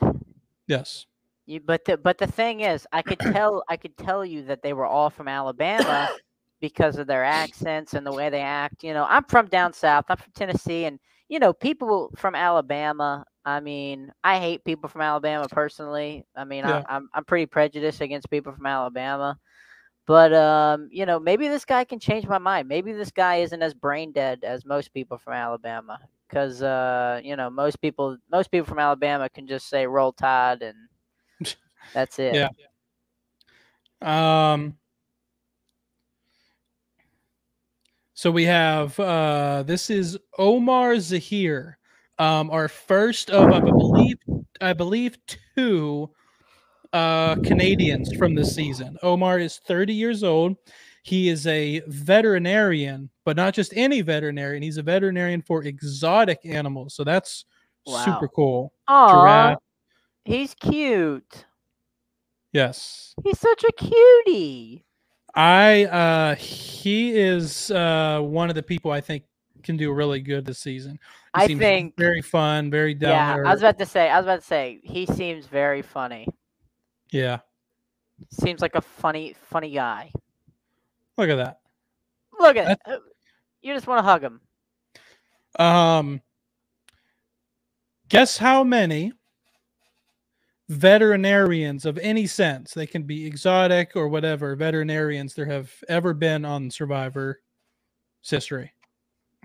Yes. 0.67 1.05
you. 1.45 1.59
But 1.59 1.85
the 1.85 1.97
but 1.97 2.17
the 2.17 2.27
thing 2.27 2.61
is, 2.61 2.87
I 2.91 3.01
could 3.01 3.19
tell 3.33 3.63
I 3.69 3.77
could 3.77 3.97
tell 3.97 4.25
you 4.25 4.43
that 4.45 4.61
they 4.61 4.73
were 4.73 4.85
all 4.85 5.09
from 5.09 5.27
Alabama 5.27 6.09
because 6.59 6.97
of 6.97 7.07
their 7.07 7.23
accents 7.23 7.93
and 7.93 8.05
the 8.05 8.13
way 8.13 8.29
they 8.29 8.41
act. 8.41 8.83
You 8.83 8.93
know, 8.93 9.05
I'm 9.09 9.23
from 9.25 9.47
down 9.47 9.73
south. 9.73 10.05
I'm 10.09 10.17
from 10.17 10.31
Tennessee, 10.35 10.85
and 10.85 10.99
you 11.29 11.39
know, 11.39 11.53
people 11.53 12.11
from 12.15 12.35
Alabama 12.35 13.25
I 13.45 13.59
mean, 13.59 14.11
I 14.23 14.39
hate 14.39 14.63
people 14.63 14.89
from 14.89 15.01
Alabama 15.01 15.47
personally. 15.49 16.25
I 16.35 16.43
mean, 16.43 16.63
Yeah. 16.63 16.83
I, 16.87 16.95
I'm 16.95 17.09
I'm 17.13 17.25
pretty 17.25 17.45
prejudiced 17.47 18.01
against 18.01 18.29
people 18.29 18.53
from 18.53 18.65
Alabama. 18.65 19.37
But 20.07 20.33
um, 20.33 20.89
you 20.91 21.05
know, 21.05 21.19
maybe 21.19 21.47
this 21.47 21.65
guy 21.65 21.83
can 21.83 21.99
change 21.99 22.27
my 22.27 22.37
mind. 22.37 22.67
Maybe 22.67 22.91
this 22.93 23.11
guy 23.11 23.37
isn't 23.37 23.61
as 23.61 23.73
brain 23.73 24.11
dead 24.11 24.43
as 24.43 24.65
most 24.65 24.93
people 24.93 25.17
from 25.17 25.33
Alabama. 25.33 25.99
Because 26.27 26.61
uh, 26.61 27.19
you 27.23 27.35
know, 27.35 27.49
most 27.49 27.81
people 27.81 28.17
most 28.31 28.51
people 28.51 28.67
from 28.67 28.79
Alabama 28.79 29.29
can 29.29 29.47
just 29.47 29.69
say 29.69 29.85
roll 29.87 30.11
tide 30.13 30.61
and 30.61 30.75
that's 31.93 32.19
it. 32.19 32.35
Yeah. 32.35 32.49
Um. 34.53 34.77
So 38.13 38.29
we 38.29 38.43
have 38.45 38.99
uh 38.99 39.63
this 39.63 39.89
is 39.89 40.17
Omar 40.37 40.93
Zaheer. 40.95 41.75
Um 42.21 42.51
our 42.51 42.67
first 42.67 43.31
of 43.31 43.51
I 43.51 43.59
believe 43.59 44.17
I 44.61 44.73
believe 44.73 45.17
two 45.55 46.11
uh 46.93 47.35
Canadians 47.37 48.15
from 48.15 48.35
this 48.35 48.53
season. 48.53 48.95
Omar 49.01 49.39
is 49.39 49.59
30 49.65 49.93
years 49.95 50.23
old. 50.23 50.55
He 51.01 51.29
is 51.29 51.47
a 51.47 51.81
veterinarian, 51.87 53.09
but 53.25 53.35
not 53.35 53.55
just 53.55 53.73
any 53.75 54.01
veterinarian. 54.01 54.61
He's 54.61 54.77
a 54.77 54.83
veterinarian 54.83 55.41
for 55.41 55.63
exotic 55.63 56.41
animals. 56.45 56.93
So 56.93 57.03
that's 57.03 57.45
super 57.87 58.27
cool. 58.27 58.71
Aw, 58.87 59.09
Giraffe. 59.09 59.57
he's 60.23 60.53
cute. 60.53 61.45
Yes. 62.53 63.15
He's 63.23 63.39
such 63.39 63.63
a 63.63 63.71
cutie. 63.71 64.85
I 65.33 65.85
uh 65.85 66.35
he 66.35 67.17
is 67.17 67.71
uh 67.71 68.19
one 68.21 68.49
of 68.49 68.55
the 68.55 68.61
people 68.61 68.91
I 68.91 69.01
think 69.01 69.23
can 69.61 69.77
do 69.77 69.93
really 69.93 70.19
good 70.19 70.45
this 70.45 70.59
season. 70.59 70.93
He 70.93 70.99
I 71.33 71.47
seems 71.47 71.59
think 71.59 71.95
very 71.97 72.21
fun, 72.21 72.69
very 72.69 72.93
down 72.93 73.11
yeah, 73.11 73.35
there. 73.35 73.45
I 73.45 73.51
was 73.51 73.61
about 73.61 73.79
to 73.79 73.85
say. 73.85 74.09
I 74.09 74.17
was 74.17 74.25
about 74.25 74.41
to 74.41 74.45
say 74.45 74.81
he 74.83 75.05
seems 75.05 75.45
very 75.45 75.81
funny. 75.81 76.27
yeah. 77.11 77.39
Seems 78.29 78.61
like 78.61 78.75
a 78.75 78.81
funny, 78.81 79.35
funny 79.49 79.71
guy. 79.71 80.11
Look 81.17 81.29
at 81.29 81.37
that. 81.37 81.59
Look 82.39 82.55
at 82.55 82.79
uh, 82.85 82.97
you. 83.61 83.73
Just 83.73 83.87
want 83.87 83.99
to 83.99 84.03
hug 84.03 84.23
him. 84.23 84.41
Um 85.57 86.21
guess 88.09 88.37
how 88.37 88.63
many 88.63 89.13
veterinarians 90.69 91.85
of 91.85 91.97
any 91.97 92.25
sense, 92.25 92.73
they 92.73 92.87
can 92.87 93.03
be 93.03 93.25
exotic 93.25 93.91
or 93.95 94.07
whatever, 94.07 94.55
veterinarians 94.55 95.33
there 95.33 95.45
have 95.45 95.73
ever 95.89 96.13
been 96.13 96.45
on 96.45 96.71
Survivor 96.71 97.41
history. 98.21 98.71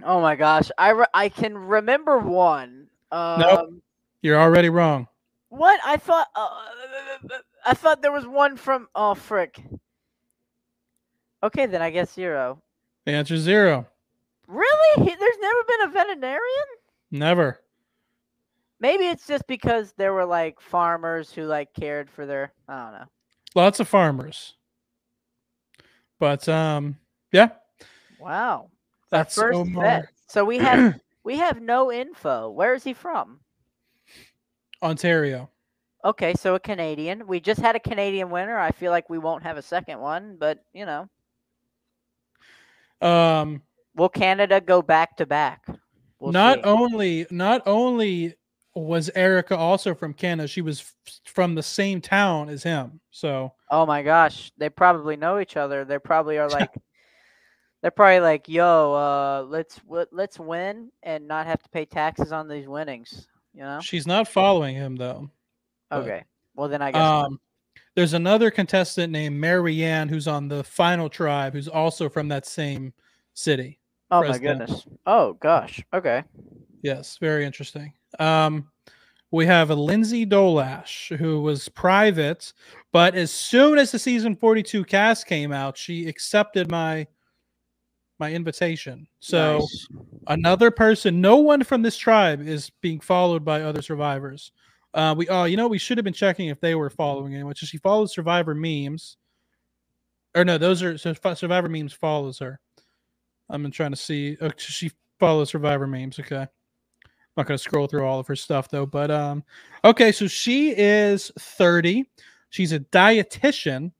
Oh 0.02 0.20
my 0.20 0.36
gosh, 0.36 0.70
I 0.78 0.90
re- 0.90 1.06
I 1.14 1.28
can 1.28 1.56
remember 1.56 2.18
one. 2.18 2.88
Um, 3.10 3.80
You're 4.22 4.38
already 4.38 4.68
wrong. 4.68 5.08
What 5.48 5.80
I 5.84 5.96
thought. 5.96 6.28
Uh, 6.34 6.48
I 7.64 7.74
thought 7.74 8.02
there 8.02 8.12
was 8.12 8.26
one 8.26 8.56
from. 8.56 8.88
Oh 8.94 9.14
frick. 9.14 9.62
Okay, 11.42 11.66
then 11.66 11.82
I 11.82 11.90
guess 11.90 12.12
zero. 12.12 12.60
The 13.04 13.12
answer 13.12 13.36
zero. 13.36 13.86
Really? 14.46 15.04
He- 15.04 15.14
There's 15.14 15.38
never 15.40 15.58
been 15.68 15.88
a 15.88 15.92
veterinarian? 15.92 16.66
Never. 17.10 17.60
Maybe 18.80 19.04
it's 19.06 19.26
just 19.26 19.46
because 19.46 19.92
there 19.96 20.12
were 20.12 20.26
like 20.26 20.60
farmers 20.60 21.32
who 21.32 21.44
like 21.44 21.72
cared 21.72 22.10
for 22.10 22.26
their. 22.26 22.52
I 22.68 22.82
don't 22.82 22.92
know. 23.00 23.06
Lots 23.54 23.80
of 23.80 23.88
farmers. 23.88 24.54
But 26.18 26.48
um 26.48 26.96
yeah, 27.32 27.48
Wow. 28.18 28.70
That's 29.10 29.34
First 29.34 29.56
Omar. 29.56 29.84
vet. 29.84 30.08
So 30.28 30.44
we 30.44 30.58
have 30.58 31.00
we 31.24 31.36
have 31.38 31.60
no 31.60 31.92
info. 31.92 32.50
Where 32.50 32.74
is 32.74 32.84
he 32.84 32.92
from? 32.92 33.40
Ontario. 34.82 35.50
Okay, 36.04 36.34
so 36.34 36.54
a 36.54 36.60
Canadian. 36.60 37.26
We 37.26 37.40
just 37.40 37.60
had 37.60 37.74
a 37.74 37.80
Canadian 37.80 38.30
winner. 38.30 38.58
I 38.58 38.70
feel 38.70 38.92
like 38.92 39.10
we 39.10 39.18
won't 39.18 39.42
have 39.42 39.56
a 39.56 39.62
second 39.62 39.98
one, 40.00 40.36
but 40.38 40.58
you 40.72 40.86
know, 40.86 41.08
Um 43.00 43.62
will 43.94 44.08
Canada 44.08 44.60
go 44.60 44.82
back 44.82 45.16
to 45.16 45.26
back? 45.26 45.66
We'll 46.18 46.32
not 46.32 46.58
see. 46.58 46.62
only 46.64 47.26
not 47.30 47.62
only 47.66 48.34
was 48.74 49.10
Erika 49.14 49.56
also 49.56 49.94
from 49.94 50.12
Canada, 50.12 50.46
she 50.46 50.60
was 50.60 50.80
f- 50.80 51.20
from 51.24 51.54
the 51.54 51.62
same 51.62 52.00
town 52.00 52.48
as 52.48 52.62
him. 52.62 53.00
So 53.10 53.52
Oh 53.70 53.86
my 53.86 54.02
gosh, 54.02 54.52
they 54.58 54.68
probably 54.68 55.16
know 55.16 55.38
each 55.40 55.56
other. 55.56 55.84
They 55.84 55.98
probably 55.98 56.38
are 56.38 56.48
like, 56.60 56.70
they're 57.86 57.92
probably 57.92 58.18
like, 58.18 58.48
"Yo, 58.48 58.94
uh, 58.94 59.46
let's 59.48 59.76
w- 59.76 60.08
let's 60.10 60.40
win 60.40 60.90
and 61.04 61.28
not 61.28 61.46
have 61.46 61.62
to 61.62 61.68
pay 61.68 61.84
taxes 61.84 62.32
on 62.32 62.48
these 62.48 62.66
winnings." 62.66 63.28
You 63.54 63.60
know? 63.62 63.78
she's 63.80 64.08
not 64.08 64.26
following 64.26 64.74
him 64.74 64.96
though. 64.96 65.30
but, 65.88 66.00
Okay. 66.00 66.24
Well, 66.56 66.68
then 66.68 66.82
I 66.82 66.90
guess. 66.90 67.00
Um 67.00 67.38
there's 67.94 68.12
another 68.12 68.50
contestant 68.50 69.12
named 69.12 69.40
Maryanne 69.40 70.08
who's 70.10 70.26
on 70.26 70.48
the 70.48 70.64
final 70.64 71.08
tribe 71.08 71.52
who's 71.52 71.68
also 71.68 72.08
from 72.08 72.26
that 72.26 72.44
same 72.44 72.92
city. 73.34 73.78
oh 74.10 74.26
my 74.26 74.36
goodness. 74.36 74.84
Oh 75.06 75.34
gosh. 75.34 75.80
Okay. 75.94 76.24
Yes, 76.82 77.18
very 77.20 77.46
interesting. 77.46 77.92
Um, 78.18 78.68
we 79.30 79.46
have 79.46 79.70
a 79.70 79.76
Lindsay 79.76 80.26
Dolash 80.26 81.16
who 81.16 81.40
was 81.40 81.68
private, 81.68 82.52
but 82.92 83.14
as 83.14 83.30
soon 83.30 83.78
as 83.78 83.92
the 83.92 83.98
season 84.00 84.34
42 84.34 84.84
cast 84.84 85.28
came 85.28 85.52
out, 85.52 85.78
she 85.78 86.08
accepted 86.08 86.68
my 86.68 87.06
my 88.18 88.32
invitation. 88.32 89.06
So 89.20 89.58
Nice. 89.58 89.88
another 90.28 90.70
person, 90.70 91.20
no 91.20 91.36
one 91.36 91.64
from 91.64 91.82
this 91.82 91.96
tribe 91.96 92.46
is 92.46 92.70
being 92.80 93.00
followed 93.00 93.44
by 93.44 93.62
other 93.62 93.82
survivors. 93.82 94.52
Uh, 94.94 95.14
we 95.16 95.28
oh, 95.28 95.44
you 95.44 95.58
know, 95.58 95.68
we 95.68 95.78
should 95.78 95.98
have 95.98 96.04
been 96.04 96.14
checking 96.14 96.48
if 96.48 96.60
they 96.60 96.74
were 96.74 96.88
following 96.88 97.34
anyone. 97.34 97.54
So 97.54 97.66
she 97.66 97.76
follows 97.78 98.14
Survivor 98.14 98.54
memes, 98.54 99.18
or 100.34 100.44
no, 100.44 100.56
those 100.56 100.82
are 100.82 100.96
so 100.96 101.14
Survivor 101.34 101.68
memes 101.68 101.92
follows 101.92 102.38
her. 102.38 102.58
I'm 103.50 103.70
trying 103.70 103.90
to 103.90 103.96
see. 103.96 104.38
Oh, 104.40 104.50
she 104.56 104.90
follows 105.20 105.50
Survivor 105.50 105.86
memes. 105.86 106.18
Okay, 106.18 106.36
I'm 106.36 106.48
not 107.36 107.46
gonna 107.46 107.58
scroll 107.58 107.86
through 107.86 108.06
all 108.06 108.18
of 108.18 108.26
her 108.26 108.36
stuff 108.36 108.70
though. 108.70 108.86
But 108.86 109.10
um, 109.10 109.44
okay, 109.84 110.12
so 110.12 110.26
she 110.26 110.70
is 110.70 111.30
30. 111.38 112.08
She's 112.48 112.72
a 112.72 112.80
dietitian, 112.80 113.92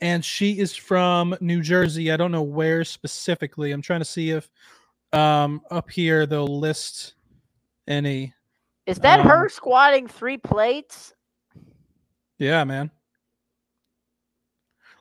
and 0.00 0.24
she 0.24 0.58
is 0.58 0.74
from 0.74 1.36
New 1.40 1.60
Jersey. 1.62 2.10
I 2.10 2.16
don't 2.16 2.32
know 2.32 2.42
where 2.42 2.84
specifically. 2.84 3.72
I'm 3.72 3.82
trying 3.82 4.00
to 4.00 4.04
see 4.04 4.30
if 4.30 4.50
um 5.12 5.62
up 5.70 5.90
here 5.90 6.26
they'll 6.26 6.58
list 6.58 7.14
any. 7.86 8.34
Is 8.86 8.98
that 8.98 9.20
um, 9.20 9.26
her 9.26 9.48
squatting 9.48 10.06
three 10.06 10.36
plates? 10.36 11.14
Yeah, 12.38 12.64
man. 12.64 12.90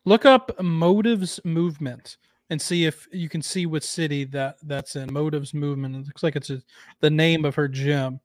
Look 0.06 0.26
up 0.26 0.62
motives 0.62 1.40
movement 1.44 2.18
and 2.50 2.62
see 2.62 2.86
if 2.86 3.08
you 3.12 3.30
can 3.30 3.42
see 3.42 3.66
what 3.66 3.84
city 3.84 4.26
that 4.26 4.58
that's 4.64 4.96
in. 4.96 5.12
Motives 5.12 5.54
movement. 5.54 5.96
It 5.96 6.06
looks 6.06 6.24
like 6.24 6.36
it's 6.36 6.50
a, 6.50 6.62
the 7.00 7.10
name 7.10 7.46
of 7.46 7.56
her 7.56 7.68
gym. 7.68 8.20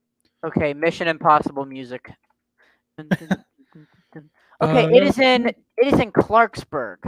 Okay, 0.45 0.75
Mission 0.75 1.09
Impossible 1.09 1.64
music. 1.64 2.11
Dun. 4.61 4.71
Uh, 4.77 4.81
Okay, 4.81 4.97
it 4.97 5.03
is 5.05 5.19
in 5.19 5.47
it 5.49 5.57
is 5.79 6.01
in 6.01 6.11
Clarksburg. 6.13 6.99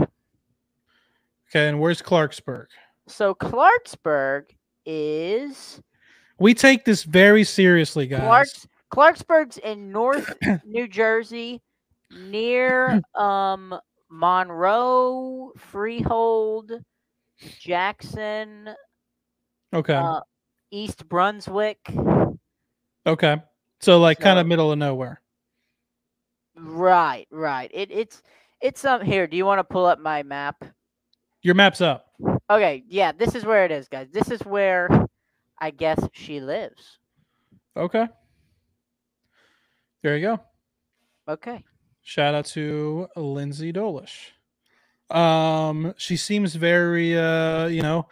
Okay, 1.49 1.67
and 1.67 1.79
where's 1.79 2.01
Clarksburg? 2.01 2.67
So 3.07 3.35
Clarksburg 3.35 4.45
is 4.85 5.81
We 6.39 6.53
take 6.53 6.85
this 6.85 7.03
very 7.03 7.43
seriously, 7.43 8.07
guys. 8.07 8.21
Clarks 8.21 8.67
Clarksburg's 8.93 9.57
in 9.57 9.91
North 9.91 10.33
New 10.65 10.87
Jersey, 10.87 11.61
near 12.29 13.01
um 13.15 13.77
Monroe, 14.09 15.51
Freehold, 15.57 16.71
Jackson, 17.59 18.69
Okay. 19.73 19.93
uh, 19.95 20.19
East 20.71 21.07
Brunswick. 21.07 21.79
okay. 23.05 23.41
So 23.79 23.99
like 23.99 24.19
kind 24.19 24.37
of 24.39 24.47
middle 24.47 24.71
of 24.71 24.77
nowhere. 24.77 25.21
Right, 26.55 27.27
right. 27.31 27.71
It 27.73 27.91
it's 27.91 28.21
it's 28.61 28.83
um 28.85 29.01
here. 29.01 29.27
Do 29.27 29.37
you 29.37 29.45
want 29.45 29.59
to 29.59 29.63
pull 29.63 29.85
up 29.85 29.99
my 29.99 30.23
map? 30.23 30.63
Your 31.41 31.55
map's 31.55 31.81
up. 31.81 32.07
Okay, 32.49 32.83
yeah, 32.87 33.11
this 33.11 33.33
is 33.33 33.45
where 33.45 33.65
it 33.65 33.71
is, 33.71 33.87
guys. 33.87 34.07
This 34.11 34.29
is 34.29 34.41
where 34.41 34.89
I 35.59 35.71
guess 35.71 35.99
she 36.11 36.39
lives. 36.39 36.99
Okay. 37.75 38.07
There 40.03 40.17
you 40.17 40.27
go. 40.27 40.39
Okay. 41.27 41.63
Shout 42.01 42.35
out 42.35 42.45
to 42.47 43.07
Lindsay 43.15 43.71
Dolish. 43.71 44.31
Um, 45.09 45.93
she 45.97 46.17
seems 46.17 46.55
very 46.55 47.17
uh, 47.17 47.67
you 47.67 47.81
know, 47.81 48.07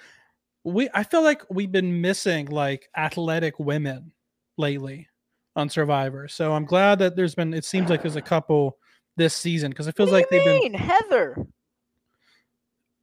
we 0.64 0.90
I 0.94 1.04
feel 1.04 1.24
like 1.24 1.44
we've 1.50 1.72
been 1.72 2.02
missing 2.02 2.48
like 2.48 2.90
athletic 2.96 3.60
women 3.60 4.12
lately 4.58 5.08
on 5.56 5.70
Survivor. 5.70 6.28
So 6.28 6.54
I'm 6.54 6.66
glad 6.66 7.00
that 7.00 7.16
there's 7.16 7.36
been 7.36 7.54
it 7.54 7.66
seems 7.66 7.90
like 7.90 8.02
there's 8.02 8.16
a 8.16 8.22
couple 8.22 8.78
this 9.18 9.34
season 9.34 9.72
because 9.72 9.88
it 9.88 9.96
feels 9.96 10.12
what 10.12 10.22
like 10.22 10.30
do 10.30 10.38
you 10.38 10.46
they've 10.46 10.62
mean, 10.62 10.74
Heather? 10.74 11.48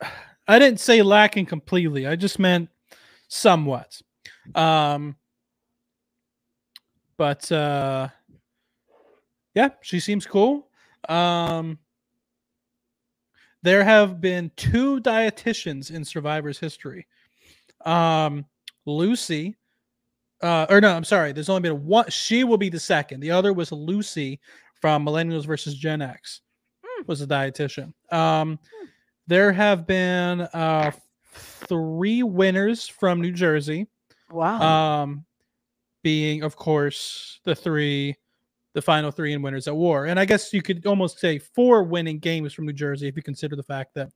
I 0.49 0.59
didn't 0.59 0.81
say 0.81 1.03
lacking 1.03 1.47
completely. 1.47 2.07
I 2.07 2.17
just 2.17 2.39
meant 2.39 2.69
somewhat. 3.29 4.01
Um 4.55 5.17
but 7.17 7.51
uh, 7.51 8.09
yeah, 9.55 9.71
she 9.81 10.01
seems 10.01 10.27
cool. 10.27 10.69
Um, 11.09 11.79
there 13.63 13.85
have 13.85 14.21
been 14.21 14.51
two 14.57 15.01
dietitians 15.01 15.91
in 15.91 16.05
Survivor's 16.05 16.59
history. 16.59 17.07
Um, 17.85 18.45
Lucy, 18.85 19.57
uh, 20.43 20.67
or 20.69 20.81
no, 20.81 20.95
I'm 20.95 21.05
sorry. 21.05 21.33
There's 21.33 21.49
only 21.49 21.63
been 21.63 21.85
one. 21.85 22.09
She 22.11 22.45
will 22.45 22.59
be 22.59 22.69
the 22.69 22.81
second. 22.81 23.21
The 23.21 23.31
other 23.31 23.53
was 23.53 23.73
Lucy 23.73 24.41
from 24.81 25.05
Millennials 25.05 25.47
versus 25.47 25.75
Gen 25.75 26.03
X. 26.03 26.43
Hmm. 26.85 27.03
Was 27.07 27.23
a 27.23 27.27
dietitian. 27.27 27.93
Um, 28.13 28.59
there 29.27 29.53
have 29.53 29.87
been 29.87 30.43
uh, 30.43 30.93
three 31.35 32.23
winners 32.23 32.87
from 32.87 33.21
New 33.21 33.33
Jersey. 33.33 33.87
Wow. 34.31 34.61
Um, 35.03 35.25
being 36.03 36.43
of 36.43 36.55
course 36.55 37.41
the 37.45 37.55
three, 37.55 38.15
the 38.75 38.83
final 38.83 39.11
three 39.11 39.33
and 39.33 39.43
winners 39.43 39.67
at 39.67 39.75
war. 39.75 40.07
And 40.07 40.21
I 40.21 40.25
guess 40.25 40.53
you 40.53 40.63
could 40.63 40.87
almost 40.87 41.19
say 41.19 41.39
four 41.39 41.83
winning 41.83 42.19
games 42.19 42.53
from 42.53 42.67
New 42.67 42.73
Jersey 42.73 43.09
if 43.09 43.17
you 43.17 43.23
consider 43.23 43.57
the 43.57 43.63
fact 43.63 43.95
that 43.95 44.11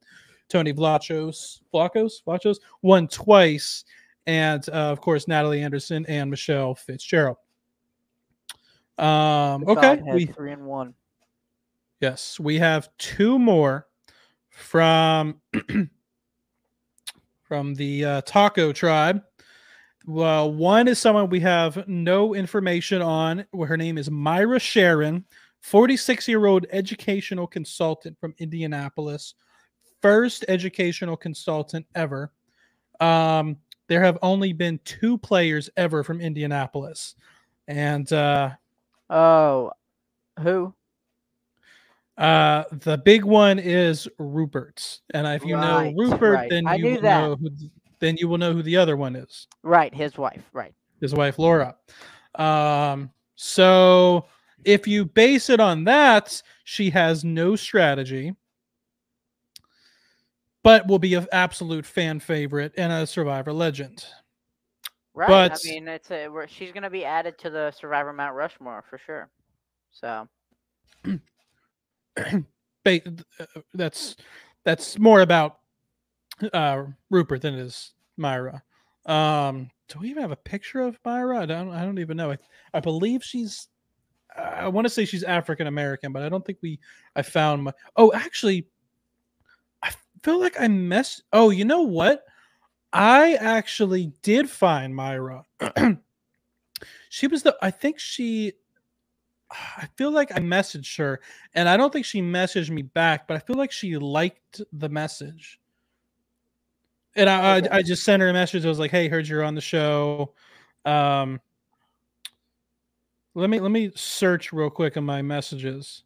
Tony 0.48 0.72
Vlachos, 0.72 1.60
Vlachos, 1.72 2.22
Vlachos 2.26 2.58
won 2.82 3.08
twice, 3.08 3.84
and 4.26 4.68
uh, 4.68 4.72
of 4.72 5.00
course 5.00 5.28
Natalie 5.28 5.62
Anderson 5.62 6.04
and 6.06 6.30
Michelle 6.30 6.74
Fitzgerald. 6.74 7.36
Um, 8.98 9.64
okay, 9.66 10.02
we 10.12 10.26
three 10.26 10.52
and 10.52 10.66
one. 10.66 10.94
Yes, 12.00 12.38
we 12.38 12.58
have 12.58 12.88
two 12.98 13.38
more 13.38 13.86
from 14.50 15.40
from 17.42 17.74
the 17.74 18.04
uh, 18.04 18.20
Taco 18.22 18.72
tribe. 18.72 19.22
Well, 20.06 20.52
one 20.52 20.88
is 20.88 20.98
someone 20.98 21.28
we 21.28 21.40
have 21.40 21.86
no 21.86 22.34
information 22.34 23.02
on. 23.02 23.44
Her 23.66 23.76
name 23.76 23.98
is 23.98 24.10
Myra 24.10 24.58
Sherron, 24.58 25.24
46 25.60 26.26
year 26.26 26.46
old 26.46 26.66
educational 26.70 27.46
consultant 27.46 28.18
from 28.18 28.34
Indianapolis, 28.38 29.34
first 30.00 30.44
educational 30.48 31.16
consultant 31.16 31.86
ever. 31.94 32.32
Um, 32.98 33.56
there 33.90 34.00
have 34.04 34.18
only 34.22 34.52
been 34.52 34.78
two 34.84 35.18
players 35.18 35.68
ever 35.76 36.04
from 36.04 36.20
Indianapolis, 36.20 37.16
and 37.66 38.10
uh, 38.12 38.50
Oh, 39.10 39.72
who? 40.38 40.72
Uh, 42.16 42.62
the 42.70 42.98
big 42.98 43.24
one 43.24 43.58
is 43.58 44.06
Rupert's, 44.18 45.00
and 45.12 45.26
if 45.26 45.44
you 45.44 45.56
Right, 45.56 45.92
know 45.92 46.00
Rupert, 46.04 46.34
right. 46.34 46.48
then 46.50 46.68
I 46.68 46.76
you 46.76 46.84
will 46.84 47.00
that. 47.00 47.20
know 47.20 47.34
who, 47.34 47.50
then 47.98 48.16
you 48.16 48.28
will 48.28 48.38
know 48.38 48.52
who 48.52 48.62
the 48.62 48.76
other 48.76 48.96
one 48.96 49.16
is. 49.16 49.48
Right, 49.64 49.92
his 49.92 50.16
wife. 50.16 50.48
Right. 50.52 50.72
His 51.00 51.12
wife 51.12 51.40
Laura. 51.40 51.74
Um, 52.36 53.10
so 53.34 54.26
if 54.64 54.86
you 54.86 55.04
base 55.04 55.50
it 55.50 55.58
on 55.58 55.82
that, 55.84 56.40
she 56.62 56.90
has 56.90 57.24
no 57.24 57.56
strategy, 57.56 58.36
but 60.62 60.86
will 60.86 60.98
be 60.98 61.14
an 61.14 61.26
absolute 61.32 61.86
fan 61.86 62.20
favorite 62.20 62.72
and 62.76 62.92
a 62.92 63.06
Survivor 63.06 63.52
legend. 63.52 64.04
Right. 65.14 65.28
But- 65.28 65.52
I 65.52 65.56
mean, 65.68 65.88
it's 65.88 66.10
a, 66.10 66.28
we're, 66.28 66.46
she's 66.46 66.72
going 66.72 66.82
to 66.82 66.90
be 66.90 67.04
added 67.04 67.38
to 67.38 67.50
the 67.50 67.70
Survivor 67.72 68.12
Mount 68.12 68.34
Rushmore 68.34 68.84
for 68.88 68.98
sure. 68.98 69.28
So, 69.92 70.28
uh, 72.86 72.98
that's 73.74 74.16
that's 74.64 74.98
more 74.98 75.20
about 75.20 75.58
uh 76.52 76.84
Rupert 77.10 77.42
than 77.42 77.54
it 77.54 77.60
is 77.60 77.92
Myra. 78.16 78.62
Um 79.06 79.70
do 79.88 79.98
we 79.98 80.10
even 80.10 80.22
have 80.22 80.30
a 80.30 80.36
picture 80.36 80.80
of 80.80 80.98
Myra? 81.04 81.40
I 81.40 81.46
don't 81.46 81.70
I 81.70 81.84
don't 81.84 81.98
even 81.98 82.16
know. 82.16 82.30
I, 82.30 82.38
I 82.72 82.80
believe 82.80 83.24
she's 83.24 83.68
I 84.36 84.68
want 84.68 84.84
to 84.84 84.90
say 84.90 85.04
she's 85.04 85.24
African 85.24 85.66
American, 85.66 86.12
but 86.12 86.22
I 86.22 86.28
don't 86.28 86.44
think 86.44 86.58
we 86.62 86.78
I 87.16 87.22
found 87.22 87.64
my 87.64 87.72
Oh, 87.96 88.12
actually 88.14 88.68
feel 90.22 90.40
like 90.40 90.60
I 90.60 90.68
messed 90.68 91.22
Oh, 91.32 91.50
you 91.50 91.64
know 91.64 91.82
what? 91.82 92.24
I 92.92 93.34
actually 93.34 94.12
did 94.22 94.50
find 94.50 94.94
Myra. 94.94 95.44
she 97.08 97.26
was 97.26 97.42
the 97.42 97.56
I 97.62 97.70
think 97.70 97.98
she 97.98 98.52
I 99.50 99.88
feel 99.96 100.12
like 100.12 100.30
I 100.32 100.38
messaged 100.38 100.96
her 100.98 101.20
and 101.54 101.68
I 101.68 101.76
don't 101.76 101.92
think 101.92 102.06
she 102.06 102.22
messaged 102.22 102.70
me 102.70 102.82
back, 102.82 103.26
but 103.26 103.36
I 103.36 103.40
feel 103.40 103.56
like 103.56 103.72
she 103.72 103.96
liked 103.96 104.60
the 104.72 104.88
message. 104.88 105.60
And 107.16 107.28
I, 107.28 107.58
Okay. 107.58 107.68
I, 107.68 107.78
I 107.78 107.82
just 107.82 108.04
sent 108.04 108.22
her 108.22 108.28
a 108.28 108.32
message. 108.32 108.64
I 108.64 108.68
was 108.68 108.78
like, 108.78 108.92
"Hey, 108.92 109.08
heard 109.08 109.26
you're 109.26 109.42
on 109.42 109.56
the 109.56 109.60
show." 109.60 110.34
Um, 110.84 111.40
let 113.34 113.50
me 113.50 113.58
let 113.60 113.72
me 113.72 113.90
search 113.96 114.52
real 114.52 114.70
quick 114.70 114.96
on 114.96 115.04
my 115.04 115.22
messages. 115.22 116.04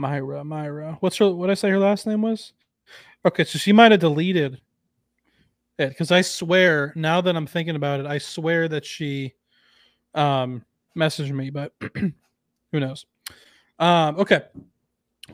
Myra, 0.00 0.42
Myra. 0.42 0.96
What's 1.00 1.18
her? 1.18 1.30
What 1.30 1.50
I 1.50 1.54
say 1.54 1.68
her 1.68 1.78
last 1.78 2.06
name 2.06 2.22
was? 2.22 2.54
Okay, 3.24 3.44
so 3.44 3.58
she 3.58 3.72
might 3.72 3.92
have 3.92 4.00
deleted 4.00 4.60
it 5.78 5.88
because 5.90 6.10
I 6.10 6.22
swear 6.22 6.92
now 6.96 7.20
that 7.20 7.36
I'm 7.36 7.46
thinking 7.46 7.76
about 7.76 8.00
it, 8.00 8.06
I 8.06 8.16
swear 8.16 8.66
that 8.68 8.86
she 8.86 9.34
um 10.14 10.64
messaged 10.96 11.32
me, 11.32 11.50
but 11.50 11.74
who 11.94 12.80
knows? 12.80 13.04
Um, 13.78 14.16
okay. 14.18 14.42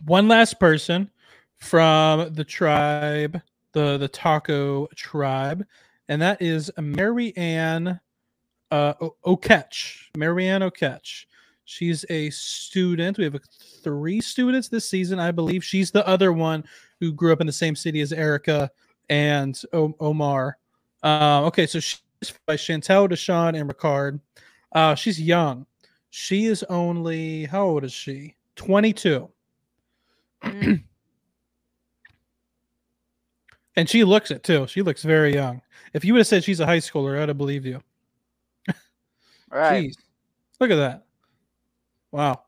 One 0.05 0.27
last 0.27 0.59
person 0.59 1.11
from 1.59 2.35
the 2.35 2.45
tribe, 2.45 3.41
the 3.73 3.99
the 3.99 4.09
taco 4.09 4.89
tribe, 4.97 5.64
and 6.09 6.21
that 6.21 6.43
is 6.43 6.73
Maryanne 6.77 8.01
uh 8.73 8.95
Oketch. 9.25 10.11
Maryanne 10.17 10.69
Oketch. 10.69 11.27
She's 11.67 12.05
a 12.11 12.31
student. 12.31 13.19
We 13.19 13.25
have 13.25 13.37
three 13.83 14.21
students 14.21 14.69
this 14.69 14.89
season, 14.89 15.19
I 15.19 15.33
believe. 15.33 15.64
She's 15.64 15.91
the 15.91 16.07
other 16.07 16.33
one 16.33 16.64
who 17.01 17.12
grew 17.12 17.33
up 17.33 17.41
in 17.41 17.47
the 17.47 17.53
same 17.53 17.75
city 17.75 18.01
as 18.01 18.12
Erika 18.12 18.71
and 19.11 19.61
o- 19.73 19.95
Omar. 19.99 20.59
Uh, 21.03 21.43
okay, 21.47 21.67
so 21.67 21.81
she's 21.81 22.01
by 22.47 22.55
Chantel, 22.55 23.09
Deshawn, 23.09 23.61
and 23.61 23.69
Ricard. 23.69 24.21
Uh, 24.73 24.95
she's 24.95 25.21
young. 25.21 25.67
She 26.11 26.47
is 26.47 26.62
only 26.71 27.47
how 27.47 27.67
old 27.67 27.85
is 27.85 27.93
she? 27.93 28.37
Twenty 28.55 28.93
two. 28.93 29.29
mm, 30.45 30.83
And 33.77 33.89
she 33.89 34.05
looks 34.05 34.31
it 34.31 34.45
too. 34.45 34.67
She 34.69 34.83
looks 34.83 35.03
very 35.03 35.35
young. 35.35 35.61
If 35.93 36.05
you 36.05 36.14
would 36.14 36.21
have 36.21 36.27
said 36.29 36.45
she's 36.45 36.61
a 36.61 36.67
high 36.67 36.79
schooler, 36.79 37.21
I'd 37.21 37.29
have 37.29 37.37
believed 37.37 37.67
you. 37.67 37.83
right. 39.51 39.89
Jeez. 39.89 39.97
Look 40.61 40.71
at 40.71 40.77
that. 40.77 41.06
Wow. 42.13 42.43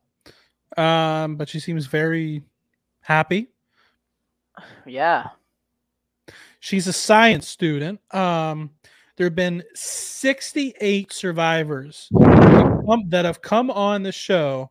Um, 0.77 1.37
but 1.37 1.49
she 1.49 1.61
seems 1.61 1.87
very 1.87 2.43
happy. 3.01 3.49
Yeah. 4.87 5.29
She's 6.61 6.87
a 6.87 6.93
science 6.93 7.47
student. 7.49 8.01
Um, 8.15 8.71
there 9.17 9.27
have 9.27 9.35
been 9.35 9.63
68 9.75 11.13
survivors 11.13 12.09
that 12.13 12.53
have 12.53 12.87
come- 12.87 13.09
that 13.09 13.25
have 13.25 13.43
come 13.43 13.71
on 13.71 14.03
the 14.03 14.13
show 14.13 14.71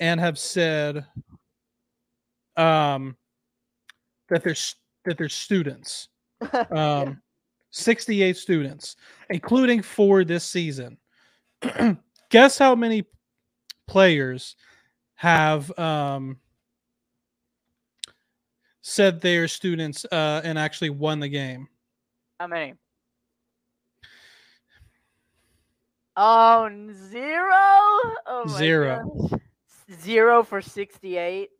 and 0.00 0.20
have 0.20 0.38
said 0.38 1.06
um, 2.56 3.16
that 4.28 4.42
they're 4.42 4.54
that 5.04 5.18
they're 5.18 5.28
students. 5.28 6.08
Um, 6.70 7.22
68 7.70 8.36
students, 8.36 8.96
including 9.30 9.82
four 9.82 10.24
this 10.24 10.44
season. 10.44 10.98
Guess 12.30 12.58
how 12.58 12.74
many 12.74 13.04
players 13.86 14.56
have 15.14 15.76
um, 15.78 16.38
said 18.82 19.20
they 19.20 19.36
are 19.36 19.48
students 19.48 20.04
uh, 20.10 20.40
and 20.44 20.58
actually 20.58 20.90
won 20.90 21.20
the 21.20 21.28
game? 21.28 21.68
How 22.40 22.46
many? 22.46 22.74
Oh, 26.16 26.70
zero? 27.10 28.14
Oh 28.26 28.44
Zero. 28.48 29.30
Zero 30.00 30.42
for 30.44 30.62
68. 30.62 31.50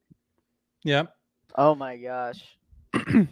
Yep. 0.84 1.14
Oh 1.56 1.74
my 1.74 1.96
gosh. 1.96 2.56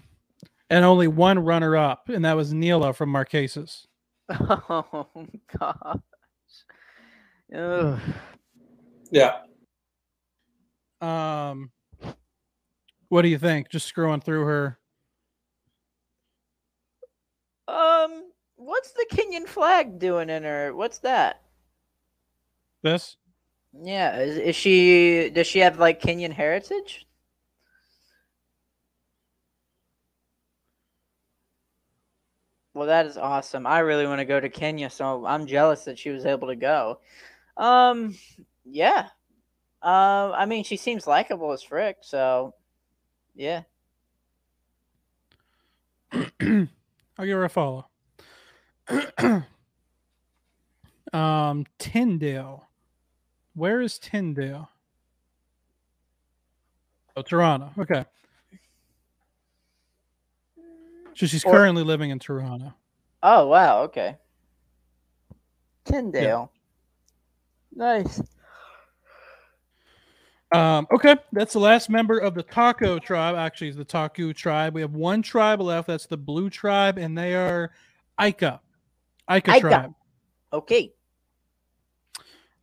And 0.73 0.87
only 0.87 1.07
one 1.07 1.39
runner 1.39 1.77
up, 1.77 2.09
and 2.09 2.25
that 2.25 2.35
was 2.35 2.55
Neleh 2.55 2.97
from 2.97 3.13
Marquesas. 3.13 3.87
Oh 4.31 5.07
gosh. 5.61 5.99
Ugh. 7.55 8.01
Yeah. 9.13 9.43
Um, 11.03 11.71
what 13.09 13.23
do 13.23 13.29
you 13.29 13.39
think? 13.39 13.69
Just 13.69 13.95
scrolling 13.95 14.25
through 14.25 14.47
her. 14.47 14.79
Um, 17.69 18.31
what's 18.57 18.93
the 18.93 19.07
Kenyan 19.13 19.47
flag 19.47 19.99
doing 19.99 20.31
in 20.31 20.45
her? 20.45 20.75
What's 20.75 20.99
that? 21.01 21.43
This? 22.83 23.19
Yeah, 23.75 24.19
is, 24.19 24.39
is 24.39 24.57
she? 24.57 25.31
Does 25.31 25.47
she 25.47 25.59
have 25.59 25.79
like 25.79 26.01
Kenyan 26.01 26.33
heritage? 26.33 27.07
Well, 32.73 32.87
that 32.87 33.05
is 33.05 33.19
awesome. 33.19 33.67
I 33.67 33.81
really 33.81 34.07
want 34.07 34.21
to 34.21 34.25
go 34.25 34.41
to 34.41 34.49
Kenya, 34.49 34.89
so 34.89 35.27
I'm 35.27 35.47
jealous 35.47 35.85
that 35.85 35.99
she 35.99 36.09
was 36.09 36.25
able 36.25 36.49
to 36.49 36.57
go. 36.57 37.01
Um, 37.59 38.17
yeah. 38.65 39.09
Um, 39.83 40.33
I 40.35 40.47
mean, 40.47 40.65
she 40.65 40.77
seems 40.77 41.07
likable 41.07 41.53
as 41.53 41.63
frick, 41.63 41.99
so 42.03 42.55
yeah. 43.35 43.63
I'll 46.13 46.27
give 46.41 47.37
her 47.37 47.45
a 47.45 47.49
follow. 47.49 47.87
um, 51.13 51.67
Tyndale. 51.79 52.69
Where 53.55 53.81
is 53.81 53.99
Tyndale? 53.99 54.69
Oh, 57.17 57.23
Toronto. 57.23 57.73
Okay. 57.79 58.05
So 61.15 61.27
she's 61.27 61.45
Or- 61.45 61.53
currently 61.53 61.83
living 61.83 62.11
in 62.11 62.19
Toronto. 62.19 62.73
Oh 63.23 63.47
wow, 63.47 63.83
okay. 63.83 64.17
Tyndale. 65.85 66.51
Nice. 67.75 68.21
Um, 70.53 70.87
okay, 70.93 71.17
that's 71.33 71.55
the 71.55 71.59
last 71.61 71.89
member 71.89 72.19
of 72.19 72.35
the 72.35 72.43
Taco 72.43 72.99
tribe. 72.99 73.37
Actually, 73.37 73.69
it's 73.69 73.77
the 73.77 73.85
Taku 73.85 74.33
tribe. 74.33 74.75
We 74.75 74.83
have 74.83 74.95
one 74.95 75.23
tribe 75.23 75.61
left. 75.61 75.87
That's 75.87 76.07
the 76.07 76.17
Blue 76.17 76.51
tribe, 76.51 76.99
and 76.99 77.17
they 77.17 77.35
are 77.35 77.73
Ika. 78.21 78.61
Ika, 79.31 79.51
Ika. 79.51 79.61
tribe. 79.61 79.95
Okay. 80.53 80.93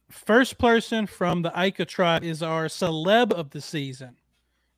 First 0.10 0.58
person 0.58 1.08
from 1.08 1.42
the 1.42 1.52
Ika 1.56 1.86
tribe 1.86 2.24
is 2.24 2.44
our 2.44 2.66
celeb 2.66 3.32
of 3.32 3.50
the 3.50 3.62
season. 3.62 4.16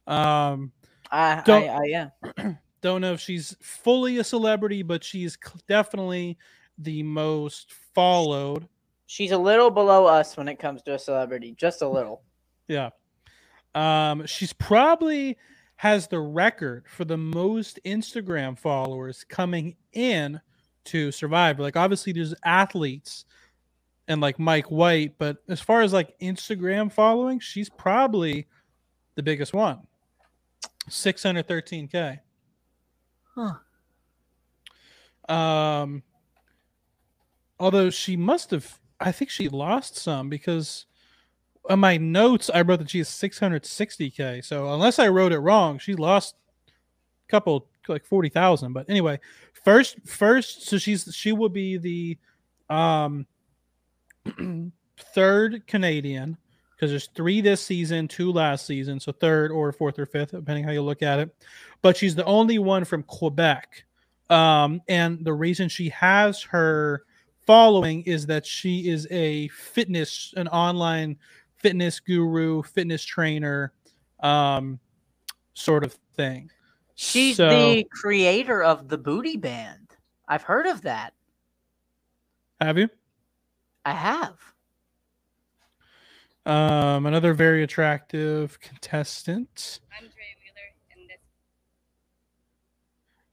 Um, 0.08 0.72
I, 1.12 1.42
Don't- 1.46 1.70
I, 1.70 1.76
I 1.76 1.84
yeah. 1.86 2.10
don't 2.82 3.02
know 3.02 3.14
if 3.14 3.20
she's 3.20 3.56
fully 3.62 4.18
a 4.18 4.24
celebrity, 4.24 4.84
but 4.84 5.04
she's 5.04 5.38
definitely 5.68 6.38
the 6.78 7.04
most 7.04 7.74
followed. 7.94 8.68
She's 9.06 9.32
a 9.32 9.38
little 9.38 9.70
below 9.70 10.06
us 10.06 10.38
when 10.38 10.48
it 10.48 10.58
comes 10.58 10.82
to 10.84 10.94
a 10.96 11.00
celebrity, 11.00 11.54
just 11.58 11.82
a 11.82 11.88
little. 11.88 12.24
Yeah. 12.68 12.90
Um, 13.76 14.26
she's 14.26 14.54
probably 14.54 15.38
has 15.78 16.08
the 16.08 16.20
record 16.20 16.86
for 16.88 17.06
the 17.06 17.18
most 17.18 17.80
Instagram 17.86 18.58
followers 18.58 19.24
coming 19.24 19.76
in 19.94 20.40
to 20.86 21.12
Survivor. 21.12 21.64
Like 21.64 21.76
obviously 21.76 22.14
there's 22.14 22.36
athletes 22.46 23.26
and 24.08 24.22
like 24.22 24.38
Mike 24.38 24.70
White, 24.70 25.18
but 25.18 25.38
as 25.48 25.60
far 25.60 25.82
as 25.82 25.94
like 25.94 26.18
Instagram 26.20 26.92
following, 26.92 27.40
she's 27.40 27.70
probably 27.70 28.48
the 29.16 29.24
biggest 29.24 29.54
one. 29.54 29.80
613k. 30.90 32.20
Huh. 33.36 33.54
Um 35.34 36.04
although 37.60 37.90
she 37.90 38.18
must 38.18 38.52
have 38.52 38.80
I 39.00 39.12
think 39.12 39.32
she 39.32 39.50
lost 39.50 39.96
some 39.96 40.30
because 40.30 40.86
on 41.70 41.80
my 41.80 41.98
notes 41.98 42.50
I 42.54 42.62
wrote 42.62 42.80
that 42.80 42.90
she 42.90 43.00
is 43.00 43.10
660k. 43.10 44.44
So 44.44 44.74
unless 44.74 45.00
I 45.00 45.08
wrote 45.08 45.32
it 45.32 45.40
wrong, 45.40 45.80
she 45.80 45.96
lost 45.96 46.36
a 46.68 47.32
couple 47.32 47.68
like 47.88 48.06
40,000. 48.06 48.74
But 48.74 48.90
anyway, 48.90 49.20
first 49.64 49.98
first 50.06 50.68
so 50.68 50.78
she's 50.78 51.14
she 51.14 51.32
will 51.32 51.50
be 51.50 51.78
the 51.78 52.18
um 52.74 53.26
third 55.14 55.66
Canadian 55.68 56.38
because 56.82 56.90
there's 56.90 57.10
three 57.14 57.42
this 57.42 57.62
season, 57.62 58.08
two 58.08 58.32
last 58.32 58.66
season, 58.66 59.00
so 59.00 59.12
third 59.12 59.52
or 59.52 59.72
fourth 59.72 60.00
or 60.00 60.08
fifth, 60.08 60.32
depending 60.32 60.64
how 60.64 60.72
you 60.72 60.82
look 60.82 61.04
at 61.04 61.20
it. 61.20 61.30
But 61.84 61.96
she's 61.96 62.16
the 62.16 62.26
only 62.26 62.58
one 62.58 62.86
from 62.86 63.04
Quebec. 63.04 63.86
Um, 64.32 64.82
and 64.88 65.24
the 65.24 65.34
reason 65.34 65.70
she 65.70 65.90
has 65.90 66.42
her 66.42 67.04
following 67.46 68.02
is 68.04 68.26
that 68.28 68.48
she 68.48 68.90
is 68.90 69.08
a 69.12 69.48
fitness, 69.50 70.34
an 70.38 70.48
online 70.48 71.18
fitness 71.62 72.00
guru, 72.00 72.64
fitness 72.64 73.04
trainer, 73.04 73.72
um, 74.22 74.80
sort 75.54 75.84
of 75.84 75.94
thing. 76.16 76.50
She's 76.96 77.38
So- 77.38 77.50
the 77.50 77.84
creator 77.92 78.64
of 78.64 78.88
the 78.90 78.98
Booty 78.98 79.38
Band. 79.38 79.96
I've 80.28 80.44
heard 80.44 80.66
of 80.66 80.82
that. 80.84 81.14
Have 82.60 82.78
you? 82.78 82.90
I 83.86 83.92
have. 83.92 84.40
Um, 86.46 87.06
another 87.06 87.34
very 87.34 87.64
attractive 87.64 88.60
contestant. 88.60 89.80
I'm 89.98 90.08
Dre 90.08 90.24
Wheeler, 90.44 90.74
and 90.92 91.10
this 91.10 91.20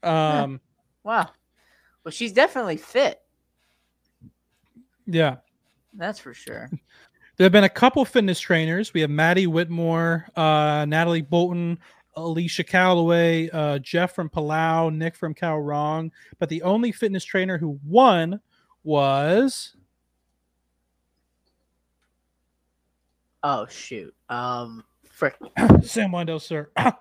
Um, 0.03 0.61
Wow. 1.03 1.31
Well, 2.03 2.11
she's 2.11 2.31
definitely 2.33 2.77
fit. 2.77 3.21
yeah. 5.05 5.37
That's 5.93 6.19
for 6.19 6.33
sure. 6.33 6.69
There 7.39 7.45
have 7.45 7.53
been 7.53 7.63
a 7.63 7.69
couple 7.69 8.03
fitness 8.03 8.37
trainers. 8.37 8.93
We 8.93 8.99
have 8.99 9.09
Maddie 9.09 9.47
Whitmore, 9.47 10.27
uh, 10.35 10.83
Natalie 10.85 11.21
Bolton, 11.21 11.79
Alicia 12.17 12.65
Calaway, 12.65 13.49
uh, 13.53 13.79
Jeff 13.79 14.13
from 14.13 14.29
Palau, 14.29 14.93
Nick 14.93 15.15
from 15.15 15.33
Kaoh 15.33 15.65
Rong. 15.65 16.11
But 16.37 16.49
the 16.49 16.61
only 16.63 16.91
fitness 16.91 17.23
trainer 17.23 17.57
who 17.57 17.79
won 17.87 18.41
was 18.83 19.73
Oh 23.41 23.67
shoot. 23.67 24.13
Um. 24.27 24.83
Frick. 25.09 25.37
Sam 25.81 26.11
Wendell, 26.11 26.41
sir. 26.41 26.69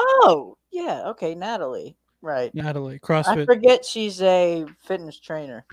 Oh 0.00 0.56
yeah. 0.70 1.08
Okay, 1.08 1.34
Natalie. 1.34 1.96
Right. 2.22 2.54
Natalie, 2.54 3.00
CrossFit. 3.00 3.26
I 3.26 3.36
CrossFit 3.36 3.46
forget 3.46 3.84
she's 3.84 4.22
a 4.22 4.64
fitness 4.80 5.18
trainer. 5.18 5.66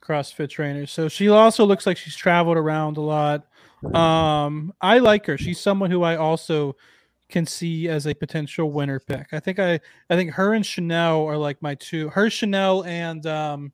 CrossFit 0.00 0.50
trainer. 0.50 0.86
So 0.86 1.08
she 1.08 1.28
also 1.28 1.64
looks 1.64 1.86
like 1.86 1.96
she's 1.96 2.16
traveled 2.16 2.56
around 2.56 2.96
a 2.96 3.00
lot. 3.00 3.46
Um, 3.94 4.72
I 4.80 4.98
like 4.98 5.26
her. 5.26 5.38
She's 5.38 5.60
someone 5.60 5.90
who 5.90 6.02
I 6.02 6.16
also 6.16 6.76
can 7.28 7.46
see 7.46 7.88
as 7.88 8.06
a 8.06 8.14
potential 8.14 8.70
winner 8.72 8.98
pick. 8.98 9.28
I 9.32 9.40
think 9.40 9.58
I 9.58 9.80
I 10.08 10.16
think 10.16 10.32
her 10.32 10.54
and 10.54 10.64
Chanelle 10.64 11.26
are 11.26 11.36
like 11.36 11.60
my 11.60 11.74
two. 11.74 12.08
Her 12.08 12.26
Chanelle 12.26 12.86
and 12.86 13.26
um 13.26 13.72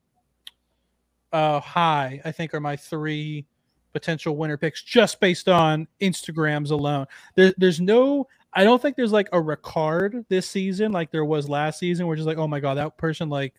uh 1.32 1.60
Hai, 1.60 2.20
I 2.24 2.32
think 2.32 2.52
are 2.52 2.60
my 2.60 2.76
three 2.76 3.46
potential 3.92 4.36
winner 4.36 4.56
picks 4.56 4.82
just 4.82 5.20
based 5.20 5.48
on 5.48 5.86
Instagrams 6.00 6.70
alone. 6.70 7.06
There, 7.36 7.54
there's 7.56 7.80
no 7.80 8.26
I 8.52 8.64
don't 8.64 8.82
think 8.82 8.96
there's 8.96 9.12
like 9.12 9.28
a 9.32 9.38
Ricard 9.38 10.24
this 10.28 10.48
season 10.48 10.92
like 10.92 11.10
there 11.10 11.24
was 11.24 11.48
last 11.48 11.78
season 11.78 12.06
where 12.06 12.16
just 12.16 12.26
like, 12.26 12.38
oh 12.38 12.48
my 12.48 12.60
god, 12.60 12.74
that 12.76 12.96
person 12.98 13.28
like 13.28 13.54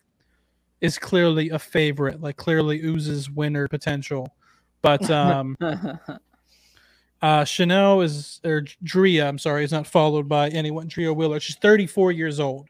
is 0.80 0.98
clearly 0.98 1.50
a 1.50 1.58
favorite, 1.58 2.20
like 2.20 2.36
clearly 2.36 2.80
oozes 2.82 3.30
winner 3.30 3.68
potential. 3.68 4.34
But 4.82 5.10
um 5.10 5.56
uh 5.60 7.44
Chanelle 7.44 8.04
is 8.04 8.40
or 8.44 8.64
Drea, 8.82 9.28
I'm 9.28 9.38
sorry, 9.38 9.64
is 9.64 9.72
not 9.72 9.86
followed 9.86 10.28
by 10.28 10.48
anyone. 10.50 10.88
Drea 10.88 11.12
Wheeler. 11.12 11.40
She's 11.40 11.56
34 11.56 12.12
years 12.12 12.40
old. 12.40 12.68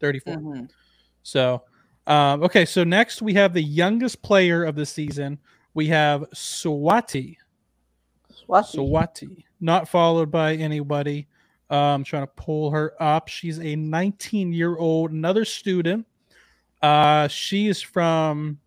34. 0.00 0.36
Mhm. 0.36 0.70
So 1.22 1.62
um 2.06 2.42
okay, 2.42 2.64
so 2.64 2.84
next 2.84 3.22
we 3.22 3.34
have 3.34 3.52
the 3.52 3.62
youngest 3.62 4.22
player 4.22 4.64
of 4.64 4.74
the 4.74 4.86
season. 4.86 5.38
We 5.74 5.86
have 5.88 6.22
Swati. 6.34 7.36
Swati. 8.30 8.76
Swati, 8.76 9.44
not 9.60 9.88
followed 9.88 10.30
by 10.30 10.54
anybody. 10.54 11.28
Uh, 11.70 11.94
I'm 11.94 12.04
trying 12.04 12.24
to 12.24 12.32
pull 12.36 12.70
her 12.70 12.92
up. 13.00 13.28
She's 13.28 13.58
a 13.58 13.74
19 13.76 14.52
year 14.52 14.76
old, 14.76 15.10
another 15.10 15.46
student. 15.46 16.06
Uh, 16.82 17.28
she 17.28 17.68
is 17.68 17.80
from 17.80 18.58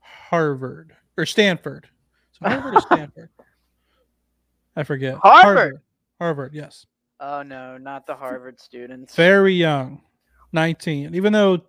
Harvard 0.00 0.94
or 1.16 1.26
Stanford. 1.26 1.88
So 2.32 2.48
Harvard 2.48 2.76
or 2.76 2.80
Stanford? 2.92 3.28
I 4.76 4.84
forget. 4.84 5.16
Harvard. 5.16 5.80
Harvard, 6.18 6.54
yes. 6.54 6.86
Oh 7.20 7.42
no, 7.42 7.76
not 7.78 8.06
the 8.06 8.14
Harvard 8.14 8.60
students. 8.60 9.14
Very 9.14 9.54
young, 9.54 10.02
19. 10.52 11.14
Even 11.14 11.32
though 11.32 11.62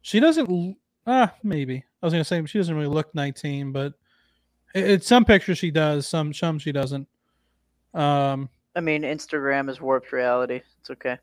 she 0.00 0.20
doesn't, 0.20 0.76
ah, 1.06 1.34
maybe. 1.42 1.84
I 2.02 2.06
was 2.06 2.12
gonna 2.12 2.24
say 2.24 2.44
she 2.46 2.58
doesn't 2.58 2.74
really 2.74 2.86
look 2.86 3.14
19, 3.14 3.72
but 3.72 3.94
it, 4.74 4.90
it's 4.90 5.06
some 5.06 5.24
pictures 5.24 5.58
she 5.58 5.70
does, 5.70 6.06
some 6.06 6.32
some 6.32 6.58
she 6.58 6.72
doesn't. 6.72 7.08
Um, 7.94 8.48
I 8.74 8.80
mean, 8.80 9.02
Instagram 9.02 9.68
is 9.68 9.80
warped 9.80 10.12
reality. 10.12 10.62
It's 10.80 10.90
okay. 10.90 11.18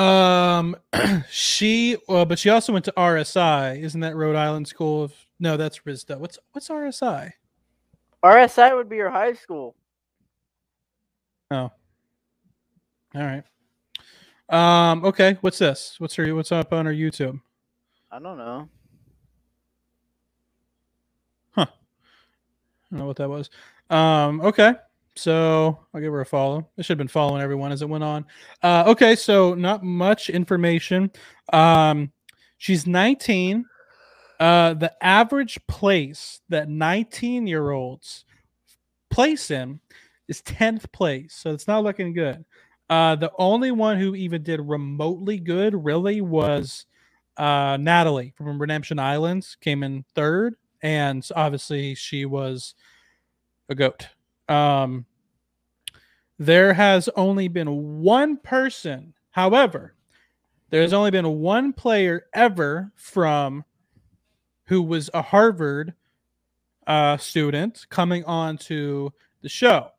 Um, 0.00 0.76
she, 1.30 1.96
uh, 2.08 2.24
but 2.24 2.38
she 2.38 2.48
also 2.48 2.72
went 2.72 2.84
to 2.86 2.92
RSI. 2.96 3.80
Isn't 3.82 4.00
that 4.00 4.16
Rhode 4.16 4.36
Island 4.36 4.66
School 4.66 5.04
of? 5.04 5.14
No, 5.38 5.56
that's 5.56 5.80
RISDA. 5.80 6.18
What's 6.18 6.38
what's 6.52 6.68
RSI? 6.68 7.32
RSI 8.22 8.76
would 8.76 8.88
be 8.88 8.96
your 8.96 9.10
high 9.10 9.34
school. 9.34 9.74
Oh, 11.50 11.70
all 13.14 13.22
right. 13.22 13.42
Um, 14.48 15.04
okay. 15.04 15.38
What's 15.40 15.58
this? 15.58 15.96
What's 15.98 16.14
her? 16.16 16.34
What's 16.34 16.52
up 16.52 16.72
on 16.72 16.86
her 16.86 16.92
YouTube? 16.92 17.40
I 18.10 18.18
don't 18.18 18.38
know. 18.38 18.68
Huh. 21.52 21.66
I 21.66 22.90
don't 22.90 23.00
know 23.00 23.06
what 23.06 23.16
that 23.16 23.28
was. 23.28 23.50
Um, 23.88 24.40
okay. 24.40 24.74
So 25.16 25.78
I'll 25.92 26.00
give 26.00 26.12
her 26.12 26.20
a 26.20 26.26
follow. 26.26 26.68
I 26.78 26.82
should 26.82 26.92
have 26.92 26.98
been 26.98 27.08
following 27.08 27.42
everyone 27.42 27.72
as 27.72 27.82
it 27.82 27.88
went 27.88 28.04
on. 28.04 28.24
Uh, 28.62 28.84
okay, 28.86 29.16
so 29.16 29.54
not 29.54 29.82
much 29.82 30.30
information. 30.30 31.10
Um, 31.52 32.12
she's 32.58 32.86
19. 32.86 33.64
Uh, 34.38 34.74
the 34.74 34.92
average 35.04 35.58
place 35.66 36.40
that 36.48 36.68
19 36.68 37.46
year 37.46 37.70
olds 37.70 38.24
place 39.10 39.50
in 39.50 39.80
is 40.28 40.40
10th 40.42 40.90
place. 40.92 41.34
So 41.34 41.52
it's 41.52 41.66
not 41.66 41.84
looking 41.84 42.14
good. 42.14 42.44
Uh, 42.88 43.16
the 43.16 43.32
only 43.38 43.70
one 43.70 43.98
who 43.98 44.14
even 44.14 44.42
did 44.42 44.60
remotely 44.60 45.38
good 45.38 45.84
really 45.84 46.20
was 46.20 46.86
uh, 47.36 47.76
Natalie 47.78 48.32
from 48.36 48.60
Redemption 48.60 48.98
Islands, 48.98 49.56
came 49.60 49.82
in 49.82 50.04
third. 50.14 50.54
And 50.82 51.26
obviously 51.36 51.94
she 51.94 52.24
was 52.24 52.74
a 53.68 53.74
goat. 53.74 54.08
Um, 54.50 55.06
there 56.38 56.72
has 56.72 57.08
only 57.16 57.48
been 57.48 58.00
one 58.02 58.36
person, 58.36 59.14
however, 59.30 59.94
there's 60.70 60.92
only 60.92 61.10
been 61.10 61.40
one 61.40 61.72
player 61.72 62.26
ever 62.32 62.92
from 62.96 63.64
who 64.66 64.82
was 64.82 65.10
a 65.12 65.22
Harvard 65.22 65.94
uh, 66.86 67.16
student 67.16 67.86
coming 67.90 68.24
on 68.24 68.56
to 68.56 69.12
the 69.42 69.48
show. 69.48 69.90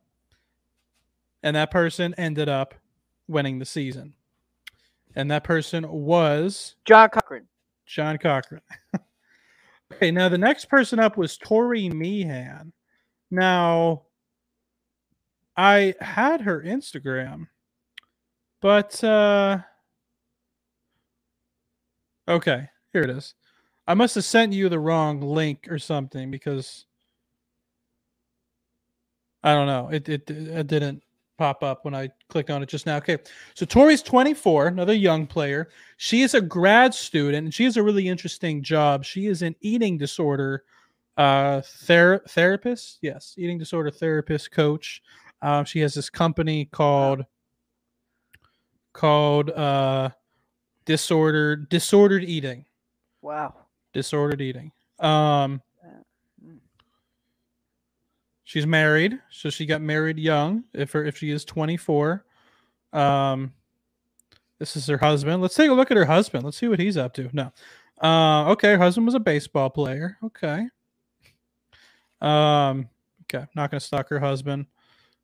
And 1.43 1.55
that 1.55 1.71
person 1.71 2.13
ended 2.17 2.49
up 2.49 2.73
winning 3.27 3.59
the 3.59 3.65
season. 3.65 4.13
And 5.15 5.29
that 5.31 5.43
person 5.43 5.89
was 5.89 6.75
John 6.85 7.09
Cochran. 7.09 7.47
John 7.85 8.17
Cochran. 8.17 8.61
okay, 9.93 10.11
now 10.11 10.29
the 10.29 10.37
next 10.37 10.65
person 10.65 10.99
up 10.99 11.17
was 11.17 11.37
Tori 11.37 11.89
Meehan. 11.89 12.71
Now, 13.29 14.03
I 15.61 15.93
had 16.01 16.41
her 16.41 16.59
Instagram, 16.59 17.47
but 18.63 19.03
uh 19.03 19.59
okay, 22.27 22.67
here 22.91 23.03
it 23.03 23.11
is. 23.11 23.35
I 23.85 23.93
must 23.93 24.15
have 24.15 24.25
sent 24.25 24.53
you 24.53 24.69
the 24.69 24.79
wrong 24.79 25.21
link 25.21 25.67
or 25.69 25.77
something 25.77 26.31
because 26.31 26.87
I 29.43 29.53
don't 29.53 29.67
know. 29.67 29.89
It 29.89 30.09
it, 30.09 30.31
it 30.31 30.65
didn't 30.65 31.03
pop 31.37 31.61
up 31.61 31.85
when 31.85 31.93
I 31.93 32.09
clicked 32.29 32.49
on 32.49 32.63
it 32.63 32.69
just 32.69 32.87
now. 32.87 32.97
Okay, 32.97 33.19
so 33.53 33.63
Tori's 33.63 34.01
24, 34.01 34.65
another 34.65 34.95
young 34.95 35.27
player. 35.27 35.69
She 35.97 36.23
is 36.23 36.33
a 36.33 36.41
grad 36.41 36.91
student, 36.91 37.45
and 37.45 37.53
she 37.53 37.65
has 37.65 37.77
a 37.77 37.83
really 37.83 38.07
interesting 38.07 38.63
job. 38.63 39.05
She 39.05 39.27
is 39.27 39.43
an 39.43 39.55
eating 39.61 39.99
disorder 39.99 40.63
uh 41.17 41.61
ther- 41.61 42.23
therapist. 42.29 42.97
Yes, 43.03 43.35
eating 43.37 43.59
disorder 43.59 43.91
therapist 43.91 44.49
coach. 44.49 45.03
Um, 45.41 45.65
she 45.65 45.79
has 45.79 45.93
this 45.93 46.09
company 46.09 46.65
called 46.65 47.25
called 48.93 49.49
uh 49.51 50.09
disordered 50.85 51.69
disordered 51.69 52.23
eating 52.25 52.65
Wow. 53.21 53.53
disordered 53.93 54.41
eating. 54.41 54.71
Um, 54.99 55.61
she's 58.43 58.67
married, 58.67 59.17
so 59.31 59.49
she 59.49 59.65
got 59.65 59.81
married 59.81 60.19
young. 60.19 60.65
If 60.73 60.91
her 60.91 61.05
if 61.05 61.17
she 61.17 61.31
is 61.31 61.45
twenty 61.45 61.77
four, 61.77 62.25
um, 62.93 63.53
this 64.59 64.75
is 64.75 64.87
her 64.87 64.97
husband. 64.97 65.41
Let's 65.41 65.55
take 65.55 65.69
a 65.69 65.73
look 65.73 65.89
at 65.89 65.97
her 65.97 66.05
husband. 66.05 66.43
Let's 66.43 66.57
see 66.57 66.67
what 66.67 66.79
he's 66.79 66.97
up 66.97 67.13
to. 67.15 67.29
No, 67.33 67.51
uh, 68.01 68.51
okay, 68.51 68.73
her 68.73 68.77
husband 68.77 69.05
was 69.05 69.15
a 69.15 69.19
baseball 69.19 69.69
player. 69.69 70.17
Okay, 70.23 70.67
um, 72.19 72.89
okay, 73.23 73.45
not 73.55 73.71
gonna 73.71 73.79
stalk 73.79 74.09
her 74.09 74.19
husband. 74.19 74.65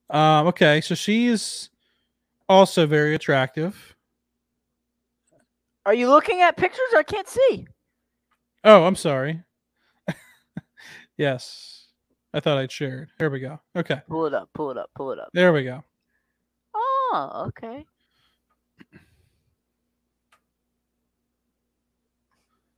Um, 0.09 0.47
okay, 0.47 0.81
so 0.81 0.95
she's 0.95 1.69
also 2.47 2.85
very 2.85 3.15
attractive. 3.15 3.95
Are 5.85 5.93
you 5.93 6.09
looking 6.09 6.41
at 6.41 6.57
pictures? 6.57 6.93
I 6.95 7.03
can't 7.03 7.27
see. 7.27 7.67
Oh, 8.63 8.83
I'm 8.83 8.95
sorry. 8.95 9.43
yes. 11.17 11.87
I 12.33 12.39
thought 12.39 12.57
I'd 12.57 12.71
shared. 12.71 13.09
There 13.19 13.29
we 13.29 13.39
go. 13.39 13.59
Okay. 13.75 14.01
Pull 14.09 14.25
it 14.25 14.33
up. 14.33 14.49
Pull 14.53 14.71
it 14.71 14.77
up. 14.77 14.89
Pull 14.95 15.11
it 15.11 15.19
up. 15.19 15.29
There 15.33 15.53
we 15.53 15.63
go. 15.63 15.83
Oh, 16.75 17.45
okay. 17.47 17.85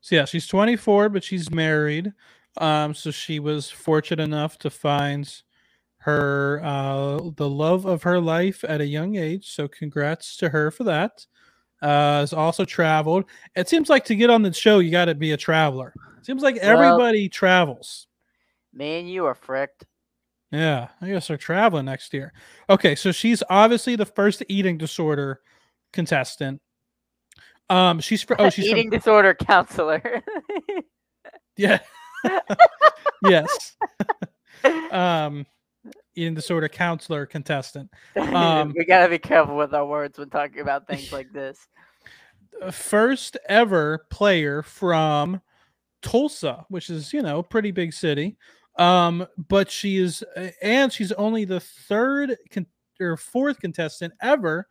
So 0.01 0.15
yeah, 0.15 0.25
she's 0.25 0.47
24, 0.47 1.09
but 1.09 1.23
she's 1.23 1.51
married. 1.51 2.13
Um, 2.57 2.93
so 2.93 3.11
she 3.11 3.39
was 3.39 3.69
fortunate 3.69 4.23
enough 4.23 4.57
to 4.59 4.69
find 4.69 5.31
her 6.01 6.61
uh 6.63 7.19
the 7.35 7.49
love 7.49 7.85
of 7.85 8.03
her 8.03 8.19
life 8.21 8.63
at 8.67 8.81
a 8.81 8.85
young 8.85 9.15
age. 9.15 9.51
So 9.51 9.67
congrats 9.67 10.37
to 10.37 10.49
her 10.49 10.71
for 10.71 10.85
that. 10.85 11.25
Uh 11.81 12.19
has 12.19 12.33
also 12.33 12.65
traveled. 12.65 13.25
It 13.55 13.67
seems 13.69 13.89
like 13.89 14.05
to 14.05 14.15
get 14.15 14.29
on 14.29 14.41
the 14.41 14.53
show, 14.53 14.79
you 14.79 14.91
gotta 14.91 15.15
be 15.15 15.31
a 15.33 15.37
traveler. 15.37 15.93
Seems 16.21 16.41
like 16.43 16.55
Well- 16.61 16.81
everybody 16.81 17.29
travels. 17.29 18.07
Man, 18.73 19.07
you 19.07 19.25
are 19.25 19.35
fricked. 19.35 19.85
Yeah, 20.51 20.87
I 21.01 21.07
guess 21.07 21.27
they're 21.27 21.37
traveling 21.37 21.85
next 21.85 22.13
year. 22.13 22.33
Okay, 22.69 22.95
so 22.95 23.11
she's 23.11 23.43
obviously 23.49 23.95
the 23.95 24.05
first 24.05 24.43
eating 24.47 24.77
disorder 24.77 25.41
contestant. 25.93 26.61
Um, 27.69 27.99
she's 27.99 28.23
fr- 28.23 28.33
oh, 28.39 28.49
she's 28.51 28.67
from- 28.67 28.77
Eating 28.77 28.89
disorder 28.89 29.33
counselor. 29.35 30.23
yeah, 31.57 31.79
yes. 33.23 33.75
um, 34.91 35.45
eating 36.15 36.33
disorder 36.33 36.69
counselor 36.69 37.25
contestant. 37.25 37.89
um, 38.15 38.73
we 38.75 38.85
gotta 38.85 39.09
be 39.09 39.19
careful 39.19 39.55
with 39.55 39.73
our 39.73 39.85
words 39.85 40.17
when 40.17 40.29
talking 40.29 40.61
about 40.61 40.87
things 40.87 41.11
like 41.13 41.31
this. 41.31 41.67
First 42.71 43.37
ever 43.47 44.05
player 44.09 44.61
from 44.61 45.41
Tulsa, 46.01 46.65
which 46.69 46.89
is 46.89 47.13
you 47.13 47.21
know 47.21 47.39
a 47.39 47.43
pretty 47.43 47.71
big 47.71 47.93
city. 47.93 48.37
Um, 48.77 49.27
but 49.49 49.69
she 49.69 49.97
is, 49.97 50.23
and 50.61 50.91
she's 50.91 51.11
only 51.13 51.43
the 51.43 51.59
third 51.59 52.37
con- 52.49 52.67
or 52.99 53.17
fourth 53.17 53.59
contestant 53.59 54.13
ever 54.21 54.67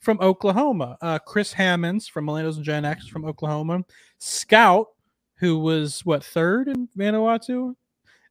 from 0.00 0.18
Oklahoma. 0.20 0.96
Uh, 1.00 1.18
Chris 1.18 1.52
Hammons 1.52 2.08
from 2.08 2.26
Millennials 2.26 2.56
and 2.56 2.64
Gen 2.64 2.84
X 2.84 3.06
from 3.06 3.24
Oklahoma. 3.24 3.82
Scout, 4.18 4.88
who 5.36 5.58
was 5.58 6.04
what 6.04 6.24
third 6.24 6.68
in 6.68 6.88
Vanuatu, 6.96 7.74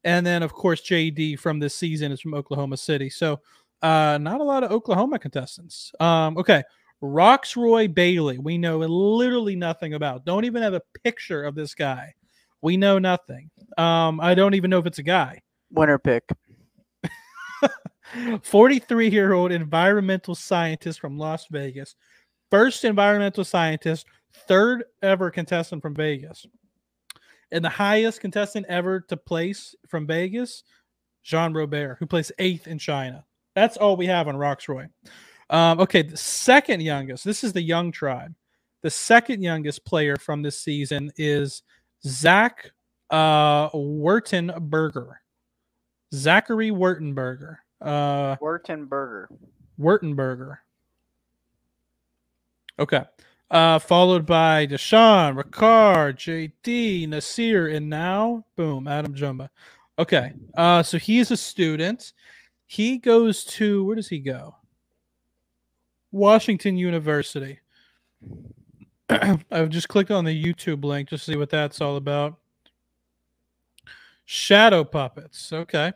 and 0.04 0.26
then 0.26 0.44
of 0.44 0.54
course 0.54 0.82
JD 0.82 1.40
from 1.40 1.60
this 1.60 1.76
season 1.76 2.12
is 2.12 2.22
from 2.22 2.34
Oklahoma 2.34 2.78
City. 2.78 3.10
So 3.10 3.40
uh, 3.82 4.18
not 4.22 4.42
a 4.42 4.44
lot 4.44 4.64
of 4.64 4.72
Oklahoma 4.72 5.20
contestants. 5.20 5.92
Um, 6.00 6.38
okay. 6.38 6.64
Rocksroy 7.02 7.94
Bailey, 7.94 8.40
we 8.40 8.58
know 8.58 8.80
literally 8.80 9.56
nothing 9.56 9.94
about. 9.94 10.26
Don't 10.26 10.44
even 10.44 10.62
have 10.62 10.74
a 10.74 10.82
picture 11.04 11.44
of 11.44 11.56
this 11.56 11.74
guy. 11.74 12.14
We 12.62 12.76
know 12.76 13.00
nothing. 13.00 13.50
Um, 13.78 14.20
I 14.20 14.36
don't 14.36 14.54
even 14.54 14.70
know 14.70 14.80
if 14.80 14.86
it's 14.86 15.00
a 15.00 15.04
guy. 15.04 15.42
Winner 15.72 15.98
pick. 15.98 16.28
43 18.44 19.10
year 19.10 19.34
old 19.34 19.52
environmental 19.52 20.36
scientist 20.36 21.00
from 21.00 21.18
Las 21.18 21.48
Vegas. 21.50 21.96
First 22.52 22.84
environmental 22.84 23.46
scientist, 23.46 24.06
third 24.34 24.84
ever 25.02 25.30
contestant 25.32 25.82
from 25.82 25.96
Vegas. 25.96 26.46
And 27.52 27.66
the 27.66 27.70
highest 27.70 28.22
contestant 28.22 28.66
ever 28.70 29.00
to 29.02 29.18
place 29.18 29.76
from 29.88 30.06
Vegas, 30.06 30.64
Jean 31.24 31.54
Robert, 31.54 31.98
who 32.00 32.06
placed 32.06 32.32
eighth 32.40 32.68
in 32.68 32.78
China. 32.78 33.26
That's 33.56 33.78
all 33.78 33.98
we 33.98 34.06
have 34.06 34.28
on 34.28 34.36
Rocksroy. 34.36 34.90
Um, 35.50 35.80
okay, 35.80 36.04
the 36.04 36.18
second 36.18 36.82
youngest, 36.82 37.26
this 37.26 37.44
is 37.44 37.54
the 37.54 37.62
young 37.62 37.92
tribe. 37.92 38.36
The 38.82 38.90
second 38.90 39.42
youngest 39.42 39.84
player 39.84 40.16
from 40.16 40.42
this 40.42 40.58
season 40.60 41.12
is 41.18 41.64
Zach 42.06 42.72
uh, 43.10 43.70
Wurtenberger. 43.72 45.14
Zachary 46.14 46.72
Wurtenberger. 46.72 47.58
Uh, 47.82 48.36
Wurtenberger. 48.38 49.28
Wertenberger. 49.80 50.58
Okay. 52.78 53.04
Uh, 53.52 53.80
followed 53.80 54.26
by 54.28 54.68
Deshawn, 54.68 55.36
Ricard, 55.42 56.18
JD, 56.18 57.08
Naseer, 57.08 57.76
and 57.76 57.90
now, 57.90 58.46
boom, 58.56 58.88
Adam 58.88 59.16
Jumba. 59.16 59.50
Okay. 59.98 60.34
Uh, 60.56 60.84
so 60.84 61.00
he's 61.00 61.32
a 61.32 61.38
student. 61.38 62.14
He 62.68 63.00
goes 63.00 63.44
to, 63.46 63.84
where 63.84 63.96
does 63.96 64.10
he 64.10 64.20
go? 64.20 64.56
Washington 66.12 66.78
University. 66.78 67.60
I've 69.10 69.70
just 69.70 69.90
clicked 69.90 70.12
on 70.12 70.26
the 70.26 70.44
YouTube 70.44 70.84
link 70.84 71.10
to 71.10 71.18
see 71.18 71.36
what 71.36 71.50
that's 71.50 71.82
all 71.82 71.96
about. 71.98 72.38
Shadow 74.26 74.84
puppets. 74.84 75.52
Okay. 75.52 75.92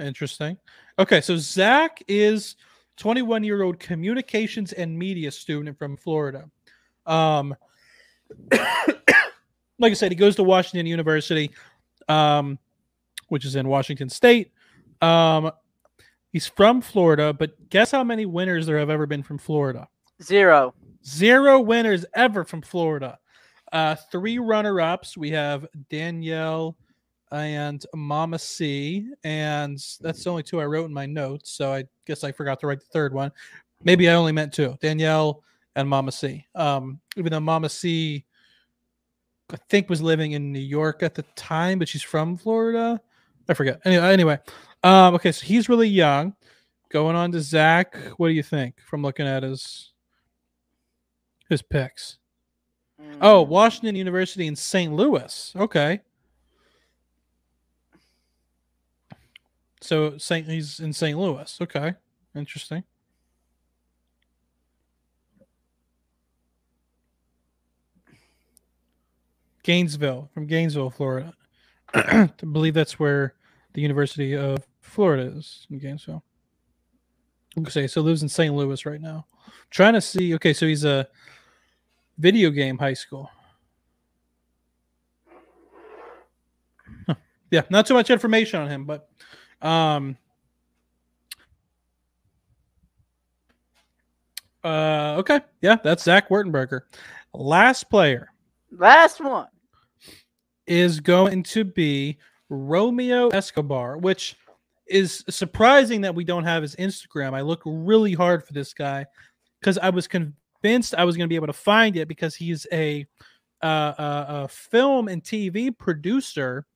Interesting. 0.00 0.58
Okay, 0.98 1.20
so 1.20 1.36
Zach 1.36 2.02
is 2.08 2.56
21 3.00 3.42
year 3.42 3.62
old 3.62 3.80
communications 3.80 4.72
and 4.72 4.96
media 4.96 5.30
student 5.30 5.76
from 5.76 5.96
Florida. 5.96 6.48
Um, 7.06 7.56
like 8.52 9.90
I 9.90 9.94
said, 9.94 10.12
he 10.12 10.16
goes 10.16 10.36
to 10.36 10.44
Washington 10.44 10.86
University, 10.86 11.50
um, 12.08 12.58
which 13.28 13.44
is 13.44 13.56
in 13.56 13.66
Washington 13.66 14.08
State. 14.08 14.52
Um, 15.02 15.50
He's 16.32 16.46
from 16.46 16.80
Florida, 16.80 17.32
but 17.32 17.70
guess 17.70 17.90
how 17.90 18.04
many 18.04 18.24
winners 18.24 18.66
there 18.66 18.78
have 18.78 18.90
ever 18.90 19.06
been 19.06 19.22
from 19.22 19.38
Florida? 19.38 19.88
Zero. 20.22 20.74
Zero 21.04 21.60
winners 21.60 22.04
ever 22.14 22.44
from 22.44 22.62
Florida. 22.62 23.18
Uh, 23.72 23.96
three 24.12 24.38
runner 24.38 24.80
ups. 24.80 25.16
We 25.16 25.30
have 25.30 25.66
Danielle 25.88 26.76
and 27.32 27.84
Mama 27.94 28.38
C, 28.38 29.08
and 29.24 29.78
that's 30.00 30.24
the 30.24 30.30
only 30.30 30.42
two 30.42 30.60
I 30.60 30.64
wrote 30.66 30.86
in 30.86 30.92
my 30.94 31.06
notes. 31.06 31.52
So 31.52 31.72
I 31.72 31.84
guess 32.06 32.24
I 32.24 32.32
forgot 32.32 32.60
to 32.60 32.66
write 32.66 32.80
the 32.80 32.86
third 32.86 33.12
one. 33.14 33.30
Maybe 33.84 34.08
I 34.08 34.14
only 34.14 34.32
meant 34.32 34.52
two 34.52 34.76
Danielle 34.80 35.42
and 35.76 35.88
Mama 35.88 36.12
C. 36.12 36.46
Um, 36.54 37.00
even 37.16 37.32
though 37.32 37.40
Mama 37.40 37.68
C, 37.68 38.24
I 39.52 39.56
think, 39.68 39.88
was 39.88 40.02
living 40.02 40.32
in 40.32 40.52
New 40.52 40.58
York 40.58 41.02
at 41.02 41.14
the 41.14 41.22
time, 41.36 41.78
but 41.78 41.88
she's 41.88 42.02
from 42.02 42.36
Florida. 42.36 43.00
I 43.48 43.54
forget. 43.54 43.80
Anyway, 43.84 44.12
anyway. 44.12 44.38
Um, 44.82 45.14
okay, 45.14 45.32
so 45.32 45.44
he's 45.46 45.68
really 45.68 45.88
young. 45.88 46.34
Going 46.90 47.14
on 47.14 47.30
to 47.32 47.40
Zach. 47.40 47.96
What 48.16 48.28
do 48.28 48.34
you 48.34 48.42
think 48.42 48.74
from 48.80 49.02
looking 49.02 49.26
at 49.26 49.42
his 49.44 49.92
his 51.48 51.62
picks? 51.62 52.18
Oh, 53.20 53.44
Mm. 53.44 53.48
Washington 53.48 53.96
University 53.96 54.46
in 54.46 54.54
St. 54.54 54.92
Louis. 54.92 55.52
Okay. 55.56 56.00
So 59.80 60.18
St. 60.18 60.46
He's 60.46 60.80
in 60.80 60.92
St. 60.92 61.18
Louis. 61.18 61.58
Okay. 61.60 61.94
Interesting. 62.34 62.84
Gainesville, 69.62 70.30
from 70.32 70.46
Gainesville, 70.46 70.90
Florida. 70.90 71.34
I 71.94 72.30
believe 72.52 72.74
that's 72.74 72.98
where 72.98 73.34
the 73.74 73.80
University 73.80 74.34
of 74.36 74.58
Florida 74.80 75.24
is 75.36 75.66
in 75.70 75.78
Gainesville. 75.78 76.24
Okay, 77.58 77.86
so 77.86 78.00
lives 78.00 78.22
in 78.22 78.28
St. 78.28 78.54
Louis 78.54 78.86
right 78.86 79.00
now. 79.00 79.26
trying 79.70 79.94
to 79.94 80.00
see. 80.00 80.34
Okay, 80.34 80.52
so 80.52 80.66
he's 80.66 80.84
a 80.84 81.08
video 82.18 82.50
game 82.50 82.78
high 82.78 82.94
school. 82.94 83.30
Huh. 87.06 87.16
Yeah, 87.50 87.62
not 87.70 87.86
too 87.86 87.94
much 87.94 88.10
information 88.10 88.60
on 88.60 88.68
him, 88.68 88.84
but 88.84 89.08
um 89.62 90.16
uh 94.64 95.16
okay. 95.18 95.40
Yeah, 95.62 95.76
that's 95.82 96.02
Zach 96.04 96.28
Wurtenberger. 96.28 96.82
Last 97.32 97.88
player 97.88 98.28
Last 98.76 99.20
one. 99.20 99.48
is 100.66 101.00
going 101.00 101.42
to 101.44 101.64
be 101.64 102.18
Romeo 102.48 103.28
Escobar, 103.28 103.96
which 103.96 104.36
is 104.86 105.24
surprising 105.30 106.00
that 106.00 106.14
we 106.14 106.24
don't 106.24 106.44
have 106.44 106.62
his 106.62 106.74
Instagram. 106.76 107.32
I 107.32 107.40
look 107.42 107.62
really 107.64 108.12
hard 108.12 108.44
for 108.44 108.52
this 108.52 108.74
guy 108.74 109.06
because 109.60 109.78
I 109.78 109.90
was 109.90 110.08
convinced 110.08 110.94
I 110.96 111.04
was 111.04 111.16
going 111.16 111.26
to 111.26 111.32
be 111.32 111.36
able 111.36 111.46
to 111.46 111.52
find 111.52 111.96
it 111.96 112.08
because 112.08 112.34
he's 112.34 112.66
a, 112.72 113.06
uh, 113.62 113.94
a, 113.96 114.26
a 114.28 114.48
film 114.48 115.08
and 115.08 115.22
TV 115.22 115.76
producer 115.76 116.66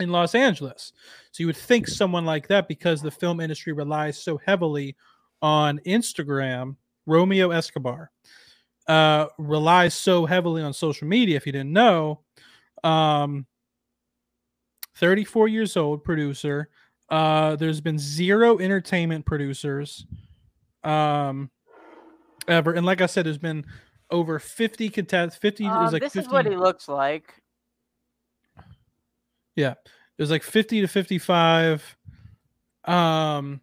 in 0.00 0.10
Los 0.10 0.34
Angeles. 0.34 0.92
So 1.32 1.42
you 1.42 1.46
would 1.46 1.56
think 1.56 1.86
someone 1.86 2.24
like 2.24 2.48
that, 2.48 2.68
because 2.68 3.02
the 3.02 3.10
film 3.10 3.40
industry 3.40 3.72
relies 3.72 4.22
so 4.22 4.38
heavily 4.38 4.96
on 5.42 5.78
Instagram, 5.86 6.76
Romeo 7.06 7.50
Escobar 7.50 8.10
uh, 8.86 9.26
relies 9.38 9.94
so 9.94 10.26
heavily 10.26 10.62
on 10.62 10.72
social 10.72 11.08
media. 11.08 11.36
If 11.36 11.46
you 11.46 11.52
didn't 11.52 11.72
know, 11.72 12.20
um, 12.82 13.46
34 14.96 15.48
years 15.48 15.76
old, 15.76 16.04
producer. 16.04 16.68
Uh, 17.08 17.56
there's 17.56 17.80
been 17.80 17.98
zero 17.98 18.58
entertainment 18.58 19.26
producers 19.26 20.06
um, 20.84 21.50
ever, 22.48 22.72
and 22.72 22.86
like 22.86 23.00
I 23.00 23.06
said, 23.06 23.26
there's 23.26 23.38
been 23.38 23.64
over 24.10 24.38
50 24.38 24.90
contest 24.90 25.40
50 25.40 25.66
Um, 25.66 25.92
like 25.92 26.02
this 26.02 26.12
50 26.12 26.26
is 26.26 26.32
what 26.32 26.46
he 26.46 26.56
looks 26.56 26.88
like. 26.88 27.42
Yeah. 29.56 29.74
There's 30.16 30.30
like 30.30 30.42
50 30.42 30.82
to 30.82 30.88
55 30.88 31.96
um 32.84 33.60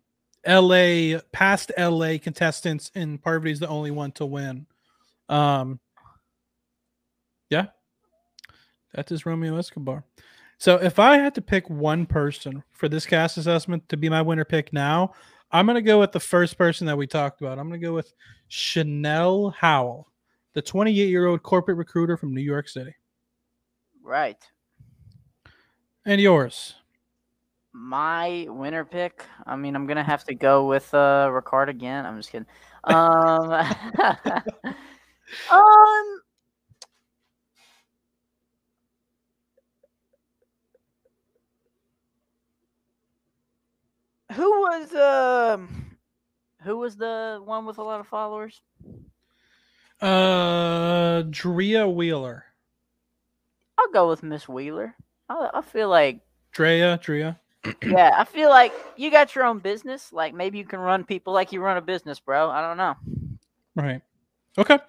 LA 0.48 1.20
past 1.32 1.72
LA 1.78 2.18
contestants 2.18 2.92
and 2.96 3.22
Parvati's 3.22 3.60
the 3.60 3.68
only 3.68 3.92
one 3.92 4.12
to 4.14 4.26
win. 4.26 4.66
Um 5.30 5.80
Yeah. 7.50 7.68
That 8.94 9.12
is 9.12 9.26
Romeo 9.26 9.58
Escobar. 9.58 10.04
So 10.58 10.76
if 10.76 11.00
I 11.00 11.18
had 11.18 11.34
to 11.36 11.42
pick 11.42 11.70
one 11.70 12.06
person 12.06 12.64
for 12.72 12.88
this 12.88 13.06
cast 13.06 13.38
assessment 13.38 13.88
to 13.90 13.98
be 13.98 14.10
my 14.10 14.22
winner 14.22 14.46
pick 14.46 14.72
now, 14.74 15.14
I'm 15.52 15.66
going 15.66 15.76
to 15.76 15.82
go 15.82 16.00
with 16.00 16.12
the 16.12 16.20
first 16.20 16.58
person 16.58 16.88
that 16.88 16.98
we 16.98 17.08
talked 17.08 17.42
about. 17.42 17.60
I'm 17.60 17.68
going 17.68 17.82
to 17.82 17.88
go 17.88 17.94
with 17.94 18.14
Chanelle 18.50 19.54
Howell, 19.56 20.08
the 20.54 20.62
28 20.62 21.10
year 21.10 21.26
old 21.26 21.44
corporate 21.44 21.78
recruiter 21.78 22.16
from 22.16 22.34
New 22.34 22.42
York 22.42 22.70
City. 22.70 22.94
Right. 24.04 24.38
And 26.06 26.20
yours. 26.20 26.76
My 27.74 28.48
winner 28.50 28.84
pick. 28.84 29.26
I 29.46 29.56
mean, 29.56 29.76
I'm 29.76 29.88
gonna 29.88 30.04
have 30.04 30.24
to 30.26 30.36
go 30.36 30.68
with 30.68 30.94
uh 30.94 31.30
Ricard 31.32 31.70
again. 31.70 32.06
I'm 32.06 32.18
just 32.18 32.32
kidding. 32.32 32.48
Um, 32.84 33.52
um, 35.52 36.22
who 44.34 44.50
was 44.50 44.94
um, 44.96 45.98
who 46.64 46.78
was 46.78 46.98
the 46.98 47.42
one 47.44 47.66
with 47.66 47.78
a 47.78 47.84
lot 47.84 48.00
of 48.00 48.08
followers? 48.08 48.62
Uh, 50.02 51.24
Drea 51.30 51.88
Wheeler. 51.88 52.46
I'll 53.78 53.92
go 53.92 54.10
with 54.10 54.24
Miss 54.24 54.50
Wheeler. 54.50 54.96
I, 55.32 55.60
I 55.60 55.62
feel 55.62 55.90
like 55.90 56.20
Drea, 56.52 56.98
Drea. 57.02 57.40
yeah, 57.84 58.12
I 58.18 58.26
feel 58.26 58.50
like 58.50 58.74
you 58.98 59.12
got 59.12 59.36
your 59.36 59.46
own 59.46 59.60
business. 59.60 60.12
Like 60.12 60.34
maybe 60.34 60.58
you 60.58 60.66
can 60.66 60.80
run 60.80 61.04
people 61.04 61.34
like 61.34 61.52
you 61.52 61.62
run 61.62 61.78
a 61.78 61.82
business, 61.82 62.20
bro. 62.20 62.50
I 62.50 62.62
don't 62.62 62.78
know. 62.78 62.96
Right. 63.76 64.02
Okay. 64.58 64.80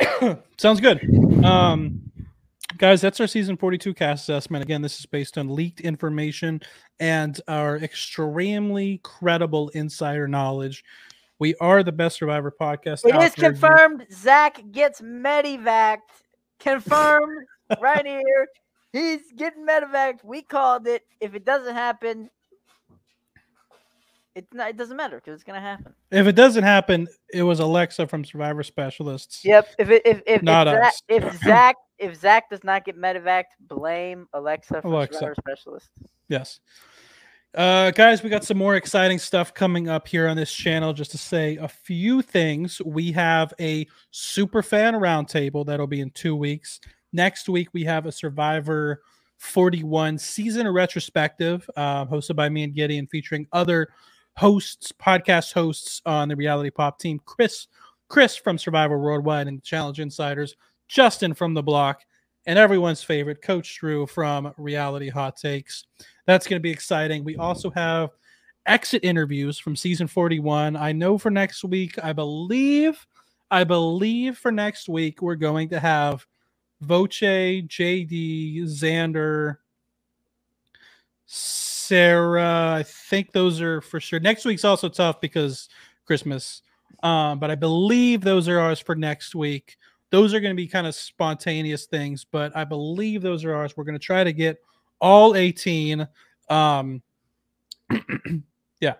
Sounds 0.58 0.80
good. 0.80 1.44
Um, 1.44 2.10
guys, 2.78 3.00
that's 3.00 3.18
our 3.20 3.26
season 3.26 3.56
42 3.56 3.94
cast 3.94 4.28
assessment. 4.28 4.62
Again, 4.62 4.82
this 4.82 5.00
is 5.00 5.06
based 5.06 5.38
on 5.38 5.54
leaked 5.54 5.80
information 5.80 6.60
and 7.00 7.40
our 7.48 7.78
extremely 7.78 9.00
credible 9.02 9.70
insider 9.70 10.28
knowledge. 10.28 10.84
We 11.38 11.54
are 11.56 11.82
the 11.82 11.92
best 11.92 12.18
survivor 12.18 12.52
podcast. 12.58 13.04
It 13.04 13.08
is 13.08 13.12
out 13.12 13.22
is 13.24 13.34
there. 13.34 13.50
confirmed. 13.50 14.06
Zach 14.12 14.62
gets 14.70 15.00
medevaced. 15.00 15.98
Confirmed 16.58 17.46
right 17.80 18.06
here. 18.06 18.48
He's 18.96 19.32
getting 19.36 19.66
medevaced. 19.66 20.24
We 20.24 20.42
called 20.42 20.86
it. 20.86 21.02
If 21.20 21.34
it 21.34 21.44
doesn't 21.44 21.74
happen, 21.74 22.30
not. 24.52 24.70
It 24.70 24.76
doesn't 24.76 24.96
matter 24.96 25.16
because 25.16 25.34
it's 25.34 25.44
gonna 25.44 25.60
happen. 25.60 25.94
If 26.10 26.26
it 26.26 26.32
doesn't 26.34 26.64
happen, 26.64 27.08
it 27.32 27.42
was 27.42 27.60
Alexa 27.60 28.06
from 28.06 28.24
Survivor 28.24 28.62
Specialists. 28.62 29.44
Yep. 29.44 29.68
If 29.78 29.90
it 29.90 30.02
if 30.04 30.22
if, 30.26 30.42
Not 30.42 30.66
if, 30.66 30.74
Zach, 30.74 30.86
us. 30.86 31.02
if 31.08 31.40
Zach 31.44 31.76
if 31.98 32.16
Zach 32.16 32.50
does 32.50 32.64
not 32.64 32.84
get 32.84 32.98
medevaced, 32.98 33.44
blame 33.60 34.26
Alexa 34.32 34.82
from 34.82 34.92
Alexa. 34.92 35.18
Survivor 35.18 35.34
Specialist. 35.40 35.88
Yes. 36.28 36.60
Uh, 37.54 37.90
guys, 37.92 38.22
we 38.22 38.28
got 38.28 38.44
some 38.44 38.58
more 38.58 38.76
exciting 38.76 39.18
stuff 39.18 39.54
coming 39.54 39.88
up 39.88 40.06
here 40.06 40.28
on 40.28 40.36
this 40.36 40.52
channel. 40.52 40.92
Just 40.92 41.10
to 41.12 41.18
say 41.18 41.56
a 41.56 41.68
few 41.68 42.20
things, 42.20 42.82
we 42.84 43.12
have 43.12 43.54
a 43.58 43.86
super 44.10 44.62
fan 44.62 44.94
roundtable 44.94 45.64
that'll 45.64 45.86
be 45.86 46.00
in 46.00 46.10
two 46.10 46.36
weeks. 46.36 46.80
Next 47.12 47.48
week, 47.48 47.68
we 47.72 47.84
have 47.84 48.06
a 48.06 48.12
Survivor 48.12 49.02
41 49.38 50.18
season 50.18 50.68
retrospective 50.68 51.68
uh, 51.76 52.06
hosted 52.06 52.36
by 52.36 52.48
me 52.48 52.64
and 52.64 52.74
Gideon, 52.74 53.06
featuring 53.06 53.46
other 53.52 53.88
hosts, 54.36 54.92
podcast 54.92 55.52
hosts 55.52 56.02
on 56.06 56.28
the 56.28 56.36
Reality 56.36 56.70
Pop 56.70 56.98
team. 56.98 57.20
Chris, 57.24 57.68
Chris 58.08 58.36
from 58.36 58.58
Survivor 58.58 58.98
Worldwide 58.98 59.48
and 59.48 59.62
Challenge 59.62 60.00
Insiders, 60.00 60.56
Justin 60.88 61.34
from 61.34 61.54
the 61.54 61.62
Block, 61.62 62.02
and 62.46 62.58
everyone's 62.58 63.02
favorite 63.02 63.42
Coach 63.42 63.78
Drew 63.78 64.06
from 64.06 64.52
Reality 64.56 65.08
Hot 65.08 65.36
Takes. 65.36 65.84
That's 66.26 66.46
going 66.46 66.58
to 66.58 66.62
be 66.62 66.70
exciting. 66.70 67.24
We 67.24 67.36
also 67.36 67.70
have 67.70 68.10
exit 68.66 69.04
interviews 69.04 69.58
from 69.58 69.76
season 69.76 70.06
41. 70.06 70.76
I 70.76 70.92
know 70.92 71.18
for 71.18 71.30
next 71.30 71.64
week, 71.64 71.98
I 72.02 72.12
believe, 72.12 73.06
I 73.50 73.64
believe 73.64 74.38
for 74.38 74.52
next 74.52 74.88
week, 74.88 75.22
we're 75.22 75.36
going 75.36 75.68
to 75.70 75.80
have 75.80 76.26
Voce, 76.80 77.20
JD, 77.20 78.62
Xander, 78.64 79.56
Sarah. 81.26 82.74
I 82.78 82.82
think 82.82 83.32
those 83.32 83.60
are 83.60 83.80
for 83.80 84.00
sure. 84.00 84.20
Next 84.20 84.44
week's 84.44 84.64
also 84.64 84.88
tough 84.88 85.20
because 85.20 85.68
Christmas. 86.04 86.62
Um, 87.02 87.38
but 87.38 87.50
I 87.50 87.54
believe 87.54 88.20
those 88.22 88.48
are 88.48 88.58
ours 88.58 88.80
for 88.80 88.94
next 88.94 89.34
week. 89.34 89.76
Those 90.10 90.32
are 90.34 90.40
going 90.40 90.54
to 90.54 90.56
be 90.56 90.68
kind 90.68 90.86
of 90.86 90.94
spontaneous 90.94 91.86
things, 91.86 92.24
but 92.24 92.56
I 92.56 92.64
believe 92.64 93.22
those 93.22 93.44
are 93.44 93.54
ours. 93.54 93.76
We're 93.76 93.84
going 93.84 93.98
to 93.98 94.04
try 94.04 94.24
to 94.24 94.32
get 94.32 94.58
all 95.00 95.34
18. 95.34 96.06
Um, 96.48 97.02
yeah, 98.80 98.94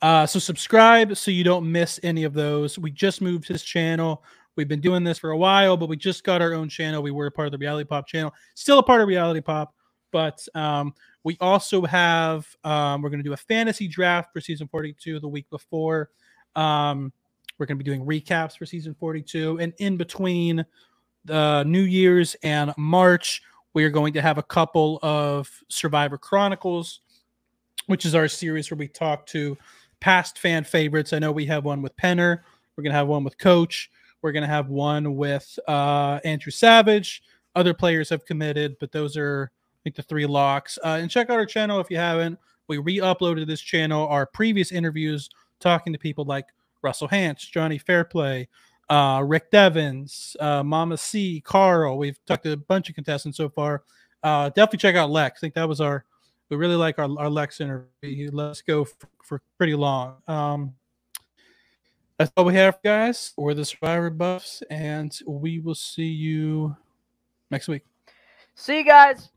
Uh, 0.00 0.26
so 0.26 0.38
subscribe 0.38 1.16
so 1.16 1.30
you 1.30 1.44
don't 1.44 1.70
miss 1.70 2.00
any 2.02 2.24
of 2.24 2.32
those. 2.32 2.78
We 2.78 2.90
just 2.90 3.20
moved 3.20 3.46
his 3.48 3.62
channel. 3.62 4.22
We've 4.58 4.66
been 4.66 4.80
doing 4.80 5.04
this 5.04 5.20
for 5.20 5.30
a 5.30 5.36
while, 5.36 5.76
but 5.76 5.88
we 5.88 5.96
just 5.96 6.24
got 6.24 6.42
our 6.42 6.52
own 6.52 6.68
channel. 6.68 7.00
We 7.00 7.12
were 7.12 7.26
a 7.26 7.30
part 7.30 7.46
of 7.46 7.52
the 7.52 7.58
Reality 7.58 7.86
Pop 7.86 8.08
channel, 8.08 8.34
still 8.56 8.80
a 8.80 8.82
part 8.82 9.00
of 9.00 9.06
Reality 9.06 9.40
Pop, 9.40 9.72
but 10.10 10.44
um, 10.56 10.94
we 11.22 11.36
also 11.40 11.82
have 11.82 12.44
um, 12.64 13.00
we're 13.00 13.08
going 13.08 13.20
to 13.20 13.24
do 13.24 13.34
a 13.34 13.36
fantasy 13.36 13.86
draft 13.86 14.32
for 14.32 14.40
season 14.40 14.66
42 14.66 15.20
the 15.20 15.28
week 15.28 15.48
before. 15.48 16.10
Um, 16.56 17.12
we're 17.56 17.66
going 17.66 17.78
to 17.78 17.84
be 17.84 17.88
doing 17.88 18.04
recaps 18.04 18.58
for 18.58 18.66
season 18.66 18.96
42, 18.98 19.60
and 19.60 19.72
in 19.78 19.96
between 19.96 20.66
the 21.24 21.62
New 21.62 21.82
Year's 21.82 22.34
and 22.42 22.74
March, 22.76 23.42
we 23.74 23.84
are 23.84 23.90
going 23.90 24.12
to 24.14 24.20
have 24.20 24.38
a 24.38 24.42
couple 24.42 24.98
of 25.04 25.48
Survivor 25.68 26.18
Chronicles, 26.18 27.02
which 27.86 28.04
is 28.04 28.16
our 28.16 28.26
series 28.26 28.72
where 28.72 28.78
we 28.78 28.88
talk 28.88 29.24
to 29.26 29.56
past 30.00 30.36
fan 30.36 30.64
favorites. 30.64 31.12
I 31.12 31.20
know 31.20 31.30
we 31.30 31.46
have 31.46 31.64
one 31.64 31.80
with 31.80 31.96
Penner. 31.96 32.40
We're 32.74 32.82
going 32.82 32.92
to 32.92 32.98
have 32.98 33.06
one 33.06 33.22
with 33.22 33.38
Coach. 33.38 33.88
We're 34.22 34.32
going 34.32 34.42
to 34.42 34.48
have 34.48 34.68
one 34.68 35.16
with 35.16 35.58
uh, 35.68 36.20
Andrew 36.24 36.50
Savage. 36.50 37.22
Other 37.54 37.74
players 37.74 38.08
have 38.10 38.24
committed, 38.24 38.76
but 38.80 38.92
those 38.92 39.16
are, 39.16 39.50
I 39.52 39.78
think, 39.84 39.96
the 39.96 40.02
three 40.02 40.26
locks. 40.26 40.78
Uh, 40.84 40.98
and 41.00 41.10
check 41.10 41.30
out 41.30 41.36
our 41.36 41.46
channel 41.46 41.80
if 41.80 41.90
you 41.90 41.96
haven't. 41.96 42.38
We 42.66 42.78
re 42.78 42.98
uploaded 42.98 43.46
this 43.46 43.60
channel, 43.60 44.06
our 44.08 44.26
previous 44.26 44.72
interviews, 44.72 45.28
talking 45.60 45.92
to 45.92 45.98
people 45.98 46.24
like 46.24 46.46
Russell 46.82 47.08
Hantz, 47.08 47.50
Johnny 47.50 47.78
Fairplay, 47.78 48.48
uh, 48.90 49.22
Rick 49.26 49.50
Devens, 49.50 50.36
uh, 50.40 50.62
Mama 50.62 50.96
C, 50.96 51.40
Carl. 51.40 51.98
We've 51.98 52.18
talked 52.26 52.44
to 52.44 52.52
a 52.52 52.56
bunch 52.56 52.88
of 52.88 52.94
contestants 52.94 53.38
so 53.38 53.48
far. 53.48 53.84
Uh, 54.22 54.48
definitely 54.50 54.78
check 54.78 54.96
out 54.96 55.10
Lex. 55.10 55.38
I 55.38 55.40
think 55.40 55.54
that 55.54 55.68
was 55.68 55.80
our, 55.80 56.04
we 56.50 56.56
really 56.56 56.76
like 56.76 56.98
our, 56.98 57.08
our 57.18 57.30
Lex 57.30 57.60
interview. 57.60 58.30
Let's 58.32 58.62
go 58.62 58.84
for, 58.84 59.08
for 59.22 59.42
pretty 59.56 59.74
long. 59.74 60.16
Um, 60.26 60.74
that's 62.18 62.32
all 62.36 62.44
we 62.44 62.54
have, 62.54 62.82
guys. 62.82 63.32
We're 63.36 63.54
the 63.54 63.64
Survivor 63.64 64.10
Buffs, 64.10 64.62
and 64.70 65.16
we 65.26 65.60
will 65.60 65.76
see 65.76 66.08
you 66.08 66.76
next 67.50 67.68
week. 67.68 67.84
See 68.56 68.78
you 68.78 68.84
guys. 68.84 69.30